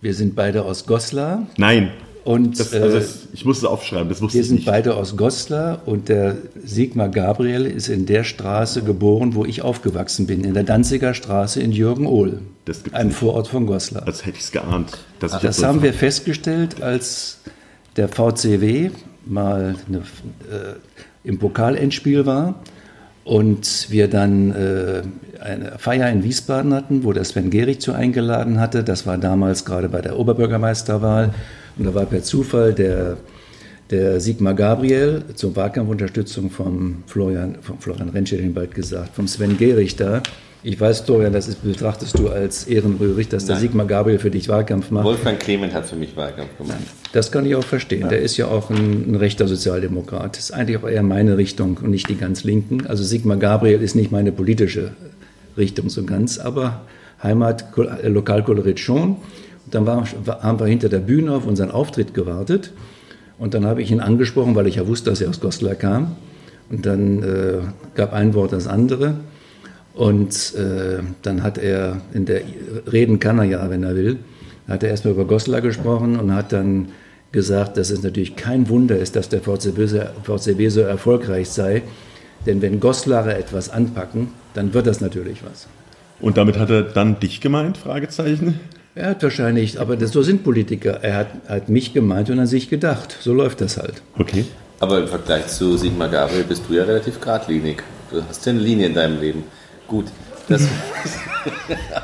wir 0.01 0.13
sind 0.13 0.35
beide 0.35 0.63
aus 0.63 0.85
Goslar 0.85 1.47
Nein. 1.57 1.91
und 2.23 2.59
Das, 2.59 2.73
äh, 2.73 2.79
also 2.79 2.97
das, 2.97 3.19
ich 3.33 3.45
musste 3.45 3.65
es 3.65 3.71
aufschreiben, 3.71 4.09
das 4.09 4.21
wusste 4.21 4.35
wir 4.37 4.41
ich 4.41 4.47
sind 4.47 4.55
nicht. 4.57 4.65
beide 4.67 4.95
aus 4.95 5.17
Goslar 5.17 5.81
und 5.85 6.09
der 6.09 6.37
Sigmar 6.63 7.09
Gabriel 7.09 7.65
ist 7.65 7.87
in 7.89 8.05
der 8.05 8.23
Straße 8.23 8.83
geboren, 8.83 9.35
wo 9.35 9.45
ich 9.45 9.61
aufgewachsen 9.61 10.27
bin, 10.27 10.43
in 10.43 10.53
der 10.53 10.63
Danziger 10.63 11.13
Straße 11.13 11.61
in 11.61 11.71
Jürgen-Ohl, 11.71 12.39
Das 12.65 12.83
gibt's 12.83 12.97
einem 12.97 13.09
nicht. 13.09 13.17
Vorort 13.17 13.47
von 13.47 13.65
Goslar. 13.65 14.05
Als 14.05 14.25
hätte 14.25 14.37
ich 14.37 14.43
es 14.43 14.51
geahnt. 14.51 14.97
Dass 15.19 15.31
ich 15.33 15.39
Das 15.39 15.43
jetzt 15.57 15.63
haben 15.65 15.81
wir 15.81 15.93
festgestellt, 15.93 16.81
als 16.81 17.39
der 17.95 18.07
VCW 18.07 18.91
mal 19.25 19.75
eine, 19.87 19.97
äh, 19.97 20.75
im 21.23 21.39
Pokalendspiel 21.39 22.25
war 22.25 22.55
und 23.27 23.87
wir 23.89 24.07
dann 24.07 24.51
äh, 24.51 25.01
eine 25.41 25.73
Feier 25.77 26.09
in 26.09 26.23
Wiesbaden 26.23 26.73
hatten, 26.73 27.03
wo 27.03 27.11
der 27.11 27.25
Sven 27.25 27.49
Gehrig 27.49 27.81
zu 27.81 27.91
eingeladen 27.91 28.59
hatte. 28.61 28.85
Das 28.85 29.05
war 29.05 29.17
damals 29.17 29.65
gerade 29.65 29.89
bei 29.89 30.01
der 30.01 30.17
Oberbürgermeisterwahl 30.17 31.33
und 31.77 31.85
da 31.85 31.93
war 31.93 32.05
per 32.05 32.23
Zufall 32.23 32.73
der, 32.73 33.17
der 33.91 34.21
Sigmar 34.21 34.53
Gabriel 34.53 35.25
zur 35.35 35.57
Wahlkampfunterstützung 35.57 36.49
vom 36.49 37.03
Florian, 37.05 37.57
vom 37.61 37.79
Florian 37.79 38.09
Rentsch, 38.09 38.31
ich 38.31 38.53
bald 38.53 38.73
gesagt, 38.73 39.13
vom 39.13 39.27
Sven 39.27 39.57
Gehrig 39.57 39.97
da. 39.97 40.23
Ich 40.63 40.79
weiß, 40.79 41.01
Florian, 41.01 41.33
das 41.33 41.47
ist, 41.47 41.63
betrachtest 41.63 42.17
du 42.17 42.29
als 42.29 42.65
ehrenrührig, 42.65 43.29
dass 43.29 43.45
der 43.45 43.55
Nein. 43.55 43.61
Sigmar 43.61 43.85
Gabriel 43.85 44.19
für 44.19 44.31
dich 44.31 44.49
Wahlkampf 44.49 44.89
macht. 44.89 45.05
Wolfgang 45.05 45.39
Clement 45.39 45.73
hat 45.73 45.85
für 45.85 45.95
mich 45.95 46.15
Wahlkampf 46.17 46.57
gemacht. 46.57 46.79
Das 47.13 47.31
kann 47.31 47.45
ich 47.45 47.55
auch 47.55 47.63
verstehen. 47.63 48.09
Der 48.09 48.21
ist 48.21 48.37
ja 48.37 48.47
auch 48.47 48.69
ein, 48.69 49.11
ein 49.11 49.15
rechter 49.15 49.47
Sozialdemokrat. 49.47 50.35
Das 50.35 50.45
ist 50.45 50.51
eigentlich 50.51 50.77
auch 50.77 50.87
eher 50.87 51.03
meine 51.03 51.37
Richtung 51.37 51.77
und 51.81 51.91
nicht 51.91 52.09
die 52.09 52.15
ganz 52.15 52.43
Linken. 52.43 52.87
Also 52.87 53.03
Sigmar 53.03 53.37
Gabriel 53.37 53.81
ist 53.81 53.95
nicht 53.95 54.11
meine 54.11 54.31
politische 54.31 54.91
Richtung 55.57 55.89
so 55.89 56.03
ganz, 56.03 56.39
aber 56.39 56.81
Heimat, 57.21 57.65
äh, 57.77 58.07
Lokalkolorit 58.09 58.79
schon. 58.79 59.17
Und 59.65 59.75
dann 59.75 59.85
war, 59.85 60.05
haben 60.41 60.59
wir 60.59 60.67
hinter 60.67 60.89
der 60.89 60.99
Bühne 60.99 61.33
auf 61.33 61.45
unseren 61.45 61.71
Auftritt 61.71 62.13
gewartet. 62.13 62.71
Und 63.37 63.53
dann 63.53 63.65
habe 63.65 63.81
ich 63.81 63.91
ihn 63.91 63.99
angesprochen, 63.99 64.55
weil 64.55 64.67
ich 64.67 64.75
ja 64.75 64.87
wusste, 64.87 65.11
dass 65.11 65.21
er 65.21 65.29
aus 65.29 65.39
Goslar 65.39 65.75
kam. 65.75 66.15
Und 66.69 66.85
dann 66.85 67.23
äh, 67.23 67.59
gab 67.95 68.13
ein 68.13 68.33
Wort 68.33 68.53
das 68.53 68.67
andere. 68.67 69.15
Und 69.97 70.53
äh, 70.53 70.99
dann 71.23 71.41
hat 71.41 71.57
er, 71.57 72.01
in 72.13 72.25
der 72.25 72.41
reden 72.91 73.19
kann 73.19 73.39
er 73.39 73.45
ja, 73.45 73.69
wenn 73.71 73.81
er 73.81 73.95
will, 73.95 74.17
hat 74.67 74.83
er 74.83 74.89
erstmal 74.89 75.15
über 75.15 75.25
Goslar 75.25 75.61
gesprochen 75.61 76.19
und 76.19 76.35
hat 76.35 76.53
dann 76.53 76.89
gesagt, 77.31 77.77
dass 77.77 77.89
es 77.89 78.03
natürlich 78.03 78.35
kein 78.35 78.69
Wunder 78.69 78.95
ist, 78.95 79.15
dass 79.15 79.27
der 79.27 79.41
VCB 79.41 79.87
so, 79.87 79.99
VCB 80.23 80.69
so 80.69 80.81
erfolgreich 80.81 81.49
sei. 81.49 81.81
Denn 82.45 82.61
wenn 82.61 82.79
Goslarer 82.79 83.35
etwas 83.37 83.71
anpacken, 83.71 84.27
dann 84.53 84.75
wird 84.75 84.85
das 84.85 85.01
natürlich 85.01 85.39
was. 85.43 85.67
Und 86.19 86.37
damit 86.37 86.59
hat 86.59 86.69
er 86.69 86.83
dann 86.83 87.19
dich 87.19 87.41
gemeint? 87.41 87.77
Fragezeichen. 87.77 88.59
Er 88.93 89.09
hat 89.09 89.23
wahrscheinlich, 89.23 89.79
aber 89.79 89.95
das, 89.95 90.11
so 90.11 90.21
sind 90.21 90.43
Politiker. 90.43 90.99
Er 91.01 91.17
hat, 91.17 91.27
hat 91.47 91.69
mich 91.69 91.93
gemeint 91.93 92.29
und 92.29 92.37
an 92.37 92.47
sich 92.47 92.69
gedacht. 92.69 93.17
So 93.19 93.33
läuft 93.33 93.61
das 93.61 93.77
halt. 93.77 94.03
Okay. 94.17 94.45
Aber 94.79 94.99
im 94.99 95.07
Vergleich 95.07 95.47
zu 95.47 95.75
Sigmar 95.75 96.09
Gabriel 96.09 96.43
bist 96.43 96.63
du 96.69 96.75
ja 96.75 96.83
relativ 96.83 97.19
geradlinig. 97.19 97.81
Du 98.11 98.21
hast 98.23 98.45
ja 98.45 98.51
eine 98.51 98.61
Linie 98.61 98.85
in 98.85 98.93
deinem 98.93 99.19
Leben. 99.19 99.43
Gut, 99.87 100.05
das 100.49 100.63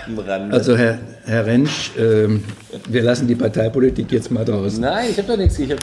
am 0.07 0.19
Rande. 0.19 0.55
Also 0.55 0.77
Herr, 0.77 0.99
Herr 1.25 1.45
Rentsch, 1.45 1.91
ähm, 1.97 2.43
wir 2.87 3.03
lassen 3.03 3.27
die 3.27 3.35
Parteipolitik 3.35 4.11
jetzt 4.11 4.31
mal 4.31 4.45
draußen. 4.45 4.79
Nein, 4.79 5.07
ich 5.11 5.17
habe 5.17 5.27
doch 5.27 5.37
nichts. 5.37 5.59
Ich 5.59 5.69
habe 5.69 5.81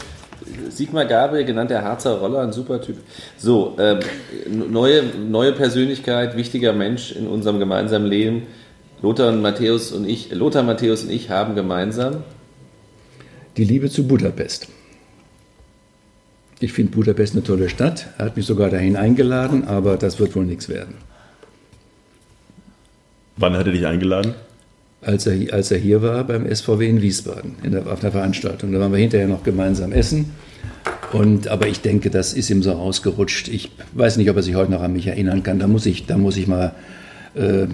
Sigmar 0.70 1.04
Gabriel, 1.04 1.44
genannt 1.44 1.70
der 1.70 1.84
Harzer 1.84 2.18
Roller, 2.18 2.40
ein 2.40 2.52
super 2.52 2.80
Typ. 2.80 2.96
So, 3.36 3.76
ähm, 3.78 4.00
neue, 4.70 5.02
neue 5.02 5.52
Persönlichkeit, 5.52 6.36
wichtiger 6.36 6.72
Mensch 6.72 7.12
in 7.12 7.26
unserem 7.26 7.58
gemeinsamen 7.58 8.06
Leben. 8.06 8.46
Lothar 9.02 9.28
und 9.28 9.42
Matthäus 9.42 9.92
und 9.92 10.06
ich, 10.08 10.30
Lothar, 10.32 10.62
Matthäus 10.62 11.04
und 11.04 11.10
ich 11.10 11.30
haben 11.30 11.54
gemeinsam. 11.54 12.22
Die 13.56 13.64
Liebe 13.64 13.90
zu 13.90 14.06
Budapest. 14.06 14.68
Ich 16.60 16.72
finde 16.72 16.92
Budapest 16.92 17.34
eine 17.34 17.42
tolle 17.42 17.68
Stadt. 17.70 18.08
Er 18.18 18.26
hat 18.26 18.36
mich 18.36 18.44
sogar 18.44 18.68
dahin 18.68 18.96
eingeladen, 18.96 19.66
aber 19.66 19.96
das 19.96 20.18
wird 20.18 20.36
wohl 20.36 20.44
nichts 20.44 20.68
werden. 20.68 20.94
Wann 23.40 23.56
hat 23.56 23.66
er 23.66 23.72
dich 23.72 23.86
eingeladen? 23.86 24.34
Als 25.02 25.26
er, 25.26 25.52
als 25.54 25.70
er 25.70 25.78
hier 25.78 26.02
war 26.02 26.24
beim 26.24 26.46
SVW 26.54 26.86
in 26.86 27.00
Wiesbaden, 27.00 27.54
in 27.62 27.72
der, 27.72 27.86
auf 27.90 28.00
der 28.00 28.12
Veranstaltung. 28.12 28.70
Da 28.72 28.78
waren 28.80 28.92
wir 28.92 28.98
hinterher 28.98 29.26
noch 29.26 29.42
gemeinsam 29.42 29.92
essen. 29.92 30.32
Und, 31.12 31.48
aber 31.48 31.66
ich 31.66 31.80
denke, 31.80 32.10
das 32.10 32.34
ist 32.34 32.50
ihm 32.50 32.62
so 32.62 32.72
ausgerutscht. 32.72 33.48
Ich 33.48 33.72
weiß 33.94 34.18
nicht, 34.18 34.28
ob 34.30 34.36
er 34.36 34.42
sich 34.42 34.54
heute 34.54 34.70
noch 34.70 34.82
an 34.82 34.92
mich 34.92 35.06
erinnern 35.06 35.42
kann. 35.42 35.58
Da 35.58 35.66
muss 35.66 35.86
ich, 35.86 36.04
da 36.06 36.18
muss 36.18 36.36
ich 36.36 36.46
mal 36.46 36.72
äh, 37.34 37.66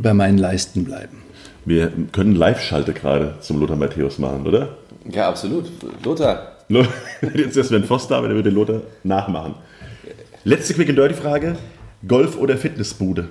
bei 0.00 0.14
meinen 0.14 0.38
Leisten 0.38 0.84
bleiben. 0.84 1.18
Wir 1.64 1.92
können 2.12 2.36
Live-Schalte 2.36 2.92
gerade 2.92 3.34
zum 3.40 3.58
Lothar 3.60 3.76
Matthäus 3.76 4.18
machen, 4.18 4.46
oder? 4.46 4.76
Ja, 5.10 5.28
absolut. 5.28 5.66
Lothar, 6.04 6.52
Lo- 6.68 6.86
Jetzt 7.34 7.56
ist 7.56 7.68
Sven 7.68 7.84
Foster, 7.84 8.16
aber 8.16 8.28
der 8.28 8.36
würde 8.36 8.50
Lothar 8.50 8.82
nachmachen. 9.02 9.54
Letzte 10.44 10.74
Quick 10.74 10.88
and 10.90 10.98
Dirty 10.98 11.14
Frage: 11.14 11.56
Golf 12.06 12.38
oder 12.38 12.56
Fitnessbude? 12.56 13.28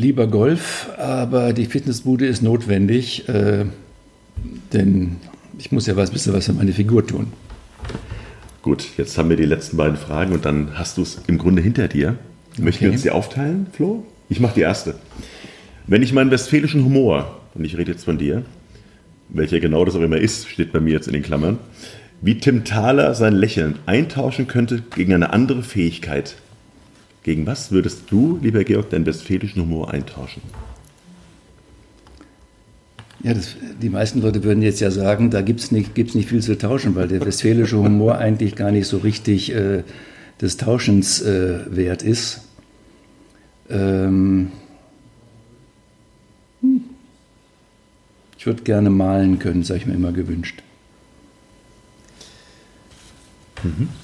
Lieber 0.00 0.26
Golf, 0.28 0.88
aber 0.96 1.52
die 1.52 1.66
Fitnessbude 1.66 2.24
ist 2.26 2.42
notwendig, 2.42 3.28
äh, 3.28 3.66
denn 4.72 5.16
ich 5.58 5.72
muss 5.72 5.86
ja 5.86 5.94
was 5.94 6.10
bisschen 6.10 6.32
was 6.32 6.46
für 6.46 6.54
meine 6.54 6.72
Figur 6.72 7.06
tun. 7.06 7.26
Gut, 8.62 8.86
jetzt 8.96 9.18
haben 9.18 9.28
wir 9.28 9.36
die 9.36 9.44
letzten 9.44 9.76
beiden 9.76 9.98
Fragen 9.98 10.32
und 10.32 10.46
dann 10.46 10.78
hast 10.78 10.96
du 10.96 11.02
es 11.02 11.20
im 11.26 11.36
Grunde 11.36 11.60
hinter 11.60 11.86
dir. 11.86 12.16
Möchten 12.56 12.80
wir 12.80 12.88
Okay. 12.88 12.94
uns 12.96 13.02
die 13.02 13.10
aufteilen, 13.10 13.66
Flo? 13.72 14.06
Ich 14.30 14.40
mache 14.40 14.54
die 14.54 14.62
erste. 14.62 14.94
Wenn 15.86 16.02
ich 16.02 16.14
meinen 16.14 16.30
westfälischen 16.30 16.82
Humor, 16.82 17.38
und 17.54 17.66
ich 17.66 17.76
rede 17.76 17.92
jetzt 17.92 18.04
von 18.06 18.16
dir, 18.16 18.42
welcher 19.28 19.60
genau 19.60 19.84
das 19.84 19.96
auch 19.96 20.00
immer 20.00 20.16
ist, 20.16 20.48
steht 20.48 20.72
bei 20.72 20.80
mir 20.80 20.94
jetzt 20.94 21.08
in 21.08 21.12
den 21.12 21.22
Klammern, 21.22 21.58
wie 22.22 22.38
Tim 22.38 22.64
Thaler 22.64 23.14
sein 23.14 23.34
Lächeln 23.34 23.78
eintauschen 23.84 24.46
könnte 24.46 24.82
gegen 24.94 25.12
eine 25.12 25.34
andere 25.34 25.62
Fähigkeit. 25.62 26.36
Gegen 27.30 27.46
was 27.46 27.70
würdest 27.70 28.10
du, 28.10 28.40
lieber 28.42 28.64
Georg, 28.64 28.90
deinen 28.90 29.06
westfälischen 29.06 29.62
Humor 29.62 29.94
eintauschen? 29.94 30.42
Ja, 33.22 33.34
das, 33.34 33.54
die 33.80 33.88
meisten 33.88 34.20
Leute 34.20 34.42
würden 34.42 34.64
jetzt 34.64 34.80
ja 34.80 34.90
sagen, 34.90 35.30
da 35.30 35.40
gibt 35.40 35.60
es 35.60 35.70
nicht, 35.70 35.94
gibt's 35.94 36.16
nicht 36.16 36.28
viel 36.28 36.42
zu 36.42 36.58
tauschen, 36.58 36.96
weil 36.96 37.06
der 37.06 37.24
westfälische 37.24 37.78
Humor 37.78 38.18
eigentlich 38.18 38.56
gar 38.56 38.72
nicht 38.72 38.88
so 38.88 38.96
richtig 38.98 39.54
äh, 39.54 39.84
des 40.40 40.56
Tauschens 40.56 41.22
äh, 41.22 41.60
wert 41.68 42.02
ist. 42.02 42.40
Ähm, 43.68 44.50
hm. 46.62 46.80
ich 48.36 48.44
würde 48.44 48.64
gerne 48.64 48.90
malen 48.90 49.38
können, 49.38 49.62
habe 49.62 49.76
ich 49.76 49.86
mir 49.86 49.94
immer 49.94 50.10
gewünscht. 50.10 50.64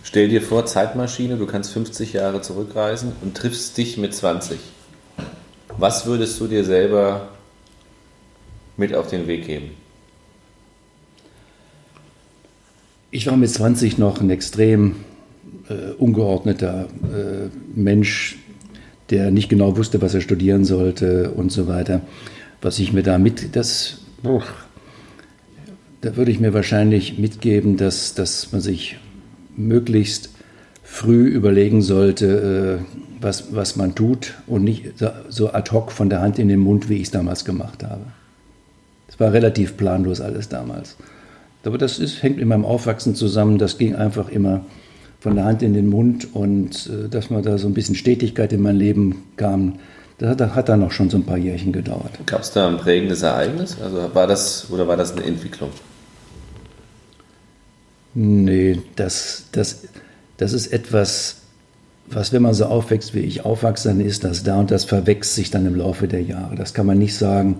Stell 0.02 0.28
dir 0.28 0.42
vor, 0.42 0.66
Zeitmaschine, 0.66 1.36
du 1.36 1.46
kannst 1.46 1.72
50 1.72 2.12
Jahre 2.12 2.42
zurückreisen 2.42 3.12
und 3.22 3.36
triffst 3.36 3.76
dich 3.76 3.96
mit 3.96 4.14
20. 4.14 4.58
Was 5.78 6.06
würdest 6.06 6.40
du 6.40 6.46
dir 6.46 6.64
selber 6.64 7.28
mit 8.76 8.94
auf 8.94 9.08
den 9.08 9.26
Weg 9.26 9.46
geben? 9.46 9.70
Ich 13.10 13.26
war 13.26 13.36
mit 13.36 13.50
20 13.50 13.98
noch 13.98 14.20
ein 14.20 14.30
extrem 14.30 14.96
äh, 15.68 15.92
ungeordneter 15.92 16.88
äh, 17.02 17.48
Mensch, 17.74 18.38
der 19.10 19.30
nicht 19.30 19.48
genau 19.48 19.76
wusste, 19.76 20.02
was 20.02 20.14
er 20.14 20.20
studieren 20.20 20.64
sollte 20.64 21.30
und 21.30 21.52
so 21.52 21.66
weiter. 21.68 22.02
Was 22.60 22.78
ich 22.78 22.92
mir 22.92 23.02
da 23.02 23.18
mit, 23.18 23.54
das, 23.54 23.98
da 26.00 26.16
würde 26.16 26.30
ich 26.30 26.40
mir 26.40 26.52
wahrscheinlich 26.52 27.18
mitgeben, 27.18 27.76
dass, 27.76 28.14
dass 28.14 28.52
man 28.52 28.60
sich 28.60 28.96
möglichst 29.56 30.30
früh 30.82 31.26
überlegen 31.26 31.82
sollte, 31.82 32.80
äh, 32.80 32.84
was, 33.20 33.54
was 33.54 33.76
man 33.76 33.94
tut 33.94 34.34
und 34.46 34.62
nicht 34.64 34.92
so- 35.28 35.52
ad 35.52 35.70
hoc 35.72 35.90
von 35.90 36.10
der 36.10 36.20
Hand 36.20 36.38
in 36.38 36.48
den 36.48 36.60
Mund, 36.60 36.88
wie 36.88 36.96
ich 36.96 37.04
es 37.04 37.10
damals 37.10 37.44
gemacht 37.44 37.82
habe. 37.82 38.02
Es 39.08 39.18
war 39.18 39.32
relativ 39.32 39.76
planlos 39.76 40.20
alles 40.20 40.48
damals. 40.48 40.96
Aber 41.64 41.78
das 41.78 41.98
ist, 41.98 42.22
hängt 42.22 42.36
mit 42.36 42.46
meinem 42.46 42.64
Aufwachsen 42.64 43.16
zusammen. 43.16 43.58
Das 43.58 43.76
ging 43.78 43.96
einfach 43.96 44.28
immer 44.28 44.64
von 45.18 45.34
der 45.34 45.44
Hand 45.46 45.62
in 45.62 45.74
den 45.74 45.88
Mund 45.88 46.28
und 46.34 46.88
äh, 46.88 47.08
dass 47.08 47.30
man 47.30 47.42
da 47.42 47.58
so 47.58 47.66
ein 47.66 47.74
bisschen 47.74 47.96
Stetigkeit 47.96 48.52
in 48.52 48.62
mein 48.62 48.76
Leben 48.76 49.24
kam, 49.36 49.80
das 50.18 50.28
hat, 50.30 50.54
hat 50.54 50.68
dann 50.68 50.80
noch 50.80 50.92
schon 50.92 51.10
so 51.10 51.16
ein 51.16 51.24
paar 51.24 51.36
Jährchen 51.38 51.72
gedauert. 51.72 52.12
Gab 52.26 52.42
es 52.42 52.52
da 52.52 52.68
ein 52.68 52.76
prägendes 52.76 53.22
Ereignis? 53.22 53.76
Also 53.82 54.14
war 54.14 54.26
das 54.28 54.70
oder 54.70 54.86
war 54.86 54.96
das 54.96 55.12
eine 55.12 55.24
Entwicklung? 55.24 55.70
Nee, 58.18 58.78
das, 58.96 59.44
das, 59.52 59.82
das 60.38 60.54
ist 60.54 60.68
etwas, 60.68 61.42
was, 62.06 62.32
wenn 62.32 62.40
man 62.40 62.54
so 62.54 62.64
aufwächst, 62.64 63.14
wie 63.14 63.20
ich 63.20 63.44
aufwachse, 63.44 63.88
dann 63.88 64.00
ist 64.00 64.24
das 64.24 64.42
da 64.42 64.58
und 64.58 64.70
das 64.70 64.86
verwächst 64.86 65.34
sich 65.34 65.50
dann 65.50 65.66
im 65.66 65.74
Laufe 65.74 66.08
der 66.08 66.22
Jahre. 66.22 66.54
Das 66.56 66.72
kann 66.72 66.86
man 66.86 66.96
nicht 66.98 67.14
sagen, 67.14 67.58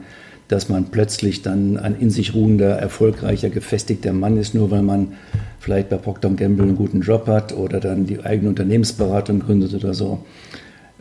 dass 0.49 0.71
man 0.71 0.87
plötzlich 0.87 1.43
dann 1.43 1.77
ein 1.77 1.95
in 2.01 2.09
sich 2.09 2.33
ruhender, 2.33 2.71
erfolgreicher, 2.71 3.51
gefestigter 3.51 4.15
Mann 4.15 4.39
ist, 4.39 4.55
nur 4.55 4.71
weil 4.71 4.81
man 4.81 5.13
vielleicht 5.61 5.91
bei 5.91 5.99
Procter 5.99 6.31
Gamble 6.31 6.65
einen 6.65 6.77
guten 6.77 7.03
Job 7.03 7.27
hat 7.27 7.53
oder 7.53 7.79
dann 7.79 8.07
die 8.07 8.21
eigene 8.21 8.49
Unternehmensberatung 8.49 9.41
gründet 9.41 9.75
oder 9.75 9.93
so. 9.93 10.25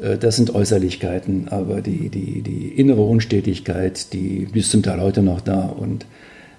Äh, 0.01 0.17
Das 0.17 0.35
sind 0.35 0.53
Äußerlichkeiten, 0.53 1.47
aber 1.47 1.79
die, 1.81 2.09
die, 2.09 2.41
die 2.41 2.67
innere 2.77 3.03
Unstetigkeit, 3.03 4.11
die, 4.11 4.47
die 4.53 4.59
ist 4.59 4.71
zum 4.71 4.83
Teil 4.83 4.99
heute 4.99 5.21
noch 5.21 5.39
da 5.39 5.61
und 5.61 6.05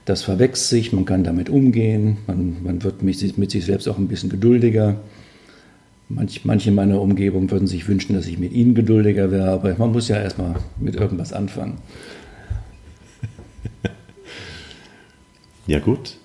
das 0.07 0.23
verwächst 0.23 0.71
sich, 0.71 0.93
man 0.95 1.05
kann 1.05 1.23
damit 1.25 1.51
umgehen, 1.51 2.17
man, 2.27 2.57
man 2.63 2.83
wird 2.83 3.03
mit, 3.03 3.19
sich- 3.19 3.37
mit 3.37 3.51
sich 3.51 3.67
selbst 3.67 3.87
auch 3.89 3.99
ein 3.99 4.09
bisschen 4.09 4.31
geduldiger. 4.31 4.97
Manch, 6.09 6.45
manche 6.45 6.69
in 6.71 6.77
meiner 6.77 7.01
Umgebung 7.01 7.51
würden 7.51 7.67
sich 7.67 7.89
wünschen, 7.89 8.15
dass 8.15 8.27
ich 8.27 8.39
mit 8.39 8.53
ihnen 8.53 8.75
geduldiger 8.75 9.31
wäre, 9.33 9.51
aber 9.51 9.75
man 9.77 9.91
muss 9.93 10.09
ja 10.09 10.17
erstmal 10.17 10.55
mit 10.81 10.95
irgendwas 10.97 11.35
anfangen. 11.35 11.75
Ja, 15.67 15.81
gut. 15.81 16.17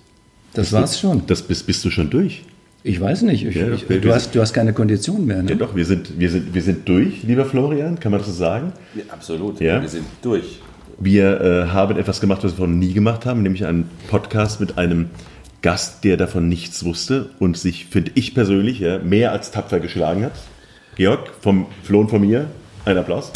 Das 0.54 0.72
war's 0.72 1.00
schon. 1.00 1.22
Das 1.26 1.42
bist, 1.42 1.66
bist 1.66 1.84
du 1.84 1.90
schon 1.90 2.10
durch. 2.10 2.44
Ich 2.84 3.00
weiß 3.00 3.22
nicht, 3.22 3.44
ich, 3.44 3.54
Ja, 3.56 3.72
ich, 3.72 3.84
du, 3.86 4.12
hast, 4.14 4.34
du 4.34 4.40
hast 4.40 4.52
keine 4.52 4.72
Kondition 4.72 5.26
mehr. 5.26 5.38
Ja, 5.38 5.42
Ne? 5.42 5.56
doch, 5.56 5.74
wir 5.74 5.84
sind, 5.84 6.18
wir, 6.18 6.30
sind, 6.30 6.54
wir 6.54 6.62
sind 6.62 6.88
durch, 6.88 7.22
lieber 7.24 7.44
Florian, 7.44 7.98
kann 7.98 8.12
man 8.12 8.20
das 8.20 8.28
so 8.28 8.34
sagen? 8.34 8.72
Ja, 8.94 9.02
absolut. 9.08 9.60
Ja? 9.60 9.80
Wir 9.80 9.88
sind 9.88 10.04
durch. 10.20 10.60
Wir 10.98 11.40
äh, 11.40 11.66
haben 11.68 11.96
etwas 11.96 12.20
gemacht, 12.20 12.44
was 12.44 12.58
wir 12.58 12.66
noch 12.66 12.74
nie 12.74 12.92
gemacht 12.92 13.26
haben, 13.26 13.42
nämlich 13.42 13.66
einen 13.66 13.88
Podcast 14.08 14.60
mit 14.60 14.78
einem 14.78 15.10
Gast, 15.62 16.04
der 16.04 16.16
davon 16.16 16.48
nichts 16.48 16.84
wusste 16.84 17.30
und 17.38 17.56
sich, 17.56 17.86
finde 17.86 18.12
ich 18.14 18.34
persönlich, 18.34 18.80
ja, 18.80 18.98
mehr 18.98 19.32
als 19.32 19.50
tapfer 19.50 19.80
geschlagen 19.80 20.24
hat. 20.24 20.32
Georg, 20.96 21.30
vom 21.40 21.66
Flo 21.84 22.00
und 22.00 22.10
von 22.10 22.20
mir, 22.20 22.46
ein 22.84 22.98
Applaus. 22.98 23.32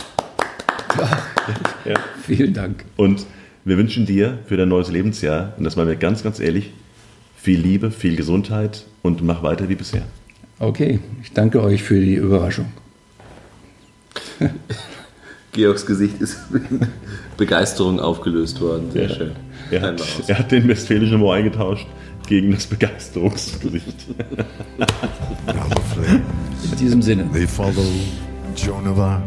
Ja. 1.84 1.94
Vielen 2.22 2.52
Dank. 2.52 2.84
Und 2.96 3.26
wir 3.64 3.78
wünschen 3.78 4.06
dir 4.06 4.38
für 4.46 4.56
dein 4.56 4.68
neues 4.68 4.90
Lebensjahr, 4.90 5.52
und 5.56 5.64
das 5.64 5.76
meinen 5.76 5.88
wir 5.88 5.96
ganz, 5.96 6.22
ganz 6.22 6.40
ehrlich, 6.40 6.72
viel 7.36 7.60
Liebe, 7.60 7.90
viel 7.90 8.16
Gesundheit 8.16 8.84
und 9.02 9.22
mach 9.22 9.42
weiter 9.42 9.68
wie 9.68 9.76
bisher. 9.76 10.02
Okay, 10.58 10.98
ich 11.22 11.32
danke 11.32 11.62
euch 11.62 11.82
für 11.82 12.00
die 12.00 12.14
Überraschung. 12.14 12.66
Georgs 15.56 15.84
Gesicht 15.86 16.20
ist 16.20 16.36
in 16.52 16.80
Begeisterung 17.36 17.98
aufgelöst 17.98 18.60
worden. 18.60 18.90
Sehr 18.92 19.08
Ja. 19.08 19.14
schön. 19.14 19.32
Er 19.70 19.80
hat, 19.80 20.02
er 20.28 20.38
hat 20.38 20.52
den 20.52 20.68
westfälischen 20.68 21.16
Humor 21.16 21.34
eingetauscht 21.34 21.86
gegen 22.28 22.52
das 22.52 22.66
Begeisterungsgesicht. 22.66 24.06
In 26.70 26.76
diesem 26.78 27.02
Sinne. 27.02 27.28
they 27.32 27.46
follow 27.46 27.84
Joan 28.56 28.86
of 28.86 28.98
Arc. 28.98 29.22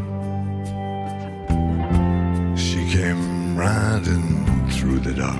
She 2.56 2.78
came 2.90 3.56
riding 3.58 4.46
through 4.70 5.00
the 5.02 5.12
dark. 5.14 5.36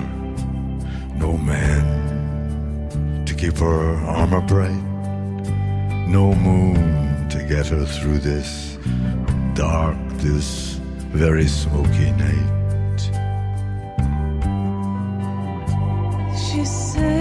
No 1.17 1.37
man 1.37 3.23
to 3.25 3.33
keep 3.33 3.57
her 3.59 3.95
armor 4.07 4.41
bright. 4.41 4.83
No 6.07 6.33
moon 6.35 7.27
to 7.29 7.37
get 7.47 7.67
her 7.67 7.85
through 7.85 8.19
this 8.19 8.77
dark, 9.55 9.95
this 10.17 10.80
very 11.13 11.47
smoky 11.47 12.11
night. 12.11 13.01
She 16.37 16.65
said, 16.65 17.20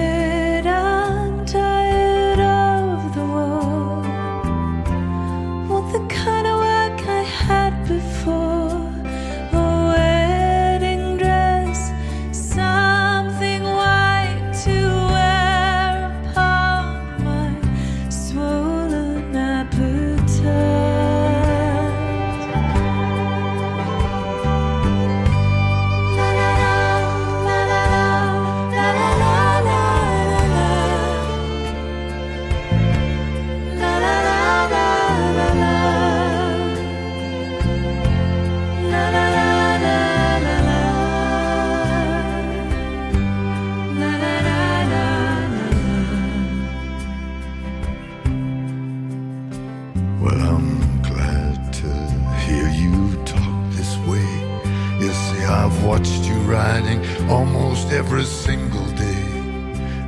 riding 56.61 57.01
almost 57.31 57.91
every 57.91 58.25
single 58.25 58.89
day. 59.07 59.27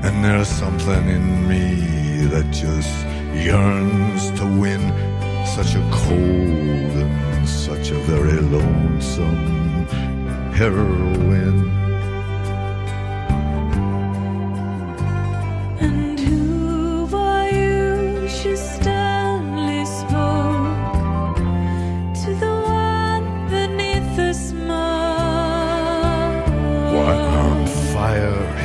And 0.05 0.14
there's 0.24 0.53
something 0.64 1.05
in 1.16 1.26
me 1.48 1.66
that 2.32 2.46
just 2.50 2.94
yearns 3.46 4.22
to 4.38 4.44
win 4.62 4.82
such 5.57 5.72
a 5.82 5.84
cold 6.00 6.94
and 7.32 7.48
such 7.48 7.86
a 7.90 7.98
very 8.11 8.40
lonesome 8.57 9.86
heroine. 10.59 11.82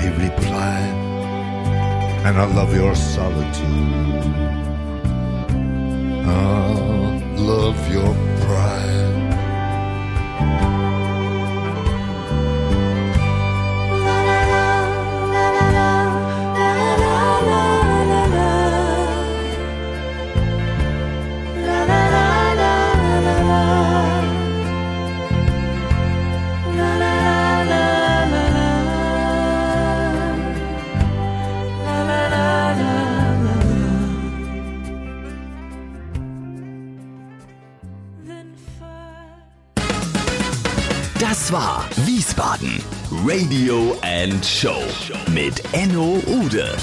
He 0.07 0.27
replied, 0.27 0.93
and 2.25 2.37
I 2.37 2.45
love 2.45 2.73
your 2.73 2.95
solitude. 2.95 4.25
I 6.25 7.33
love 7.35 7.79
your 7.91 8.26
Wiesbaden. 42.37 42.83
Radio 43.25 43.97
and 44.03 44.43
Show 44.45 44.83
mit 45.33 45.61
Enno 45.73 46.21
Ude. 46.27 46.75